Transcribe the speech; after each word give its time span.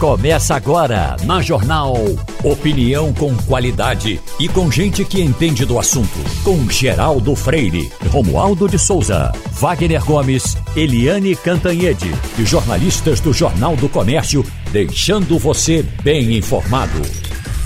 Começa 0.00 0.54
agora 0.54 1.14
na 1.26 1.42
Jornal. 1.42 1.94
Opinião 2.42 3.12
com 3.12 3.36
qualidade 3.36 4.18
e 4.40 4.48
com 4.48 4.72
gente 4.72 5.04
que 5.04 5.20
entende 5.20 5.66
do 5.66 5.78
assunto. 5.78 6.18
Com 6.42 6.70
Geraldo 6.70 7.36
Freire, 7.36 7.92
Romualdo 8.08 8.66
de 8.66 8.78
Souza, 8.78 9.30
Wagner 9.60 10.02
Gomes, 10.02 10.56
Eliane 10.74 11.36
Cantanhede 11.36 12.10
e 12.38 12.44
jornalistas 12.46 13.20
do 13.20 13.30
Jornal 13.30 13.76
do 13.76 13.90
Comércio, 13.90 14.42
deixando 14.72 15.38
você 15.38 15.82
bem 16.02 16.34
informado. 16.34 17.02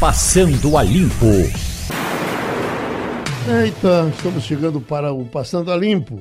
Passando 0.01 0.77
a 0.77 0.83
Limpo. 0.83 1.31
Eita, 3.47 4.13
estamos 4.13 4.43
chegando 4.43 4.81
para 4.81 5.13
o 5.13 5.25
Passando 5.25 5.71
a 5.71 5.77
Limpo. 5.77 6.21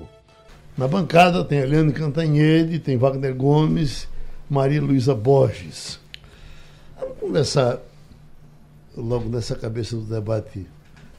Na 0.78 0.88
bancada 0.88 1.44
tem 1.44 1.58
Eliane 1.58 1.92
Cantanhede, 1.92 2.78
tem 2.78 2.98
Wagner 2.98 3.34
Gomes, 3.34 4.08
Maria 4.48 4.80
Luísa 4.80 5.16
Borges. 5.16 6.03
Vamos 7.04 7.18
conversar 7.20 7.80
logo 8.96 9.28
nessa 9.28 9.56
cabeça 9.56 9.94
do 9.96 10.04
debate. 10.04 10.66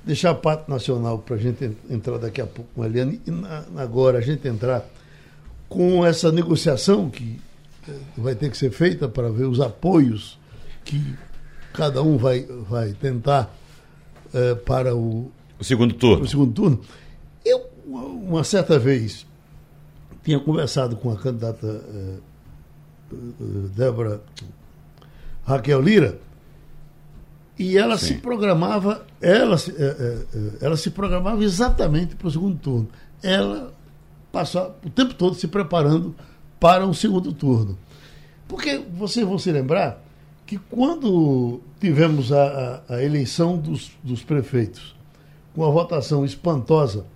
Deixar 0.03 0.31
a 0.31 0.35
parte 0.35 0.71
nacional 0.71 1.19
para 1.19 1.37
a 1.37 1.39
gente 1.39 1.77
entrar 1.91 2.17
daqui 2.17 2.41
a 2.41 2.47
pouco 2.47 2.71
com 2.75 2.83
a 2.83 2.87
Eliane 2.87 3.21
e 3.27 3.31
na, 3.31 3.65
agora 3.77 4.19
a 4.19 4.21
gente 4.23 4.49
entrar 4.49 4.87
com 5.69 6.05
essa 6.05 6.33
negociação 6.33 7.11
que 7.11 7.39
eh, 7.87 7.93
vai 8.17 8.35
ter 8.35 8.51
que 8.51 8.57
ser 8.57 8.71
feita 8.71 9.09
para 9.09 9.31
ver 9.31 9.45
os 9.45 9.61
apoios 9.61 10.39
que 10.85 11.15
cada 11.75 12.03
um 12.03 12.17
vai, 12.17 12.47
vai 12.69 12.93
tentar 12.93 13.55
eh, 14.33 14.55
para 14.55 14.97
o, 14.97 15.31
o 15.59 15.65
segundo 15.65 15.95
turno. 15.95 16.25
O 16.25 16.29
segundo 16.29 16.53
turno. 16.53 16.81
Eu, 17.45 17.69
uma 17.87 18.45
certa 18.45 18.79
vez, 18.79 19.27
tinha 20.23 20.41
conversado 20.41 20.97
com 20.97 21.11
a 21.11 21.17
candidata 21.17 21.67
eh, 21.67 22.19
Débora 23.77 24.23
Raquel 25.45 25.81
Lira, 25.81 26.19
e 27.59 27.79
ela 27.79 27.97
Sim. 27.97 28.07
se 28.07 28.15
programava, 28.15 29.07
ela, 29.21 29.57
eh, 29.57 29.73
eh, 29.79 30.27
eh, 30.35 30.51
ela 30.61 30.77
se 30.77 30.91
programava 30.91 31.43
exatamente 31.45 32.17
para 32.17 32.27
o 32.27 32.31
segundo 32.31 32.59
turno. 32.59 32.89
Ela 33.23 33.73
passou 34.33 34.77
o 34.85 34.91
tempo 34.91 35.15
todo 35.15 35.37
se 35.37 35.47
preparando 35.47 36.15
para 36.59 36.85
um 36.85 36.93
segundo 36.93 37.33
turno. 37.33 37.79
Porque 38.49 38.83
vocês 38.93 39.25
vão 39.25 39.39
se 39.39 39.53
lembrar 39.53 40.03
que 40.45 40.59
quando 40.59 41.61
tivemos 41.81 42.33
a, 42.33 42.83
a, 42.89 42.95
a 42.97 43.03
eleição 43.03 43.57
dos, 43.57 43.93
dos 44.03 44.23
prefeitos, 44.23 44.95
com 45.55 45.65
a 45.65 45.71
votação 45.71 46.25
espantosa, 46.25 47.07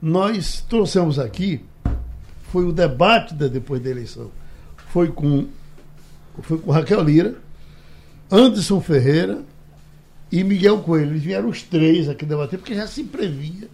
nós 0.00 0.60
trouxemos 0.68 1.18
aqui, 1.18 1.64
foi 2.50 2.64
o 2.64 2.72
debate 2.72 3.34
de, 3.34 3.48
depois 3.48 3.80
da 3.80 3.88
eleição, 3.88 4.30
foi 4.88 5.08
com, 5.08 5.46
foi 6.40 6.58
com 6.58 6.70
Raquel 6.70 7.02
Lira, 7.02 7.34
Anderson 8.30 8.80
Ferreira 8.80 9.42
e 10.30 10.42
Miguel 10.42 10.78
Coelho. 10.78 11.10
Eles 11.10 11.22
vieram 11.22 11.48
os 11.48 11.62
três 11.62 12.08
aqui 12.08 12.24
debater, 12.24 12.58
porque 12.58 12.74
já 12.74 12.86
se 12.86 13.04
previa 13.04 13.68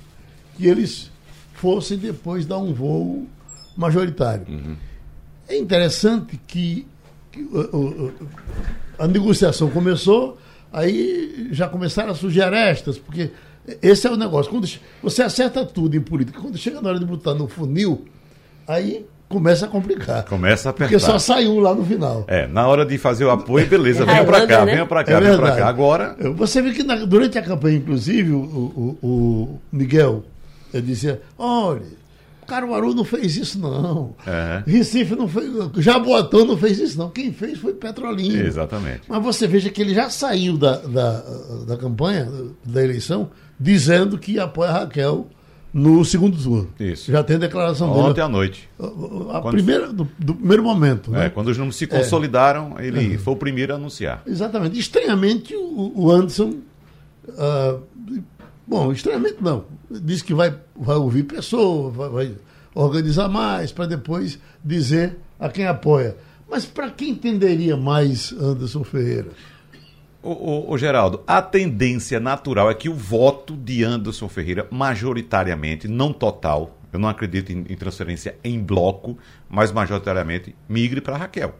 que 0.56 0.66
eles 0.66 1.10
fossem 1.54 1.96
depois 1.96 2.44
dar 2.46 2.58
um 2.58 2.72
voo 2.72 3.26
majoritário. 3.76 4.46
Uhum. 4.48 4.76
É 5.48 5.56
interessante 5.56 6.38
que, 6.46 6.86
que 7.30 7.42
uh, 7.42 7.76
uh, 7.76 8.12
a 8.98 9.06
negociação 9.06 9.70
começou, 9.70 10.36
aí 10.72 11.48
já 11.52 11.68
começaram 11.68 12.10
a 12.10 12.14
surgir 12.14 12.42
arestas, 12.42 12.98
porque 12.98 13.30
esse 13.80 14.06
é 14.06 14.10
o 14.10 14.16
negócio. 14.16 14.50
Quando 14.50 14.68
você 15.02 15.22
acerta 15.22 15.64
tudo 15.64 15.96
em 15.96 16.00
política, 16.00 16.40
quando 16.40 16.58
chega 16.58 16.80
na 16.80 16.88
hora 16.88 16.98
de 16.98 17.04
botar 17.04 17.34
no 17.34 17.46
funil, 17.46 18.06
aí 18.66 19.06
começa 19.28 19.66
a 19.66 19.68
complicar. 19.68 20.24
Começa 20.24 20.68
a 20.68 20.70
apertar. 20.70 20.90
Porque 20.90 21.04
só 21.04 21.18
sai 21.18 21.46
um 21.46 21.60
lá 21.60 21.74
no 21.74 21.84
final. 21.84 22.24
É, 22.26 22.46
na 22.46 22.66
hora 22.66 22.84
de 22.84 22.96
fazer 22.98 23.24
o 23.24 23.30
apoio, 23.30 23.66
beleza, 23.66 24.04
venha 24.04 24.24
para 24.24 24.46
cá, 24.46 24.64
né? 24.64 24.72
venha 24.72 24.86
para 24.86 25.04
cá, 25.04 25.12
é 25.12 25.20
venha 25.20 25.36
para 25.36 25.56
cá. 25.56 25.68
Agora. 25.68 26.16
Você 26.36 26.62
vê 26.62 26.72
que 26.72 26.82
na, 26.82 26.96
durante 26.96 27.38
a 27.38 27.42
campanha, 27.42 27.76
inclusive, 27.76 28.32
o, 28.32 28.38
o, 28.38 28.98
o 29.02 29.60
Miguel 29.70 30.24
dizia: 30.72 31.20
olha. 31.38 31.98
Caruaru 32.48 32.94
não 32.94 33.04
fez 33.04 33.36
isso, 33.36 33.58
não. 33.58 34.14
É. 34.26 34.62
Recife 34.66 35.14
não 35.14 35.28
fez. 35.28 35.52
Jaboatão 35.76 36.46
não 36.46 36.56
fez 36.56 36.78
isso, 36.78 36.98
não. 36.98 37.10
Quem 37.10 37.30
fez 37.30 37.58
foi 37.58 37.74
Petrolina. 37.74 38.42
Exatamente. 38.42 39.02
Mas 39.06 39.22
você 39.22 39.46
veja 39.46 39.68
que 39.68 39.82
ele 39.82 39.92
já 39.94 40.08
saiu 40.08 40.56
da, 40.56 40.78
da, 40.78 41.22
da 41.66 41.76
campanha, 41.76 42.26
da 42.64 42.82
eleição, 42.82 43.28
dizendo 43.60 44.16
que 44.16 44.40
apoia 44.40 44.70
a 44.70 44.78
Raquel 44.78 45.28
no 45.72 46.04
segundo 46.04 46.36
turno. 46.36 46.68
Isso. 46.80 47.10
Já 47.10 47.22
tem 47.22 47.38
declaração 47.38 47.88
Ontem 47.88 47.98
dele. 47.98 48.10
Ontem 48.10 48.20
à 48.22 48.28
noite. 48.28 48.68
A, 48.78 49.40
quando... 49.40 49.54
primeira, 49.54 49.92
do, 49.92 50.08
do, 50.18 50.34
primeiro 50.34 50.62
momento. 50.62 51.10
Né? 51.10 51.26
É, 51.26 51.28
quando 51.30 51.48
os 51.48 51.58
números 51.58 51.76
se 51.76 51.86
consolidaram, 51.86 52.76
é. 52.78 52.86
ele 52.86 53.14
é. 53.14 53.18
foi 53.18 53.34
o 53.34 53.36
primeiro 53.36 53.72
a 53.72 53.76
anunciar. 53.76 54.22
Exatamente. 54.26 54.78
Estranhamente, 54.78 55.54
o, 55.54 55.92
o 55.94 56.10
Anderson. 56.10 56.54
Uh, 57.28 57.82
bom, 58.66 58.92
estranhamente 58.92 59.36
não. 59.40 59.64
Diz 59.90 60.22
que 60.22 60.32
vai, 60.32 60.54
vai 60.74 60.96
ouvir 60.96 61.24
pessoas, 61.24 61.94
vai, 61.94 62.08
vai 62.08 62.34
organizar 62.74 63.28
mais, 63.28 63.70
para 63.72 63.86
depois 63.86 64.38
dizer 64.64 65.16
a 65.38 65.48
quem 65.48 65.66
apoia. 65.66 66.16
Mas 66.50 66.64
para 66.64 66.90
quem 66.90 67.10
entenderia 67.10 67.76
mais 67.76 68.32
Anderson 68.32 68.82
Ferreira? 68.82 69.28
O, 70.20 70.76
Geraldo, 70.76 71.22
a 71.26 71.40
tendência 71.40 72.18
natural 72.18 72.70
é 72.70 72.74
que 72.74 72.88
o 72.88 72.94
voto 72.94 73.56
de 73.56 73.84
Anderson 73.84 74.28
Ferreira, 74.28 74.66
majoritariamente, 74.70 75.86
não 75.86 76.12
total, 76.12 76.76
eu 76.92 76.98
não 76.98 77.08
acredito 77.08 77.52
em, 77.52 77.64
em 77.68 77.76
transferência 77.76 78.36
em 78.42 78.58
bloco, 78.58 79.16
mas 79.48 79.70
majoritariamente, 79.70 80.56
migre 80.68 81.00
para 81.00 81.16
Raquel. 81.16 81.54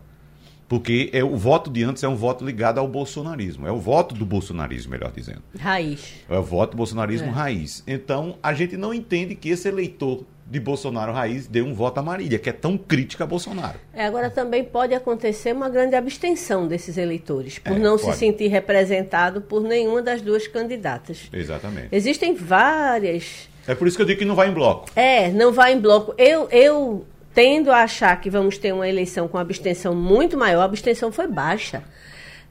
Porque 0.69 1.09
é, 1.15 1.25
o 1.25 1.37
voto 1.37 1.71
de 1.71 1.83
antes 1.83 2.03
é 2.03 2.09
um 2.09 2.15
voto 2.15 2.45
ligado 2.45 2.79
ao 2.79 2.87
bolsonarismo. 2.87 3.67
É 3.67 3.73
o 3.73 3.79
voto 3.79 4.15
do 4.15 4.27
bolsonarismo, 4.27 4.91
melhor 4.91 5.11
dizendo. 5.11 5.43
Raiz. 5.59 6.17
É 6.29 6.39
o 6.39 6.43
voto 6.43 6.73
do 6.73 6.77
bolsonarismo 6.77 7.29
é. 7.29 7.31
raiz. 7.31 7.83
Então, 7.87 8.37
a 8.43 8.53
gente 8.53 8.77
não 8.77 8.93
entende 8.93 9.35
que 9.35 9.49
esse 9.49 9.67
eleitor 9.67 10.27
de 10.51 10.59
Bolsonaro 10.59 11.13
raiz 11.13 11.47
deu 11.47 11.65
um 11.67 11.75
voto 11.75 11.99
a 11.99 12.03
Marília, 12.03 12.39
que 12.39 12.49
é 12.49 12.53
tão 12.53 12.79
crítica 12.79 13.25
a 13.25 13.27
Bolsonaro. 13.27 13.79
É, 13.93 14.07
agora 14.07 14.31
também 14.31 14.65
pode 14.65 14.95
acontecer 14.95 15.53
uma 15.53 15.69
grande 15.69 15.95
abstenção 15.95 16.67
desses 16.67 16.97
eleitores, 16.97 17.59
por 17.59 17.77
é, 17.77 17.79
não 17.79 17.99
pode. 17.99 18.15
se 18.15 18.19
sentir 18.19 18.49
representado 18.49 19.43
por 19.43 19.63
nenhuma 19.63 20.01
das 20.01 20.23
duas 20.23 20.47
candidatas. 20.49 21.29
Exatamente. 21.33 21.89
Existem 21.93 22.35
várias. 22.35 23.49
É 23.67 23.75
por 23.75 23.87
isso 23.87 23.97
que 23.97 24.03
eu 24.03 24.07
digo 24.07 24.21
que 24.21 24.25
não 24.25 24.35
vai 24.35 24.49
em 24.49 24.53
bloco. 24.55 24.89
É, 24.97 25.31
não 25.31 25.53
vai 25.53 25.75
em 25.75 25.81
bloco. 25.81 26.15
Eu, 26.17 26.49
eu 26.51 27.07
tendo 27.35 27.71
a 27.71 27.83
achar 27.83 28.19
que 28.19 28.31
vamos 28.31 28.57
ter 28.57 28.73
uma 28.73 28.89
eleição 28.89 29.29
com 29.29 29.37
abstenção 29.37 29.95
muito 29.95 30.39
maior, 30.39 30.63
a 30.63 30.65
abstenção 30.65 31.13
foi 31.13 31.27
baixa. 31.27 31.83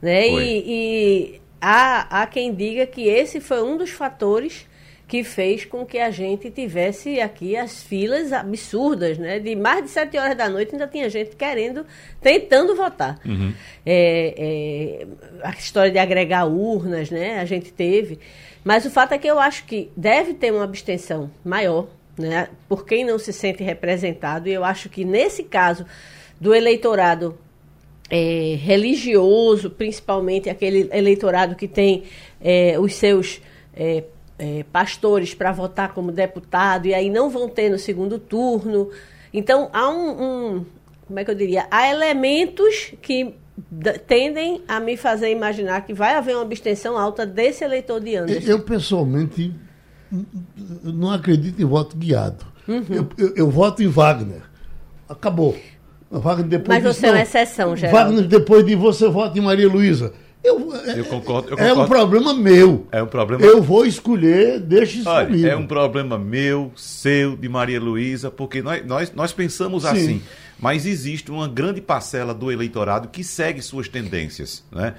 Né? 0.00 0.30
Foi. 0.30 0.44
E, 0.44 0.64
e 0.66 1.40
há, 1.60 2.22
há 2.22 2.26
quem 2.26 2.54
diga 2.54 2.86
que 2.86 3.08
esse 3.08 3.40
foi 3.40 3.60
um 3.60 3.76
dos 3.76 3.90
fatores 3.90 4.67
que 5.08 5.24
fez 5.24 5.64
com 5.64 5.86
que 5.86 5.98
a 5.98 6.10
gente 6.10 6.50
tivesse 6.50 7.18
aqui 7.18 7.56
as 7.56 7.82
filas 7.82 8.30
absurdas, 8.30 9.16
né? 9.16 9.38
De 9.38 9.56
mais 9.56 9.82
de 9.82 9.88
sete 9.88 10.18
horas 10.18 10.36
da 10.36 10.50
noite 10.50 10.74
ainda 10.74 10.86
tinha 10.86 11.08
gente 11.08 11.34
querendo, 11.34 11.86
tentando 12.20 12.76
votar. 12.76 13.18
Uhum. 13.24 13.54
É, 13.86 14.34
é, 14.36 15.06
a 15.42 15.50
história 15.52 15.90
de 15.90 15.98
agregar 15.98 16.44
urnas, 16.44 17.10
né? 17.10 17.40
A 17.40 17.46
gente 17.46 17.72
teve. 17.72 18.18
Mas 18.62 18.84
o 18.84 18.90
fato 18.90 19.12
é 19.12 19.18
que 19.18 19.26
eu 19.26 19.40
acho 19.40 19.64
que 19.64 19.90
deve 19.96 20.34
ter 20.34 20.52
uma 20.52 20.64
abstenção 20.64 21.30
maior, 21.42 21.88
né? 22.18 22.50
Por 22.68 22.84
quem 22.84 23.02
não 23.02 23.18
se 23.18 23.32
sente 23.32 23.62
representado. 23.62 24.46
E 24.46 24.52
eu 24.52 24.62
acho 24.62 24.90
que 24.90 25.06
nesse 25.06 25.42
caso 25.42 25.86
do 26.38 26.54
eleitorado 26.54 27.38
é, 28.10 28.58
religioso, 28.60 29.70
principalmente 29.70 30.50
aquele 30.50 30.90
eleitorado 30.92 31.56
que 31.56 31.66
tem 31.66 32.04
é, 32.42 32.78
os 32.78 32.94
seus 32.94 33.40
é, 34.38 34.64
pastores 34.72 35.34
para 35.34 35.52
votar 35.52 35.92
como 35.92 36.12
deputado 36.12 36.86
e 36.86 36.94
aí 36.94 37.10
não 37.10 37.28
vão 37.28 37.48
ter 37.48 37.70
no 37.70 37.78
segundo 37.78 38.18
turno. 38.18 38.90
Então 39.32 39.68
há 39.72 39.88
um, 39.90 40.22
um 40.22 40.66
como 41.06 41.18
é 41.18 41.24
que 41.24 41.30
eu 41.30 41.34
diria, 41.34 41.66
há 41.70 41.90
elementos 41.90 42.92
que 43.00 43.34
tendem 44.06 44.62
a 44.68 44.78
me 44.78 44.96
fazer 44.96 45.30
imaginar 45.30 45.80
que 45.80 45.92
vai 45.92 46.14
haver 46.14 46.36
uma 46.36 46.42
abstenção 46.42 46.96
alta 46.96 47.26
desse 47.26 47.64
eleitor 47.64 48.00
de 48.00 48.14
Anderson. 48.14 48.48
Eu 48.48 48.60
pessoalmente 48.60 49.52
não 50.84 51.10
acredito 51.10 51.60
em 51.60 51.64
voto 51.64 51.96
guiado. 51.96 52.46
Uhum. 52.66 52.84
Eu, 52.90 53.08
eu, 53.16 53.34
eu, 53.34 53.50
voto 53.50 53.82
em 53.82 53.88
Wagner. 53.88 54.42
Acabou. 55.08 55.56
Wagner 56.10 56.48
depois 56.48 56.82
Mas 56.82 56.96
você 56.96 57.06
é 57.06 57.10
uma 57.10 57.22
exceção, 57.22 57.74
Geraldo. 57.74 57.98
Wagner 57.98 58.28
depois 58.28 58.64
de 58.64 58.74
você 58.74 59.08
vota 59.08 59.38
em 59.38 59.42
Maria 59.42 59.68
Luísa. 59.68 60.12
Eu, 60.42 60.72
eu, 60.72 61.04
concordo, 61.04 61.50
eu 61.50 61.58
é 61.58 61.74
um 61.74 61.86
problema 61.86 62.32
meu. 62.32 62.86
É 62.92 63.02
um 63.02 63.06
problema. 63.06 63.44
Eu 63.44 63.60
vou 63.60 63.84
escolher, 63.84 64.60
deixe 64.60 65.00
isso 65.00 65.08
Olha. 65.08 65.48
É 65.48 65.56
um 65.56 65.66
problema 65.66 66.16
meu, 66.16 66.70
seu, 66.76 67.36
de 67.36 67.48
Maria 67.48 67.80
Luísa, 67.80 68.30
porque 68.30 68.62
nós, 68.62 68.86
nós, 68.86 69.12
nós 69.12 69.32
pensamos 69.32 69.82
Sim. 69.82 69.88
assim. 69.88 70.22
Mas 70.60 70.86
existe 70.86 71.30
uma 71.30 71.46
grande 71.46 71.80
parcela 71.80 72.34
do 72.34 72.50
eleitorado 72.50 73.08
que 73.08 73.22
segue 73.22 73.62
suas 73.62 73.88
tendências. 73.88 74.64
Né? 74.72 74.94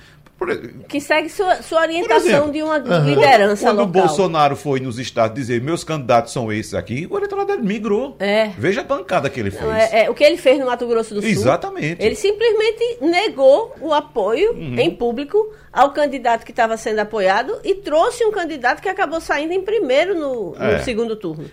Que 0.88 1.02
segue 1.02 1.30
sua, 1.30 1.62
sua 1.62 1.82
orientação 1.82 2.28
exemplo, 2.28 2.52
de 2.52 2.64
uma 2.64 2.78
uhum. 2.78 3.06
liderança 3.06 3.66
quando, 3.66 3.78
quando 3.78 3.88
local. 3.88 4.04
o 4.04 4.08
Bolsonaro 4.08 4.56
foi 4.56 4.80
nos 4.80 4.98
estados 4.98 5.36
dizer 5.36 5.62
meus 5.62 5.84
candidatos 5.84 6.32
são 6.32 6.52
esses 6.52 6.74
aqui, 6.74 7.08
o 7.10 7.18
eleitorado 7.18 7.48
dele 7.48 7.64
migrou. 7.64 8.16
É. 8.20 8.48
Veja 8.58 8.82
a 8.82 8.84
bancada 8.84 9.30
que 9.30 9.40
ele 9.40 9.52
fez. 9.52 9.64
É, 9.64 10.06
é, 10.06 10.10
o 10.10 10.14
que 10.14 10.24
ele 10.24 10.38
fez 10.38 10.60
no 10.60 10.66
Mato 10.66 10.88
Grosso 10.88 11.14
do 11.14 11.22
Sul. 11.22 11.30
Exatamente. 11.30 12.04
Ele 12.04 12.16
simplesmente 12.16 12.98
negou 13.02 13.76
o 13.82 13.94
apoio 13.94 14.54
uhum. 14.54 14.80
em 14.80 14.92
público 14.92 15.54
ao 15.72 15.92
candidato 15.92 16.44
que 16.44 16.52
estava 16.52 16.76
sendo 16.78 17.00
apoiado 17.00 17.60
e 17.64 17.76
trouxe 17.76 18.26
um 18.26 18.32
candidato 18.32 18.82
que 18.82 18.90
acabou 18.90 19.22
saindo 19.22 19.54
em 19.54 19.62
primeiro 19.62 20.16
no, 20.16 20.52
no 20.52 20.64
é. 20.64 20.80
segundo 20.80 21.16
turno. 21.16 21.50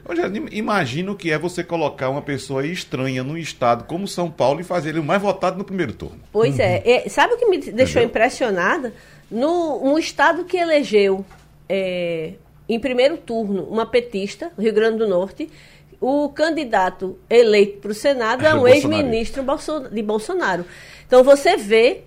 Imagina 0.51 1.13
o 1.13 1.17
que 1.17 1.31
é 1.31 1.39
você 1.39 1.63
colocar 1.63 2.09
uma 2.09 2.23
pessoa 2.23 2.67
estranha 2.67 3.23
num 3.23 3.37
estado 3.37 3.85
como 3.85 4.09
São 4.09 4.31
Paulo 4.31 4.61
e 4.61 4.65
fazer 4.65 4.91
ele 4.91 5.01
o 5.01 5.05
mais 5.05 5.21
votado 5.21 5.59
no 5.59 5.65
primeiro 5.65 5.93
turno. 5.93 6.21
Pois 6.33 6.59
uhum. 6.59 6.65
é. 6.65 7.05
Sabe 7.09 7.35
o 7.35 7.37
que 7.37 7.47
me 7.47 7.59
deixou 7.59 8.01
Entendeu? 8.01 8.05
impressionada? 8.05 8.95
No, 9.31 9.83
um 9.83 9.99
estado 9.99 10.45
que 10.45 10.57
elegeu 10.57 11.25
é, 11.69 12.35
em 12.69 12.79
primeiro 12.79 13.17
turno 13.17 13.65
uma 13.65 13.87
petista, 13.87 14.51
Rio 14.59 14.73
Grande 14.73 14.99
do 14.99 15.09
Norte, 15.09 15.49
o 16.01 16.29
candidato 16.29 17.19
eleito 17.29 17.79
para 17.79 17.91
o 17.91 17.95
Senado 17.95 18.47
é 18.47 18.55
um 18.55 18.67
ex-ministro 18.69 19.45
de 19.91 20.03
Bolsonaro. 20.03 20.65
Então 21.07 21.23
você 21.23 21.57
vê 21.57 22.03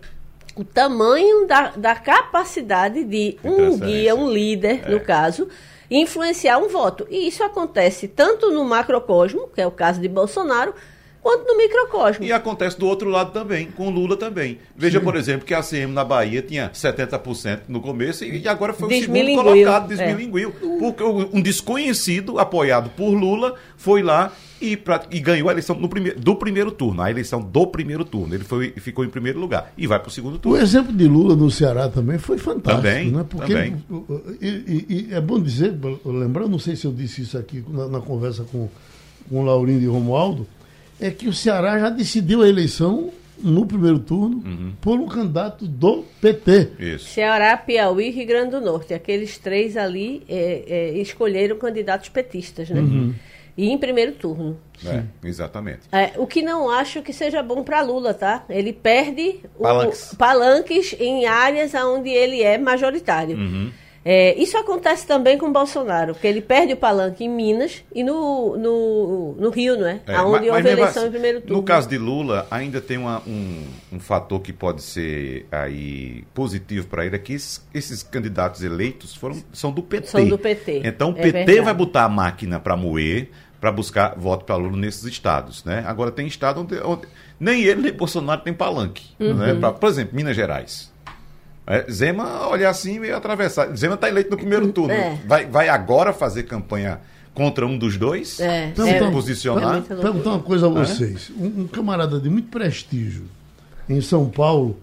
o 0.59 0.65
tamanho 0.65 1.47
da, 1.47 1.69
da 1.69 1.95
capacidade 1.95 3.05
de 3.05 3.39
um 3.45 3.79
guia, 3.79 4.13
um 4.13 4.29
líder, 4.29 4.81
é. 4.85 4.91
no 4.91 4.99
caso, 4.99 5.47
influenciar 5.89 6.57
um 6.57 6.67
voto. 6.67 7.07
E 7.09 7.29
isso 7.29 7.41
acontece 7.45 8.09
tanto 8.09 8.51
no 8.51 8.65
macrocosmo, 8.65 9.47
que 9.47 9.61
é 9.61 9.65
o 9.65 9.71
caso 9.71 10.01
de 10.01 10.09
Bolsonaro, 10.09 10.73
quanto 11.21 11.45
no 11.45 11.57
microcosmo. 11.57 12.23
E 12.23 12.31
acontece 12.31 12.77
do 12.77 12.87
outro 12.87 13.09
lado 13.09 13.31
também, 13.31 13.67
com 13.71 13.89
Lula 13.89 14.17
também. 14.17 14.59
Veja, 14.75 14.99
Sim. 14.99 15.05
por 15.05 15.15
exemplo, 15.15 15.45
que 15.45 15.53
a 15.53 15.61
CM 15.61 15.93
na 15.93 16.03
Bahia 16.03 16.41
tinha 16.41 16.69
70% 16.69 17.61
no 17.67 17.81
começo 17.81 18.23
e 18.23 18.47
agora 18.47 18.73
foi 18.73 18.87
o 18.87 19.01
segundo 19.01 19.35
colocado, 19.35 19.87
desmilinguiu. 19.87 20.49
É. 20.49 20.79
Porque 20.79 21.03
um 21.03 21.41
desconhecido, 21.41 22.39
apoiado 22.39 22.89
por 22.91 23.11
Lula, 23.11 23.55
foi 23.77 24.01
lá 24.01 24.31
e, 24.61 24.75
pra, 24.75 25.03
e 25.09 25.19
ganhou 25.19 25.49
a 25.49 25.51
eleição 25.51 25.75
no 25.75 25.87
primeiro, 25.87 26.19
do 26.19 26.35
primeiro 26.35 26.71
turno, 26.71 27.01
a 27.01 27.09
eleição 27.09 27.41
do 27.41 27.67
primeiro 27.67 28.03
turno. 28.03 28.33
Ele 28.33 28.43
foi, 28.43 28.71
ficou 28.71 29.05
em 29.05 29.09
primeiro 29.09 29.39
lugar 29.39 29.71
e 29.77 29.87
vai 29.87 29.99
para 29.99 30.09
o 30.09 30.11
segundo 30.11 30.37
turno. 30.37 30.57
O 30.57 30.61
exemplo 30.61 30.91
de 30.91 31.07
Lula 31.07 31.35
no 31.35 31.49
Ceará 31.49 31.87
também 31.89 32.17
foi 32.17 32.37
fantástico. 32.37 32.85
Também, 32.85 33.11
né? 33.11 33.25
Porque 33.27 33.53
também. 33.53 33.83
E, 34.41 34.47
e, 34.47 35.07
e 35.09 35.13
é 35.13 35.21
bom 35.21 35.39
dizer, 35.39 35.73
lembrar, 36.05 36.47
não 36.47 36.59
sei 36.59 36.75
se 36.75 36.85
eu 36.85 36.91
disse 36.91 37.21
isso 37.21 37.37
aqui 37.37 37.63
na, 37.67 37.87
na 37.87 38.01
conversa 38.01 38.43
com, 38.43 38.69
com 39.29 39.41
o 39.41 39.45
Laurindo 39.45 39.83
e 39.83 39.87
Romualdo, 39.87 40.45
é 40.99 41.11
que 41.11 41.27
o 41.27 41.33
Ceará 41.33 41.79
já 41.79 41.89
decidiu 41.89 42.41
a 42.41 42.47
eleição 42.47 43.11
no 43.41 43.65
primeiro 43.65 43.99
turno 43.99 44.41
uhum. 44.45 44.73
por 44.81 44.99
um 44.99 45.07
candidato 45.07 45.65
do 45.65 46.03
PT. 46.21 46.71
Isso. 46.77 47.09
Ceará, 47.09 47.55
Piauí 47.55 48.07
e 48.07 48.11
Rio 48.11 48.27
Grande 48.27 48.51
do 48.51 48.61
Norte. 48.61 48.93
Aqueles 48.93 49.37
três 49.37 49.77
ali 49.77 50.23
é, 50.27 50.63
é, 50.67 50.97
escolheram 50.97 51.57
candidatos 51.57 52.09
petistas, 52.09 52.69
né? 52.69 52.81
Uhum. 52.81 53.13
E 53.57 53.69
em 53.69 53.77
primeiro 53.77 54.13
turno. 54.13 54.57
É, 54.85 55.03
exatamente. 55.27 55.81
É, 55.91 56.13
o 56.17 56.25
que 56.25 56.41
não 56.41 56.69
acho 56.69 57.01
que 57.01 57.11
seja 57.11 57.43
bom 57.43 57.63
para 57.63 57.81
Lula, 57.81 58.13
tá? 58.13 58.45
Ele 58.49 58.71
perde 58.71 59.39
palanques. 59.59 60.13
O, 60.13 60.15
palanques 60.15 60.95
em 60.97 61.25
áreas 61.25 61.73
onde 61.73 62.09
ele 62.09 62.41
é 62.41 62.57
majoritário. 62.57 63.37
Uhum. 63.37 63.71
É, 64.03 64.33
isso 64.41 64.57
acontece 64.57 65.05
também 65.05 65.37
com 65.37 65.47
o 65.47 65.51
Bolsonaro, 65.51 66.13
porque 66.13 66.27
ele 66.27 66.41
perde 66.41 66.73
o 66.73 66.77
palanque 66.77 67.25
em 67.25 67.29
Minas 67.29 67.83
e 67.93 68.03
no, 68.03 68.57
no, 68.57 69.33
no 69.33 69.49
Rio, 69.49 69.77
não 69.77 69.87
é? 69.87 69.99
é 70.07 70.19
Onde 70.21 70.47
mas, 70.47 70.49
houve 70.49 70.49
mas 70.51 70.65
eleição 70.65 71.01
assim, 71.01 71.07
em 71.07 71.11
primeiro 71.11 71.41
turno. 71.41 71.57
No 71.57 71.63
caso 71.63 71.89
de 71.89 71.97
Lula, 71.97 72.47
ainda 72.49 72.79
tem 72.79 72.97
uma, 72.97 73.21
um, 73.27 73.65
um 73.91 73.99
fator 73.99 74.39
que 74.39 74.53
pode 74.53 74.81
ser 74.81 75.45
aí 75.51 76.23
positivo 76.33 76.87
para 76.87 77.05
ele, 77.05 77.15
é 77.15 77.19
que 77.19 77.33
esses, 77.33 77.65
esses, 77.73 78.01
candidatos 78.01 78.63
eleitos 78.63 79.13
foram, 79.15 79.41
são 79.51 79.71
do 79.71 79.83
PT. 79.83 80.07
São 80.07 80.25
do 80.27 80.37
PT. 80.37 80.81
Então 80.85 81.09
o 81.09 81.13
PT 81.13 81.27
é 81.27 81.31
verdade. 81.31 81.61
vai 81.61 81.73
botar 81.73 82.05
a 82.05 82.09
máquina 82.09 82.59
para 82.59 82.77
moer, 82.77 83.29
para 83.59 83.71
buscar 83.71 84.15
voto 84.17 84.45
para 84.45 84.55
Lula 84.55 84.77
nesses 84.77 85.03
estados. 85.03 85.63
Né? 85.65 85.83
Agora 85.85 86.11
tem 86.11 86.25
estado 86.25 86.61
onde, 86.61 86.79
onde 86.79 87.07
nem 87.39 87.63
ele 87.63 87.81
nem 87.81 87.91
Bolsonaro 87.91 88.41
tem 88.41 88.53
palanque. 88.53 89.07
Uhum. 89.19 89.33
Né? 89.33 89.53
Pra, 89.55 89.71
por 89.71 89.89
exemplo, 89.89 90.15
Minas 90.15 90.35
Gerais. 90.35 90.91
É, 91.69 91.85
Zema 91.91 92.47
olhar 92.47 92.71
assim 92.71 92.99
e 93.03 93.11
atravessar. 93.11 93.75
Zema 93.75 93.93
está 93.93 94.09
eleito 94.09 94.31
no 94.31 94.37
primeiro 94.37 94.71
turno. 94.71 94.91
É. 94.91 95.19
Vai, 95.27 95.45
vai 95.45 95.69
agora 95.69 96.11
fazer 96.11 96.43
campanha 96.43 96.99
contra 97.31 97.63
um 97.63 97.77
dos 97.77 97.95
dois? 97.95 98.39
É. 98.39 98.73
Se 98.75 98.89
é. 98.89 99.11
posicionar? 99.11 99.83
Perguntar 99.83 100.31
uma 100.31 100.39
coisa 100.39 100.65
a 100.67 100.71
é? 100.71 100.73
vocês. 100.73 101.31
Um, 101.37 101.61
um, 101.61 101.67
camarada 101.67 102.19
de 102.19 102.27
muito 102.27 102.49
prestígio 102.49 103.25
em 103.87 104.01
São 104.01 104.27
Paulo 104.27 104.77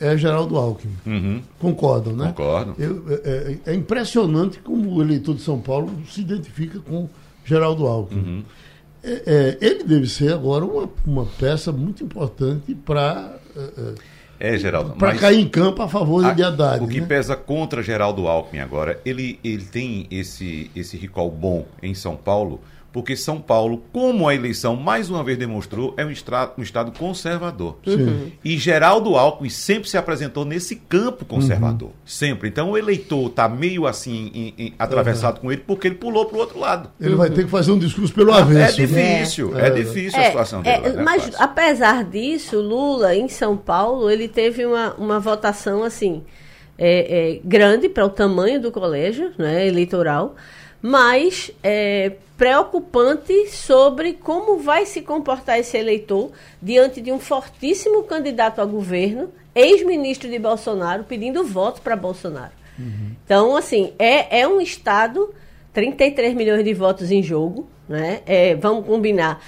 é 0.00 0.16
Geraldo 0.16 0.56
Alckmin. 0.56 0.96
Uhum. 1.04 1.42
Concordam, 1.58 2.14
né? 2.14 2.28
Concordo. 2.28 2.74
Eu, 2.78 3.04
é, 3.10 3.58
é, 3.66 3.72
é, 3.72 3.74
impressionante 3.74 4.60
como 4.60 4.94
o 4.94 5.02
eleitor 5.02 5.34
de 5.34 5.42
São 5.42 5.60
Paulo 5.60 5.92
se 6.10 6.22
identifica 6.22 6.80
com 6.80 7.06
Geraldo 7.44 7.86
Alckmin. 7.86 8.18
Uhum. 8.22 8.44
É, 9.04 9.58
ele 9.60 9.84
deve 9.84 10.06
ser 10.06 10.32
agora 10.32 10.64
uma, 10.64 10.88
uma 11.06 11.26
peça 11.38 11.70
muito 11.70 12.02
importante 12.02 12.74
para 12.74 13.38
é, 14.40 14.56
Geraldo. 14.56 14.92
Para 14.92 15.14
cair 15.14 15.38
em 15.38 15.48
campo 15.48 15.82
a 15.82 15.88
favor 15.88 16.24
a, 16.24 16.32
de 16.32 16.42
Haddad. 16.42 16.82
O 16.82 16.88
que 16.88 17.00
né? 17.00 17.06
pesa 17.06 17.36
contra 17.36 17.82
Geraldo 17.82 18.26
Alckmin 18.26 18.60
agora, 18.60 18.98
ele, 19.04 19.38
ele 19.44 19.64
tem 19.64 20.06
esse, 20.10 20.70
esse 20.74 20.96
recall 20.96 21.30
bom 21.30 21.66
em 21.82 21.92
São 21.92 22.16
Paulo, 22.16 22.58
porque 22.92 23.16
São 23.16 23.40
Paulo, 23.40 23.82
como 23.92 24.28
a 24.28 24.34
eleição 24.34 24.74
mais 24.74 25.08
uma 25.08 25.22
vez 25.22 25.38
demonstrou, 25.38 25.94
é 25.96 26.04
um, 26.04 26.10
estado, 26.10 26.52
um 26.58 26.62
estado 26.62 26.90
conservador. 26.92 27.76
Uhum. 27.86 28.30
E 28.44 28.58
Geraldo 28.58 29.16
Alckmin 29.16 29.48
sempre 29.48 29.88
se 29.88 29.96
apresentou 29.96 30.44
nesse 30.44 30.74
campo 30.76 31.24
conservador. 31.24 31.88
Uhum. 31.88 31.94
Sempre. 32.04 32.48
Então 32.48 32.70
o 32.70 32.78
eleitor 32.78 33.28
está 33.28 33.48
meio 33.48 33.86
assim 33.86 34.30
em, 34.34 34.54
em, 34.58 34.74
atravessado 34.78 35.36
uhum. 35.36 35.40
com 35.42 35.52
ele 35.52 35.62
porque 35.64 35.86
ele 35.86 35.94
pulou 35.94 36.26
para 36.26 36.36
o 36.36 36.40
outro 36.40 36.58
lado. 36.58 36.90
Ele 37.00 37.14
vai 37.14 37.30
ter 37.30 37.44
que 37.44 37.50
fazer 37.50 37.70
um 37.70 37.78
discurso 37.78 38.12
pelo 38.12 38.32
avesso. 38.32 38.80
É 38.80 38.86
difícil, 38.86 39.50
né? 39.52 39.62
é, 39.62 39.66
é, 39.66 39.70
difícil 39.70 40.18
é, 40.18 40.22
a 40.22 40.26
situação 40.26 40.62
dele. 40.62 40.86
É, 40.86 41.02
mas 41.02 41.30
apesar 41.38 42.04
disso, 42.04 42.60
Lula, 42.60 43.14
em 43.14 43.28
São 43.28 43.56
Paulo, 43.56 44.10
ele 44.10 44.26
teve 44.26 44.66
uma, 44.66 44.94
uma 44.94 45.20
votação 45.20 45.84
assim. 45.84 46.22
É, 46.82 47.34
é, 47.34 47.40
grande 47.44 47.90
para 47.90 48.06
o 48.06 48.08
tamanho 48.08 48.58
do 48.58 48.72
colégio 48.72 49.32
né, 49.36 49.66
eleitoral, 49.68 50.34
mas 50.82 51.50
é, 51.62 52.12
preocupante 52.36 53.48
sobre 53.50 54.14
como 54.14 54.58
vai 54.58 54.86
se 54.86 55.02
comportar 55.02 55.58
esse 55.58 55.76
eleitor 55.76 56.30
diante 56.60 57.00
de 57.00 57.12
um 57.12 57.18
fortíssimo 57.18 58.02
candidato 58.04 58.60
a 58.60 58.64
governo, 58.64 59.30
ex-ministro 59.54 60.28
de 60.28 60.38
Bolsonaro, 60.38 61.04
pedindo 61.04 61.44
voto 61.44 61.82
para 61.82 61.96
Bolsonaro. 61.96 62.52
Uhum. 62.78 63.14
Então, 63.24 63.56
assim, 63.56 63.92
é, 63.98 64.40
é 64.40 64.48
um 64.48 64.60
Estado, 64.60 65.34
33 65.72 66.34
milhões 66.34 66.64
de 66.64 66.72
votos 66.72 67.10
em 67.10 67.22
jogo, 67.22 67.68
né? 67.88 68.22
É, 68.24 68.54
vamos 68.54 68.86
combinar. 68.86 69.42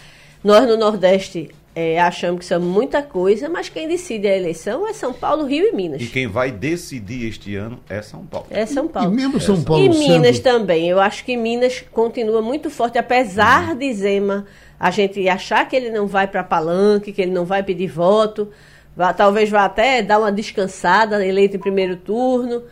Nós 0.45 0.67
no 0.67 0.77
Nordeste 0.77 1.51
é, 1.75 1.99
achamos 1.99 2.41
que 2.41 2.45
são 2.45 2.61
muita 2.61 3.03
coisa, 3.03 3.49
mas 3.49 3.69
quem 3.71 3.89
decide 3.89 4.29
a 4.29 4.37
eleição 4.37 4.87
é 4.87 4.93
São 4.93 5.13
Paulo, 5.13 5.47
Rio 5.47 5.67
e 5.67 5.73
Minas. 5.73 6.03
E 6.03 6.07
quem 6.07 6.27
vai 6.27 6.51
decidir 6.51 7.27
este 7.27 7.57
ano 7.57 7.81
é 7.89 8.03
São 8.03 8.27
Paulo. 8.27 8.47
É 8.51 8.67
São 8.67 8.87
Paulo. 8.87 9.11
E 9.11 9.17
mesmo 9.17 9.41
São 9.41 9.63
Paulo. 9.63 9.83
E 9.83 9.89
Minas 9.89 10.37
sendo... 10.37 10.45
também. 10.45 10.87
Eu 10.89 11.01
acho 11.01 11.25
que 11.25 11.35
Minas 11.35 11.83
continua 11.91 12.43
muito 12.43 12.69
forte, 12.69 12.99
apesar 12.99 13.71
uhum. 13.71 13.79
de 13.79 13.93
Zema 13.95 14.47
a 14.79 14.91
gente 14.91 15.27
achar 15.29 15.67
que 15.67 15.75
ele 15.75 15.91
não 15.91 16.07
vai 16.07 16.27
para 16.27 16.45
palanque, 16.45 17.13
que 17.13 17.23
ele 17.23 17.31
não 17.31 17.47
vai 17.47 17.63
pedir 17.63 17.87
voto, 17.87 18.51
vá, 18.95 19.13
talvez 19.15 19.49
vá 19.49 19.65
até 19.65 20.03
dar 20.03 20.19
uma 20.19 20.33
descansada, 20.33 21.25
eleito 21.25 21.57
em 21.57 21.61
primeiro 21.61 21.97
turno. 21.97 22.65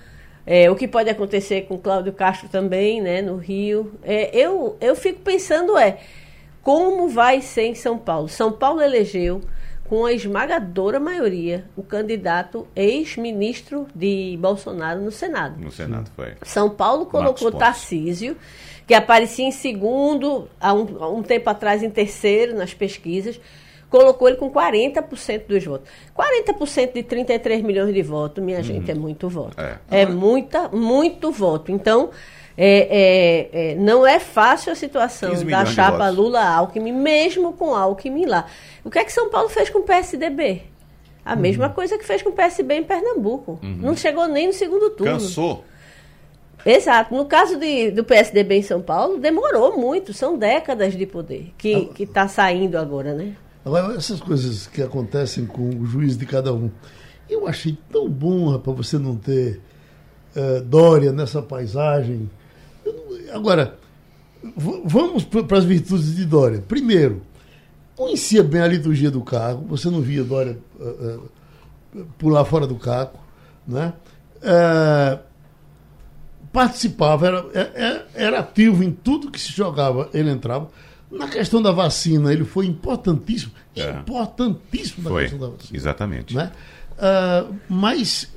É, 0.46 0.70
o 0.70 0.74
que 0.74 0.88
pode 0.88 1.08
acontecer 1.08 1.62
com 1.62 1.78
Cláudio 1.78 2.12
Castro 2.12 2.48
também, 2.48 3.00
né, 3.00 3.22
no 3.22 3.36
Rio. 3.36 3.92
É, 4.02 4.36
eu, 4.36 4.76
eu 4.80 4.96
fico 4.96 5.20
pensando 5.20 5.78
é 5.78 5.98
como 6.70 7.08
vai 7.08 7.40
ser 7.40 7.62
em 7.62 7.74
São 7.74 7.98
Paulo? 7.98 8.28
São 8.28 8.52
Paulo 8.52 8.80
elegeu 8.80 9.40
com 9.88 10.06
a 10.06 10.12
esmagadora 10.12 11.00
maioria 11.00 11.64
o 11.76 11.82
candidato 11.82 12.64
ex-ministro 12.76 13.88
de 13.92 14.38
Bolsonaro 14.40 15.00
no 15.00 15.10
Senado. 15.10 15.60
No 15.60 15.72
Senado 15.72 16.08
foi. 16.14 16.34
São 16.44 16.70
Paulo 16.70 17.06
colocou 17.06 17.50
Tarcísio, 17.50 18.36
que 18.86 18.94
aparecia 18.94 19.44
em 19.44 19.50
segundo, 19.50 20.48
há 20.60 20.72
um, 20.72 21.02
há 21.02 21.08
um 21.08 21.24
tempo 21.24 21.50
atrás 21.50 21.82
em 21.82 21.90
terceiro 21.90 22.56
nas 22.56 22.72
pesquisas, 22.72 23.40
colocou 23.88 24.28
ele 24.28 24.36
com 24.36 24.48
40% 24.48 25.48
dos 25.48 25.64
votos. 25.64 25.90
40% 26.16 26.92
de 26.92 27.02
33 27.02 27.64
milhões 27.64 27.92
de 27.92 28.02
votos, 28.02 28.44
minha 28.44 28.58
uhum. 28.58 28.62
gente, 28.62 28.92
é 28.92 28.94
muito 28.94 29.28
voto. 29.28 29.60
É, 29.60 30.02
é 30.02 30.06
muita, 30.06 30.68
muito 30.68 31.32
voto. 31.32 31.72
Então, 31.72 32.10
é, 32.56 32.88
é, 32.90 33.70
é, 33.72 33.74
não 33.76 34.06
é 34.06 34.18
fácil 34.18 34.72
a 34.72 34.74
situação 34.74 35.32
da 35.44 35.64
chapa 35.64 36.08
Lula-Alckmin, 36.08 36.92
mesmo 36.92 37.52
com 37.52 37.74
Alckmin 37.74 38.26
lá. 38.26 38.46
O 38.84 38.90
que 38.90 38.98
é 38.98 39.04
que 39.04 39.12
São 39.12 39.30
Paulo 39.30 39.48
fez 39.48 39.70
com 39.70 39.80
o 39.80 39.82
PSDB? 39.82 40.62
A 41.24 41.34
uhum. 41.34 41.40
mesma 41.40 41.68
coisa 41.68 41.98
que 41.98 42.04
fez 42.04 42.22
com 42.22 42.30
o 42.30 42.32
PSB 42.32 42.74
em 42.74 42.84
Pernambuco. 42.84 43.58
Uhum. 43.62 43.78
Não 43.80 43.96
chegou 43.96 44.26
nem 44.26 44.48
no 44.48 44.52
segundo 44.52 44.90
turno. 44.90 45.12
Cansou. 45.12 45.64
Exato. 46.64 47.14
No 47.14 47.24
caso 47.24 47.58
de, 47.58 47.90
do 47.90 48.04
PSDB 48.04 48.56
em 48.56 48.62
São 48.62 48.82
Paulo, 48.82 49.18
demorou 49.18 49.78
muito. 49.78 50.12
São 50.12 50.36
décadas 50.36 50.96
de 50.96 51.06
poder 51.06 51.52
que 51.56 51.90
está 51.98 52.28
saindo 52.28 52.76
agora, 52.76 53.14
né? 53.14 53.34
Agora, 53.64 53.94
essas 53.94 54.20
coisas 54.20 54.66
que 54.66 54.82
acontecem 54.82 55.46
com 55.46 55.68
o 55.68 55.86
juiz 55.86 56.16
de 56.16 56.24
cada 56.24 56.52
um. 56.52 56.70
Eu 57.28 57.46
achei 57.46 57.78
tão 57.90 58.08
bom, 58.08 58.50
rapaz, 58.50 58.76
você 58.76 58.98
não 58.98 59.16
ter 59.16 59.60
uh, 60.34 60.60
Dória 60.62 61.12
nessa 61.12 61.42
paisagem. 61.42 62.28
Agora, 63.32 63.78
vamos 64.84 65.24
para 65.24 65.58
as 65.58 65.64
virtudes 65.64 66.16
de 66.16 66.24
Dória. 66.24 66.62
Primeiro, 66.66 67.22
conhecia 67.96 68.42
bem 68.42 68.60
a 68.60 68.66
liturgia 68.66 69.10
do 69.10 69.22
cargo, 69.22 69.66
você 69.66 69.88
não 69.90 70.00
via 70.00 70.24
Dória 70.24 70.58
uh, 70.78 71.22
uh, 71.94 72.06
pular 72.18 72.44
fora 72.44 72.66
do 72.66 72.76
cargo, 72.76 73.18
né? 73.66 73.92
participava, 76.52 77.26
era, 77.26 77.46
era, 77.54 78.08
era 78.14 78.38
ativo 78.40 78.82
em 78.82 78.90
tudo 78.90 79.30
que 79.30 79.40
se 79.40 79.52
jogava, 79.52 80.08
ele 80.12 80.30
entrava. 80.30 80.68
Na 81.10 81.28
questão 81.28 81.60
da 81.60 81.72
vacina, 81.72 82.32
ele 82.32 82.44
foi 82.44 82.66
importantíssimo. 82.66 83.52
É. 83.76 83.90
Importantíssimo 83.90 85.04
na 85.04 85.10
foi, 85.10 85.22
questão 85.22 85.40
da 85.40 85.48
vacina. 85.48 85.76
Exatamente. 85.76 86.34
Né? 86.34 86.52
Uh, 86.92 87.54
mas 87.68 88.32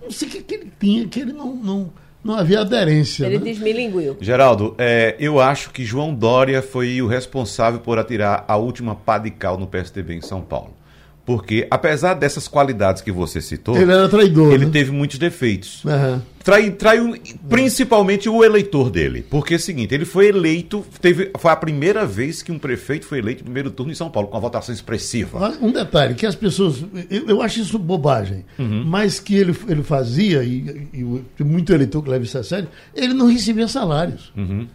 não 0.00 0.10
sei 0.10 0.28
o 0.28 0.30
que, 0.30 0.42
que 0.42 0.54
ele 0.54 0.72
tinha, 0.78 1.08
que 1.08 1.20
ele 1.20 1.32
não, 1.32 1.54
não, 1.54 1.92
não 2.24 2.34
havia 2.34 2.60
aderência. 2.60 3.26
Ele 3.26 3.38
né? 3.38 3.44
desmilinguiu. 3.44 4.16
Geraldo, 4.20 4.74
é, 4.78 5.16
eu 5.18 5.40
acho 5.40 5.70
que 5.70 5.84
João 5.84 6.14
Dória 6.14 6.62
foi 6.62 7.02
o 7.02 7.06
responsável 7.06 7.80
por 7.80 7.98
atirar 7.98 8.44
a 8.46 8.56
última 8.56 8.94
pá 8.94 9.18
de 9.18 9.30
cal 9.30 9.58
no 9.58 9.66
PSDB 9.66 10.14
em 10.14 10.20
São 10.20 10.40
Paulo. 10.40 10.81
Porque, 11.24 11.68
apesar 11.70 12.14
dessas 12.14 12.48
qualidades 12.48 13.00
que 13.00 13.12
você 13.12 13.40
citou, 13.40 13.76
ele 13.76 13.92
era 13.92 14.08
traidor. 14.08 14.52
Ele 14.52 14.66
né? 14.66 14.72
teve 14.72 14.90
muitos 14.90 15.18
defeitos. 15.18 15.84
Uhum. 15.84 16.20
Trai, 16.42 16.72
traiu 16.72 17.16
principalmente 17.48 18.28
o 18.28 18.42
eleitor 18.42 18.90
dele. 18.90 19.24
Porque 19.30 19.54
é 19.54 19.56
o 19.56 19.60
seguinte, 19.60 19.94
ele 19.94 20.04
foi 20.04 20.26
eleito, 20.26 20.84
teve, 21.00 21.30
foi 21.38 21.52
a 21.52 21.56
primeira 21.56 22.04
vez 22.04 22.42
que 22.42 22.50
um 22.50 22.58
prefeito 22.58 23.06
foi 23.06 23.18
eleito 23.18 23.38
no 23.40 23.44
primeiro 23.44 23.70
turno 23.70 23.92
em 23.92 23.94
São 23.94 24.10
Paulo, 24.10 24.26
com 24.26 24.34
uma 24.34 24.40
votação 24.40 24.74
expressiva. 24.74 25.56
Um 25.60 25.70
detalhe, 25.70 26.14
que 26.14 26.26
as 26.26 26.34
pessoas. 26.34 26.84
Eu, 27.08 27.28
eu 27.28 27.40
acho 27.40 27.60
isso 27.60 27.78
bobagem, 27.78 28.44
uhum. 28.58 28.82
mas 28.84 29.20
que 29.20 29.36
ele, 29.36 29.54
ele 29.68 29.84
fazia, 29.84 30.42
e, 30.42 30.88
e, 30.92 31.44
muito 31.44 31.72
eleitor 31.72 32.02
que 32.02 32.10
leva 32.10 32.24
isso 32.24 32.36
a 32.36 32.42
sério, 32.42 32.68
ele 32.96 33.14
não 33.14 33.26
recebia 33.26 33.68
salários. 33.68 34.32
Uhum. 34.36 34.66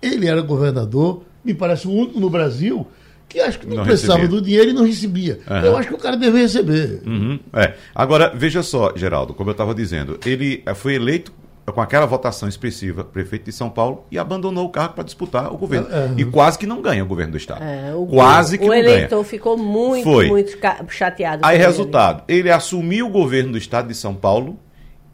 Ele 0.00 0.28
era 0.28 0.40
governador, 0.42 1.24
me 1.44 1.54
parece 1.54 1.88
o 1.88 1.90
único 1.90 2.20
no 2.20 2.30
Brasil 2.30 2.86
que 3.28 3.40
acho 3.40 3.58
que 3.58 3.66
não, 3.66 3.76
não 3.76 3.84
precisava 3.84 4.20
recebia. 4.20 4.40
do 4.40 4.44
dinheiro 4.44 4.70
e 4.70 4.72
não 4.72 4.84
recebia. 4.84 5.38
Uhum. 5.48 5.56
Eu 5.58 5.76
acho 5.76 5.88
que 5.88 5.94
o 5.94 5.98
cara 5.98 6.16
deveria 6.16 6.46
receber. 6.46 7.02
Uhum. 7.06 7.38
É. 7.52 7.74
Agora, 7.94 8.32
veja 8.34 8.62
só, 8.62 8.92
Geraldo, 8.96 9.34
como 9.34 9.50
eu 9.50 9.52
estava 9.52 9.74
dizendo, 9.74 10.18
ele 10.24 10.62
eh, 10.64 10.74
foi 10.74 10.94
eleito 10.94 11.32
com 11.72 11.80
aquela 11.82 12.06
votação 12.06 12.48
expressiva, 12.48 13.04
prefeito 13.04 13.44
de 13.44 13.52
São 13.52 13.68
Paulo, 13.68 14.06
e 14.10 14.18
abandonou 14.18 14.64
o 14.64 14.70
cargo 14.70 14.94
para 14.94 15.04
disputar 15.04 15.52
o 15.52 15.58
governo. 15.58 15.86
Uhum. 15.88 16.14
E 16.16 16.24
quase 16.24 16.58
que 16.58 16.66
não 16.66 16.80
ganha 16.80 17.04
o 17.04 17.06
governo 17.06 17.32
do 17.32 17.38
Estado. 17.38 17.62
É, 17.62 17.94
o, 17.94 18.06
quase 18.06 18.56
que 18.56 18.64
o 18.64 18.68
não 18.68 18.74
ganha. 18.74 18.84
O 18.84 18.90
eleitor 18.90 19.24
ficou 19.24 19.58
muito, 19.58 20.04
foi. 20.04 20.28
muito 20.28 20.58
chateado. 20.88 21.44
Aí, 21.44 21.58
resultado, 21.58 22.24
ele. 22.26 22.40
ele 22.40 22.50
assumiu 22.50 23.06
o 23.06 23.10
governo 23.10 23.52
do 23.52 23.58
Estado 23.58 23.88
de 23.88 23.94
São 23.94 24.14
Paulo 24.14 24.58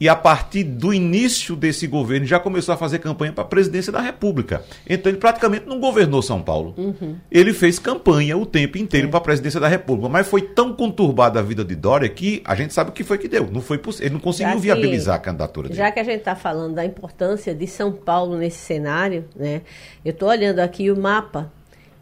e 0.00 0.08
a 0.08 0.16
partir 0.16 0.64
do 0.64 0.92
início 0.92 1.54
desse 1.54 1.86
governo 1.86 2.26
já 2.26 2.40
começou 2.40 2.74
a 2.74 2.76
fazer 2.76 2.98
campanha 2.98 3.32
para 3.32 3.44
a 3.44 3.46
presidência 3.46 3.92
da 3.92 4.00
República. 4.00 4.64
Então 4.88 5.10
ele 5.10 5.18
praticamente 5.18 5.66
não 5.66 5.78
governou 5.78 6.20
São 6.20 6.42
Paulo. 6.42 6.74
Uhum. 6.76 7.16
Ele 7.30 7.52
fez 7.52 7.78
campanha 7.78 8.36
o 8.36 8.44
tempo 8.44 8.76
inteiro 8.76 9.06
é. 9.06 9.10
para 9.10 9.18
a 9.18 9.22
presidência 9.22 9.60
da 9.60 9.68
República, 9.68 10.08
mas 10.08 10.26
foi 10.26 10.42
tão 10.42 10.72
conturbada 10.72 11.38
a 11.38 11.42
vida 11.42 11.64
de 11.64 11.74
Dória 11.74 12.08
que 12.08 12.42
a 12.44 12.54
gente 12.54 12.74
sabe 12.74 12.90
o 12.90 12.92
que 12.92 13.04
foi 13.04 13.18
que 13.18 13.28
deu. 13.28 13.48
Não 13.50 13.60
foi 13.60 13.80
Ele 14.00 14.10
não 14.10 14.20
conseguiu 14.20 14.54
que, 14.54 14.60
viabilizar 14.60 15.16
a 15.16 15.18
candidatura 15.18 15.68
dele. 15.68 15.78
Já 15.78 15.90
que 15.90 16.00
a 16.00 16.04
gente 16.04 16.18
está 16.18 16.34
falando 16.34 16.74
da 16.74 16.84
importância 16.84 17.54
de 17.54 17.66
São 17.66 17.92
Paulo 17.92 18.36
nesse 18.36 18.58
cenário, 18.58 19.24
né? 19.36 19.62
Eu 20.04 20.10
estou 20.10 20.28
olhando 20.28 20.58
aqui 20.58 20.90
o 20.90 20.98
mapa 20.98 21.52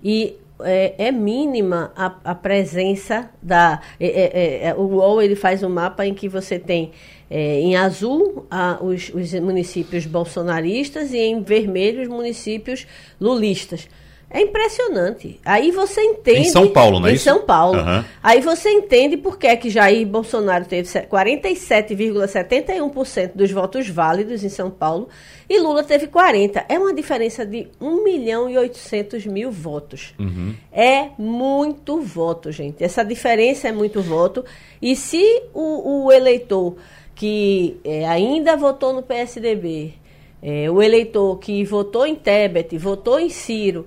e 0.03 0.37
é, 0.65 0.95
é, 1.09 1.13
mínima 1.13 1.93
a, 1.97 2.15
a 2.25 2.35
presença 2.35 3.31
da. 3.43 3.81
É, 3.99 4.07
é, 4.07 4.69
é 4.69 4.75
o 4.75 4.83
UOL 4.83 5.23
ele 5.23 5.37
faz 5.37 5.63
um 5.63 5.69
mapa 5.69 6.07
em 6.07 6.15
que 6.15 6.29
você 6.29 6.59
tem 6.59 6.93
é, 7.35 7.61
em 7.61 7.77
azul 7.77 8.45
a, 8.51 8.77
os, 8.83 9.09
os, 9.09 9.33
municípios 9.33 10.05
bolsonaristas 10.05 11.15
e 11.15 11.19
em 11.19 11.43
vermelho 11.43 12.03
os 12.03 12.09
municípios 12.09 12.87
lulistas. 13.19 13.89
É 14.29 14.43
impressionante. 14.43 15.41
Aí 15.45 15.71
você 15.71 16.03
entende. 16.03 16.41
Em 16.41 16.51
São 16.51 16.69
Paulo, 16.69 17.01
né? 17.01 17.11
Em 17.11 17.15
isso? 17.15 17.25
São 17.25 17.41
Paulo. 17.43 17.79
Uhum. 17.79 18.05
Aí 18.23 18.43
você 18.43 18.69
entende 18.71 19.17
por 19.17 19.39
que, 19.39 19.47
é 19.47 19.57
que 19.57 19.71
Jair 19.71 20.07
Bolsonaro 20.07 20.67
teve 20.67 20.87
47,71% 20.89 23.31
dos 23.35 23.51
votos 23.51 23.89
válidos 23.89 24.45
em 24.45 24.51
São 24.51 24.71
Paulo 24.71 25.09
e 25.49 25.59
Lula 25.59 25.83
teve 25.85 26.07
40%. 26.07 26.65
É 26.69 26.79
uma 26.79 26.93
diferença 26.95 27.47
de 27.47 27.67
1 27.81 28.05
milhão 28.05 28.49
e 28.49 28.57
800 28.59 29.27
mil 29.27 29.51
votos. 29.51 30.15
Uhum. 30.19 30.55
É 30.71 31.09
muito 31.19 32.01
voto, 32.01 32.53
gente. 32.53 32.85
Essa 32.85 33.03
diferença 33.03 33.69
é 33.69 33.73
muito 33.73 34.03
voto. 34.03 34.45
E 34.81 34.97
se 34.97 35.43
o, 35.53 36.05
o 36.05 36.13
eleitor 36.13 36.77
que 37.15 37.81
é, 37.85 38.07
ainda 38.07 38.57
votou 38.57 38.93
no 38.93 39.03
PSDB, 39.03 39.95
é, 40.43 40.71
o 40.71 40.83
eleitor 40.83 41.39
que 41.39 41.65
votou 41.65 42.05
em 42.05 42.17
Tebet, 42.17 42.77
votou 42.77 43.21
em 43.21 43.29
Ciro, 43.29 43.87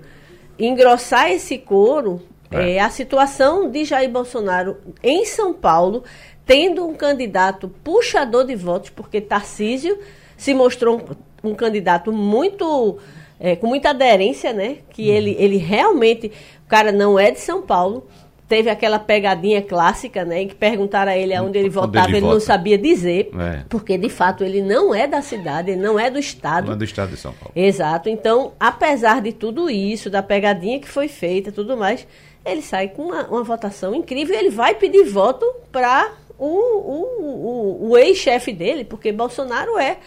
engrossar 0.58 1.30
esse 1.30 1.58
coro, 1.58 2.22
é. 2.50 2.74
é. 2.74 2.80
a 2.80 2.88
situação 2.88 3.70
de 3.70 3.84
Jair 3.84 4.10
Bolsonaro 4.10 4.78
em 5.02 5.24
São 5.24 5.52
Paulo, 5.52 6.02
tendo 6.46 6.86
um 6.86 6.94
candidato 6.94 7.68
puxador 7.84 8.44
de 8.44 8.54
votos, 8.54 8.90
porque 8.90 9.20
Tarcísio 9.20 9.98
se 10.36 10.54
mostrou 10.54 11.02
um, 11.42 11.50
um 11.50 11.54
candidato 11.54 12.12
muito. 12.12 12.98
É, 13.38 13.54
com 13.54 13.66
muita 13.66 13.90
aderência, 13.90 14.50
né? 14.54 14.78
Que 14.88 15.10
uhum. 15.10 15.14
ele, 15.14 15.36
ele 15.38 15.56
realmente. 15.58 16.32
O 16.64 16.68
cara 16.68 16.90
não 16.90 17.18
é 17.18 17.30
de 17.30 17.38
São 17.38 17.60
Paulo, 17.60 18.06
teve 18.48 18.70
aquela 18.70 18.98
pegadinha 18.98 19.60
clássica, 19.60 20.24
né, 20.24 20.42
em 20.42 20.48
que 20.48 20.54
perguntaram 20.54 21.10
a 21.10 21.16
ele 21.16 21.34
aonde 21.34 21.58
ele 21.58 21.68
votava, 21.68 22.08
ele, 22.08 22.18
ele 22.18 22.26
não 22.26 22.38
sabia 22.38 22.78
dizer, 22.78 23.30
é. 23.38 23.64
porque 23.68 23.98
de 23.98 24.08
fato 24.08 24.44
ele 24.44 24.62
não 24.62 24.94
é 24.94 25.06
da 25.06 25.20
cidade, 25.20 25.72
ele 25.72 25.80
não 25.80 25.98
é 25.98 26.10
do 26.10 26.18
estado. 26.18 26.66
Não 26.66 26.74
é 26.74 26.76
do 26.76 26.84
estado 26.84 27.10
de 27.10 27.16
São 27.16 27.32
Paulo. 27.32 27.52
Exato. 27.56 28.08
Então, 28.08 28.52
apesar 28.58 29.20
de 29.20 29.32
tudo 29.32 29.68
isso, 29.68 30.08
da 30.08 30.22
pegadinha 30.22 30.78
que 30.78 30.88
foi 30.88 31.08
feita, 31.08 31.50
tudo 31.50 31.76
mais, 31.76 32.06
ele 32.44 32.62
sai 32.62 32.88
com 32.88 33.02
uma, 33.02 33.26
uma 33.26 33.42
votação 33.42 33.94
incrível 33.94 34.34
e 34.34 34.38
ele 34.38 34.50
vai 34.50 34.76
pedir 34.76 35.04
voto 35.04 35.44
para 35.72 36.12
o, 36.38 36.46
o, 36.46 37.88
o, 37.88 37.90
o 37.90 37.98
ex-chefe 37.98 38.52
dele, 38.52 38.84
porque 38.84 39.10
Bolsonaro 39.10 39.78
é. 39.78 39.98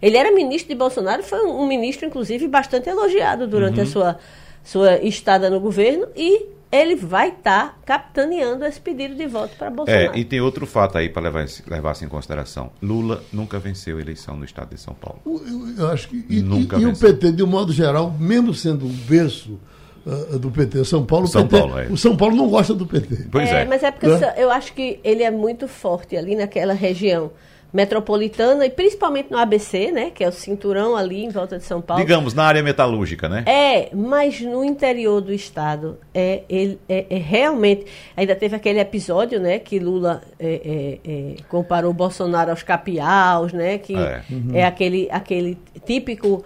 Ele 0.00 0.16
era 0.16 0.30
ministro 0.30 0.68
de 0.68 0.76
Bolsonaro, 0.76 1.24
foi 1.24 1.44
um, 1.44 1.62
um 1.62 1.66
ministro, 1.66 2.06
inclusive, 2.06 2.46
bastante 2.46 2.88
elogiado 2.88 3.48
durante 3.48 3.78
uhum. 3.78 3.82
a 3.82 3.86
sua, 3.86 4.18
sua 4.62 4.98
estada 5.02 5.50
no 5.50 5.58
governo 5.58 6.06
e 6.14 6.46
ele 6.70 6.94
vai 6.94 7.30
estar 7.30 7.68
tá 7.68 7.74
capitaneando 7.84 8.64
esse 8.64 8.80
pedido 8.80 9.14
de 9.14 9.26
voto 9.26 9.56
para 9.56 9.70
Bolsonaro. 9.70 10.14
É, 10.14 10.18
e 10.18 10.24
tem 10.24 10.40
outro 10.40 10.66
fato 10.66 10.98
aí 10.98 11.08
para 11.08 11.22
levar, 11.22 11.46
levar 11.66 11.92
isso 11.92 12.04
em 12.04 12.08
consideração. 12.08 12.70
Lula 12.82 13.22
nunca 13.32 13.58
venceu 13.58 13.96
a 13.96 14.00
eleição 14.00 14.36
no 14.36 14.44
estado 14.44 14.74
de 14.74 14.80
São 14.80 14.94
Paulo. 14.94 15.20
Eu, 15.24 15.84
eu 15.84 15.88
acho 15.90 16.08
que. 16.08 16.24
E, 16.28 16.42
nunca 16.42 16.76
e, 16.76 16.82
e 16.82 16.86
o 16.86 16.96
PT, 16.96 17.32
de 17.32 17.42
um 17.42 17.46
modo 17.46 17.72
geral, 17.72 18.14
mesmo 18.18 18.52
sendo 18.52 18.86
um 18.86 18.92
berço 18.92 19.58
uh, 20.04 20.38
do 20.38 20.50
PT, 20.50 20.84
São 20.84 21.04
Paulo, 21.04 21.26
São 21.26 21.46
PT, 21.46 21.58
Paulo, 21.58 21.78
é. 21.78 21.86
o 21.86 21.96
São 21.96 22.16
Paulo 22.16 22.36
não 22.36 22.48
gosta 22.48 22.74
do 22.74 22.86
PT. 22.86 23.28
Pois 23.30 23.48
é. 23.48 23.62
é. 23.62 23.64
Mas 23.64 23.82
é 23.82 23.90
porque 23.90 24.06
é? 24.06 24.34
eu 24.36 24.50
acho 24.50 24.74
que 24.74 25.00
ele 25.02 25.22
é 25.22 25.30
muito 25.30 25.66
forte 25.66 26.16
ali 26.16 26.36
naquela 26.36 26.74
região 26.74 27.30
metropolitana 27.72 28.64
e 28.64 28.70
principalmente 28.70 29.30
no 29.30 29.38
ABC, 29.38 29.92
né, 29.92 30.10
que 30.10 30.24
é 30.24 30.28
o 30.28 30.32
cinturão 30.32 30.96
ali 30.96 31.24
em 31.24 31.28
volta 31.28 31.58
de 31.58 31.64
São 31.64 31.80
Paulo. 31.80 32.02
Digamos 32.02 32.32
na 32.32 32.44
área 32.44 32.62
metalúrgica, 32.62 33.28
né? 33.28 33.44
É, 33.46 33.94
mas 33.94 34.40
no 34.40 34.64
interior 34.64 35.20
do 35.20 35.32
estado 35.32 35.98
é, 36.14 36.42
ele, 36.48 36.78
é, 36.88 37.06
é 37.10 37.18
realmente 37.18 37.86
ainda 38.16 38.34
teve 38.34 38.56
aquele 38.56 38.80
episódio, 38.80 39.38
né, 39.38 39.58
que 39.58 39.78
Lula 39.78 40.22
é, 40.38 40.98
é, 41.04 41.10
é 41.10 41.34
comparou 41.48 41.92
Bolsonaro 41.92 42.50
aos 42.50 42.62
capiaus, 42.62 43.52
né, 43.52 43.78
que 43.78 43.94
é, 43.94 44.22
uhum. 44.30 44.50
é 44.54 44.64
aquele 44.64 45.08
aquele 45.10 45.58
típico 45.84 46.44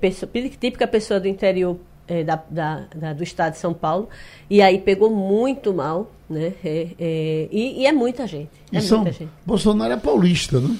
pessoa, 0.00 0.30
típica 0.58 0.86
pessoa 0.86 1.20
do 1.20 1.28
interior 1.28 1.78
da, 2.24 2.42
da, 2.48 2.84
da, 2.94 3.12
do 3.12 3.22
estado 3.22 3.52
de 3.52 3.58
São 3.58 3.72
Paulo 3.72 4.08
e 4.48 4.60
aí 4.60 4.78
pegou 4.78 5.10
muito 5.10 5.72
mal 5.72 6.10
né? 6.32 6.54
É, 6.64 6.88
é, 6.98 7.48
e, 7.52 7.82
e, 7.82 7.86
é 7.86 7.92
muita 7.92 8.26
gente. 8.26 8.50
É 8.72 8.80
São, 8.80 9.00
muita 9.00 9.12
gente. 9.12 9.30
Bolsonaro 9.44 9.92
é 9.92 9.96
paulista, 9.98 10.58
né? 10.58 10.76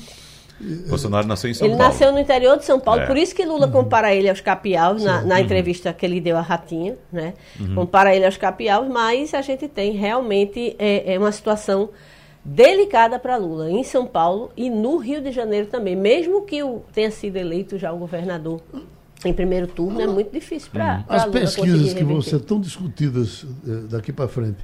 Bolsonaro 0.88 1.26
nasceu 1.26 1.50
em 1.50 1.54
São 1.54 1.66
ele 1.66 1.76
Paulo. 1.76 1.84
Ele 1.84 1.92
nasceu 1.92 2.12
no 2.12 2.18
interior 2.18 2.56
de 2.56 2.64
São 2.64 2.80
Paulo, 2.80 3.02
é. 3.02 3.06
por 3.06 3.16
isso 3.16 3.34
que 3.34 3.44
Lula 3.44 3.66
uhum. 3.66 3.72
compara 3.72 4.14
ele 4.14 4.28
aos 4.28 4.40
capiaus, 4.40 5.02
na, 5.02 5.22
na, 5.22 5.40
entrevista 5.40 5.92
que 5.92 6.06
ele 6.06 6.20
deu 6.20 6.36
a 6.36 6.40
Ratinha, 6.40 6.96
né? 7.12 7.34
Uhum. 7.60 7.74
Compara 7.74 8.14
ele 8.14 8.24
aos 8.24 8.36
capiaus, 8.36 8.88
mas 8.88 9.34
a 9.34 9.42
gente 9.42 9.68
tem 9.68 9.92
realmente 9.92 10.74
é, 10.78 11.14
é 11.14 11.18
uma 11.18 11.32
situação 11.32 11.90
delicada 12.44 13.18
para 13.18 13.36
Lula 13.36 13.70
em 13.70 13.84
São 13.84 14.06
Paulo 14.06 14.50
e 14.56 14.70
no 14.70 14.96
Rio 14.96 15.20
de 15.20 15.32
Janeiro 15.32 15.66
também. 15.66 15.96
Mesmo 15.96 16.42
que 16.42 16.62
o, 16.62 16.82
tenha 16.92 17.10
sido 17.10 17.36
eleito 17.36 17.76
já 17.76 17.92
o 17.92 17.98
governador 17.98 18.60
em 19.28 19.32
primeiro 19.32 19.66
turno, 19.66 20.00
é 20.00 20.06
muito 20.06 20.32
difícil 20.32 20.70
para 20.72 20.98
uhum. 20.98 21.04
As 21.08 21.24
pesquisas 21.26 21.94
que 21.94 22.04
vão 22.04 22.20
ser 22.22 22.40
tão 22.40 22.60
discutidas 22.60 23.46
eh, 23.66 23.82
daqui 23.88 24.12
para 24.12 24.28
frente 24.28 24.58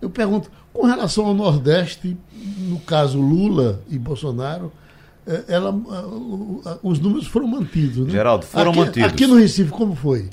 eu 0.00 0.08
pergunto, 0.08 0.50
com 0.72 0.86
relação 0.86 1.26
ao 1.26 1.34
Nordeste, 1.34 2.16
no 2.58 2.78
caso 2.80 3.20
Lula 3.20 3.82
e 3.88 3.98
Bolsonaro, 3.98 4.72
é, 5.26 5.44
ela, 5.48 5.74
os 6.82 7.00
números 7.00 7.26
foram 7.26 7.48
mantidos. 7.48 8.06
Né? 8.06 8.10
Geraldo, 8.10 8.46
foram 8.46 8.70
aqui, 8.70 8.80
mantidos. 8.80 9.12
Aqui 9.12 9.26
no 9.26 9.36
Recife, 9.36 9.70
como 9.70 9.94
foi? 9.94 10.30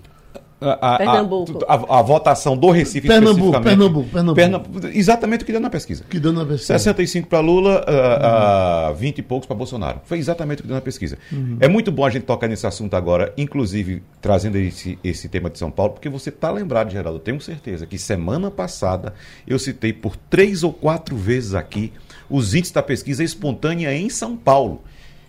A, 0.74 0.98
Pernambuco. 0.98 1.66
A, 1.68 1.74
a, 1.74 2.00
a, 2.00 2.02
votação 2.02 2.58
do 2.58 2.72
Recife 2.72 3.08
Pernambuco, 3.08 3.62
Pernambuco, 3.62 4.10
Pernambuco. 4.10 4.36
Pernambuco. 4.36 4.88
Exatamente 4.88 5.44
o 5.44 5.46
que 5.46 5.52
deu 5.52 5.62
na 5.62 5.70
pesquisa. 5.70 6.04
Que 6.10 6.20
deu 6.20 6.34
na 6.34 6.46
pesquisa. 6.46 6.78
65 6.78 7.28
para 7.28 7.40
Lula, 7.40 7.86
uh, 7.88 8.92
uh, 8.92 8.96
20 8.96 9.20
e 9.20 9.22
poucos 9.22 9.48
para 9.48 9.56
Bolsonaro. 9.56 10.02
Foi 10.06 10.18
exatamente 10.18 10.60
o 10.60 10.62
que 10.64 10.68
deu 10.68 10.76
na 10.76 10.82
pesquisa. 10.82 11.18
Uhum. 11.32 11.58
É 11.60 11.68
muito 11.68 11.92
bom 11.92 12.06
a 12.06 12.10
gente 12.10 12.24
tocar 12.24 12.48
nesse 12.48 12.66
assunto 12.66 12.96
agora, 12.96 13.34
inclusive 13.38 14.04
trazendo 14.22 14.58
esse, 14.58 14.98
esse 15.04 15.30
tema 15.30 15.50
de 15.50 15.60
São 15.60 15.72
Paulo, 15.72 15.94
porque 15.94 16.10
você 16.10 16.30
está 16.30 16.52
lembrado, 16.52 16.92
Geraldo, 16.92 17.18
eu 17.18 17.24
tenho 17.24 17.40
certeza 17.40 17.86
que 17.86 17.98
semana 17.98 18.50
passada 18.50 19.14
eu 19.48 19.60
citei 19.60 19.94
por 19.94 20.16
três 20.16 20.64
ou 20.64 20.74
quatro 20.74 21.16
vezes 21.16 21.54
aqui 21.54 21.94
os 22.30 22.54
índices 22.56 22.74
da 22.74 22.82
pesquisa 22.82 23.24
espontânea 23.24 23.96
em 23.96 24.10
São 24.10 24.36
Paulo. 24.36 24.84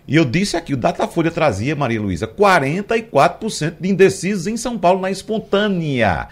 E 0.07 0.15
eu 0.15 0.23
disse 0.23 0.55
aqui, 0.55 0.73
o 0.73 0.77
Datafolha 0.77 1.29
trazia, 1.29 1.75
Maria 1.75 2.01
Luísa, 2.01 2.25
44% 2.25 3.75
de 3.79 3.89
indecisos 3.89 4.47
em 4.47 4.55
São 4.55 4.77
Paulo 4.77 5.01
na 5.01 5.11
espontânea. 5.11 6.29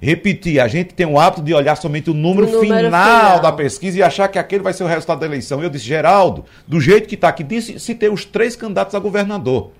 Repetir, 0.00 0.60
a 0.60 0.68
gente 0.68 0.94
tem 0.94 1.06
o 1.06 1.18
hábito 1.18 1.42
de 1.42 1.52
olhar 1.52 1.74
somente 1.74 2.10
o 2.10 2.14
número, 2.14 2.46
o 2.46 2.52
número 2.52 2.66
final, 2.66 2.90
final, 2.90 3.40
da 3.40 3.50
pesquisa 3.50 3.98
e 3.98 4.02
achar 4.02 4.28
que 4.28 4.38
aquele 4.38 4.62
vai 4.62 4.72
ser 4.72 4.84
o 4.84 4.86
resultado 4.86 5.18
da 5.18 5.26
eleição. 5.26 5.62
Eu 5.62 5.70
disse, 5.70 5.86
Geraldo, 5.86 6.44
do 6.68 6.80
jeito 6.80 7.08
que 7.08 7.16
está 7.16 7.28
aqui, 7.28 7.42
disse, 7.42 7.80
citei 7.80 8.08
os 8.08 8.24
três 8.24 8.54
candidatos 8.54 8.94
a 8.94 8.98
governador. 8.98 9.72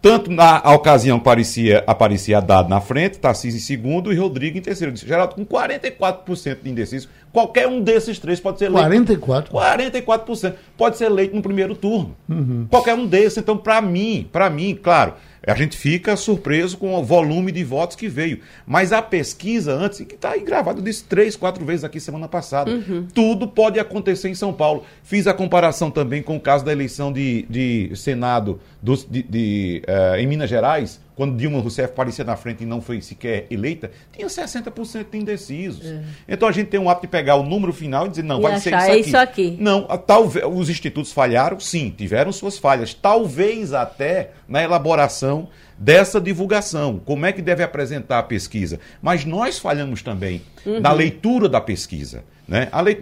Tanto 0.00 0.30
na 0.30 0.58
ocasião 0.72 1.16
aparecia, 1.16 1.82
aparecia 1.86 2.38
Haddad 2.38 2.68
na 2.68 2.80
frente, 2.80 3.18
Tarcísio 3.18 3.58
em 3.58 3.60
segundo 3.60 4.12
e 4.12 4.16
Rodrigo 4.16 4.56
em 4.56 4.60
terceiro. 4.60 4.92
disse, 4.92 5.06
Geraldo, 5.06 5.34
com 5.34 5.44
44% 5.44 6.58
de 6.62 6.70
indecisos, 6.70 7.08
qualquer 7.32 7.66
um 7.66 7.80
desses 7.80 8.18
três 8.18 8.38
pode 8.38 8.58
ser 8.58 8.66
eleito. 8.66 9.16
44%? 9.16 9.50
44%. 9.50 10.54
Pode 10.76 10.96
ser 10.96 11.06
eleito 11.06 11.34
no 11.34 11.42
primeiro 11.42 11.74
turno. 11.74 12.14
Uhum. 12.28 12.66
Qualquer 12.70 12.94
um 12.94 13.06
desses. 13.06 13.38
Então, 13.38 13.56
para 13.56 13.80
mim, 13.80 14.28
para 14.30 14.48
mim, 14.48 14.78
claro, 14.80 15.14
a 15.46 15.54
gente 15.54 15.76
fica 15.76 16.16
surpreso 16.16 16.76
com 16.76 16.94
o 16.94 17.04
volume 17.04 17.52
de 17.52 17.62
votos 17.62 17.96
que 17.96 18.08
veio. 18.08 18.40
Mas 18.66 18.92
a 18.92 19.00
pesquisa 19.00 19.72
antes, 19.72 20.00
que 20.00 20.14
está 20.14 20.30
aí 20.30 20.40
gravado, 20.40 20.80
eu 20.80 20.84
disse 20.84 21.04
três, 21.04 21.36
quatro 21.36 21.64
vezes 21.64 21.84
aqui 21.84 22.00
semana 22.00 22.26
passada. 22.28 22.70
Uhum. 22.70 23.06
Tudo 23.14 23.46
pode 23.46 23.78
acontecer 23.78 24.28
em 24.28 24.34
São 24.34 24.52
Paulo. 24.52 24.84
Fiz 25.02 25.26
a 25.26 25.34
comparação 25.34 25.90
também 25.90 26.22
com 26.22 26.36
o 26.36 26.40
caso 26.40 26.64
da 26.64 26.72
eleição 26.72 27.12
de, 27.12 27.46
de 27.48 27.90
Senado 27.94 28.60
do, 28.82 28.96
de, 28.96 29.22
de, 29.22 29.82
uh, 29.86 30.16
em 30.16 30.26
Minas 30.26 30.50
Gerais 30.50 31.00
quando 31.16 31.34
Dilma 31.34 31.58
Rousseff 31.58 31.90
aparecia 31.90 32.24
na 32.24 32.36
frente 32.36 32.62
e 32.62 32.66
não 32.66 32.82
foi 32.82 33.00
sequer 33.00 33.46
eleita, 33.50 33.90
tinha 34.12 34.26
60% 34.26 35.06
de 35.10 35.18
indecisos. 35.18 35.86
É. 35.86 36.02
Então 36.28 36.46
a 36.46 36.52
gente 36.52 36.68
tem 36.68 36.78
um 36.78 36.90
hábito 36.90 37.06
de 37.06 37.10
pegar 37.10 37.36
o 37.36 37.42
número 37.42 37.72
final 37.72 38.06
e 38.06 38.10
dizer, 38.10 38.22
não, 38.22 38.38
e 38.38 38.42
vai 38.42 38.60
ser 38.60 38.74
isso 38.74 38.76
aqui. 38.76 39.00
isso 39.00 39.16
aqui. 39.16 39.56
Não, 39.58 39.84
talvez 40.06 40.44
os 40.46 40.68
institutos 40.68 41.12
falharam, 41.12 41.58
sim, 41.58 41.92
tiveram 41.96 42.30
suas 42.30 42.58
falhas. 42.58 42.92
Talvez 42.92 43.72
até 43.72 44.32
na 44.46 44.62
elaboração 44.62 45.48
dessa 45.78 46.20
divulgação. 46.20 47.00
Como 47.04 47.24
é 47.24 47.32
que 47.32 47.40
deve 47.40 47.62
apresentar 47.62 48.18
a 48.18 48.22
pesquisa? 48.22 48.78
Mas 49.00 49.24
nós 49.24 49.58
falhamos 49.58 50.02
também 50.02 50.42
uhum. 50.66 50.80
na 50.80 50.92
leitura 50.92 51.48
da 51.48 51.62
pesquisa. 51.62 52.24
Né? 52.46 52.68
A 52.70 52.82
leit... 52.82 53.00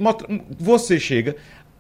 Você 0.59 1.01
chega, 1.01 1.35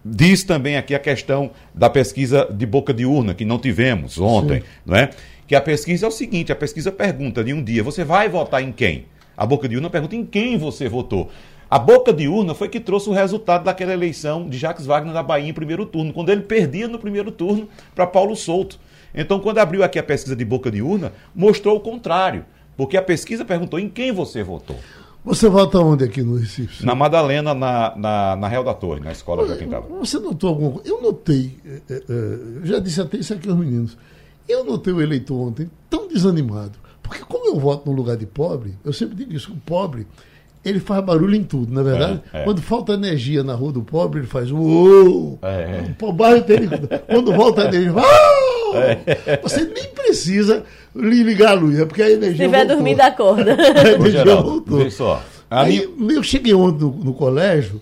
diz 0.04 0.42
também 0.44 0.76
aqui 0.76 0.94
a 0.94 0.98
questão 0.98 1.52
da 1.72 1.88
pesquisa 1.88 2.48
de 2.50 2.66
boca 2.66 2.92
de 2.92 3.06
urna, 3.06 3.34
que 3.34 3.44
não 3.44 3.58
tivemos 3.58 4.18
ontem, 4.18 4.60
Sim. 4.60 4.66
não 4.84 4.96
é? 4.96 5.10
Que 5.46 5.54
a 5.54 5.60
pesquisa 5.60 6.06
é 6.06 6.08
o 6.08 6.12
seguinte: 6.12 6.52
a 6.52 6.56
pesquisa 6.56 6.90
pergunta 6.90 7.42
de 7.42 7.52
um 7.52 7.62
dia, 7.62 7.82
você 7.82 8.04
vai 8.04 8.28
votar 8.28 8.62
em 8.62 8.72
quem? 8.72 9.06
A 9.36 9.44
boca 9.44 9.68
de 9.68 9.76
urna 9.76 9.90
pergunta 9.90 10.14
em 10.14 10.24
quem 10.24 10.56
você 10.56 10.88
votou. 10.88 11.30
A 11.70 11.78
boca 11.78 12.12
de 12.12 12.28
urna 12.28 12.54
foi 12.54 12.68
que 12.68 12.78
trouxe 12.78 13.08
o 13.08 13.12
resultado 13.12 13.64
daquela 13.64 13.92
eleição 13.92 14.48
de 14.48 14.56
Jacques 14.58 14.86
Wagner 14.86 15.12
da 15.12 15.22
Bahia 15.22 15.48
em 15.48 15.52
primeiro 15.52 15.84
turno, 15.86 16.12
quando 16.12 16.30
ele 16.30 16.42
perdia 16.42 16.86
no 16.86 16.98
primeiro 16.98 17.32
turno 17.32 17.68
para 17.94 18.06
Paulo 18.06 18.36
Souto. 18.36 18.78
Então, 19.14 19.40
quando 19.40 19.58
abriu 19.58 19.82
aqui 19.82 19.98
a 19.98 20.02
pesquisa 20.02 20.36
de 20.36 20.44
boca 20.44 20.70
de 20.70 20.82
urna, 20.82 21.12
mostrou 21.34 21.76
o 21.76 21.80
contrário, 21.80 22.44
porque 22.76 22.96
a 22.96 23.02
pesquisa 23.02 23.44
perguntou 23.44 23.78
em 23.78 23.88
quem 23.88 24.12
você 24.12 24.42
votou. 24.42 24.76
Você 25.24 25.48
vota 25.48 25.78
onde 25.78 26.04
aqui 26.04 26.22
no 26.22 26.36
Recife? 26.36 26.84
Na 26.84 26.94
Madalena, 26.94 27.54
na, 27.54 27.96
na, 27.96 28.36
na 28.36 28.48
Real 28.48 28.62
da 28.62 28.74
Torre, 28.74 29.00
na 29.00 29.10
escola 29.10 29.42
Olha, 29.42 29.56
Joaquim 29.56 29.70
Você 29.98 30.18
notou 30.18 30.50
alguma 30.50 30.72
coisa? 30.72 30.88
Eu 30.88 31.00
notei, 31.00 31.56
é, 31.64 31.80
é, 31.90 32.02
já 32.64 32.78
disse 32.78 33.00
até 33.00 33.16
isso 33.16 33.32
aqui 33.32 33.48
aos 33.48 33.58
meninos. 33.58 33.96
Eu 34.48 34.64
notei 34.64 34.92
o 34.92 35.00
eleitor 35.00 35.36
ontem 35.36 35.70
tão 35.88 36.08
desanimado. 36.08 36.72
Porque 37.02 37.22
como 37.24 37.46
eu 37.46 37.58
voto 37.58 37.88
no 37.88 37.94
lugar 37.94 38.16
de 38.16 38.26
pobre, 38.26 38.74
eu 38.84 38.92
sempre 38.92 39.14
digo 39.14 39.34
isso, 39.34 39.52
o 39.52 39.56
pobre, 39.56 40.06
ele 40.64 40.80
faz 40.80 41.04
barulho 41.04 41.34
em 41.34 41.44
tudo, 41.44 41.72
não 41.72 41.82
é 41.82 41.84
verdade? 41.84 42.22
É, 42.32 42.40
é. 42.40 42.44
Quando 42.44 42.62
falta 42.62 42.94
energia 42.94 43.44
na 43.44 43.54
rua 43.54 43.72
do 43.72 43.82
pobre, 43.82 44.20
ele 44.20 44.26
faz 44.26 44.50
uou! 44.50 45.38
É. 45.42 45.84
O 46.00 46.12
bairro 46.12 46.42
dele, 46.42 46.68
quando 47.06 47.32
volta 47.34 47.62
a 47.62 47.64
energia, 47.66 47.92
uou! 47.92 48.76
É. 48.76 49.40
Você 49.42 49.64
nem 49.64 49.84
precisa 49.88 50.64
ligar 50.94 51.50
a 51.50 51.54
luz, 51.54 51.78
é 51.78 51.84
porque 51.84 52.02
a 52.02 52.10
energia. 52.10 52.36
Se 52.36 52.42
estiver 52.42 52.66
dormindo, 52.66 53.00
acorda. 53.00 53.54
A 53.54 53.88
energia 53.90 54.36
voltou. 54.36 54.78
Vê 54.78 54.90
só. 54.90 55.22
Aí, 55.50 55.88
eu 56.10 56.22
cheguei 56.22 56.54
ontem 56.54 56.84
no, 56.84 56.90
no 56.90 57.14
colégio, 57.14 57.80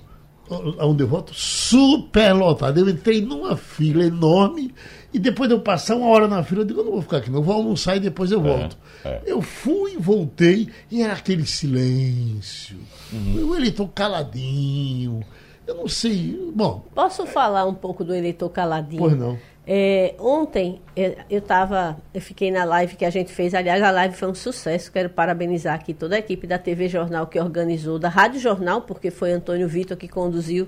onde 0.81 1.05
eu 1.05 1.07
voto, 1.07 1.33
super 1.33 2.33
lotado. 2.33 2.81
Eu 2.81 2.89
entrei 2.89 3.23
numa 3.23 3.57
fila 3.57 4.05
enorme 4.05 4.75
e 5.13 5.19
depois 5.19 5.49
de 5.49 5.55
eu 5.55 5.61
passar 5.61 5.97
uma 5.97 6.09
hora 6.09 6.27
na 6.27 6.43
fila, 6.43 6.63
eu 6.63 6.65
digo, 6.65 6.81
eu 6.81 6.85
não 6.85 6.93
vou 6.93 7.03
ficar 7.03 7.19
aqui, 7.19 7.31
não, 7.31 7.41
eu 7.41 7.43
vou 7.43 7.55
almoçar 7.55 7.97
e 7.97 8.01
depois 8.01 8.31
eu 8.31 8.41
é, 8.41 8.43
volto. 8.43 8.79
É, 9.05 9.09
é. 9.09 9.23
Eu 9.27 9.43
fui, 9.43 9.97
voltei 9.99 10.69
e 10.91 11.03
era 11.03 11.13
aquele 11.13 11.47
silêncio. 11.47 12.79
Uhum. 13.13 13.51
O 13.51 13.57
eleitor 13.57 13.89
caladinho. 13.89 15.21
Eu 15.67 15.77
não 15.77 15.89
sei. 15.89 16.51
Bom. 16.55 16.85
Posso 16.95 17.27
falar 17.27 17.67
um 17.67 17.75
pouco 17.75 18.05
do 18.05 18.15
eleitor 18.15 18.49
caladinho? 18.49 18.99
Pois 19.01 19.17
não. 19.17 19.39
É, 19.65 20.17
ontem 20.19 20.81
eu 20.97 21.39
estava, 21.39 21.97
eu 22.13 22.21
fiquei 22.21 22.51
na 22.51 22.65
live 22.65 22.97
que 22.97 23.05
a 23.05 23.11
gente 23.11 23.33
fez. 23.33 23.55
Aliás, 23.55 23.81
a 23.83 23.91
live 23.93 24.15
foi 24.15 24.29
um 24.29 24.35
sucesso. 24.35 24.91
Quero 24.91 25.09
parabenizar 25.09 25.75
aqui 25.75 25.95
toda 25.95 26.17
a 26.17 26.19
equipe 26.19 26.47
da 26.47 26.59
TV 26.59 26.89
Jornal 26.89 27.29
que 27.29 27.39
organizou, 27.39 27.99
da 27.99 28.09
Rádio 28.09 28.41
Jornal, 28.41 28.83
porque 28.83 29.11
foi 29.11 29.33
Antônio 29.33 29.69
Vitor 29.69 29.97
que 29.97 30.09
conduziu 30.09 30.67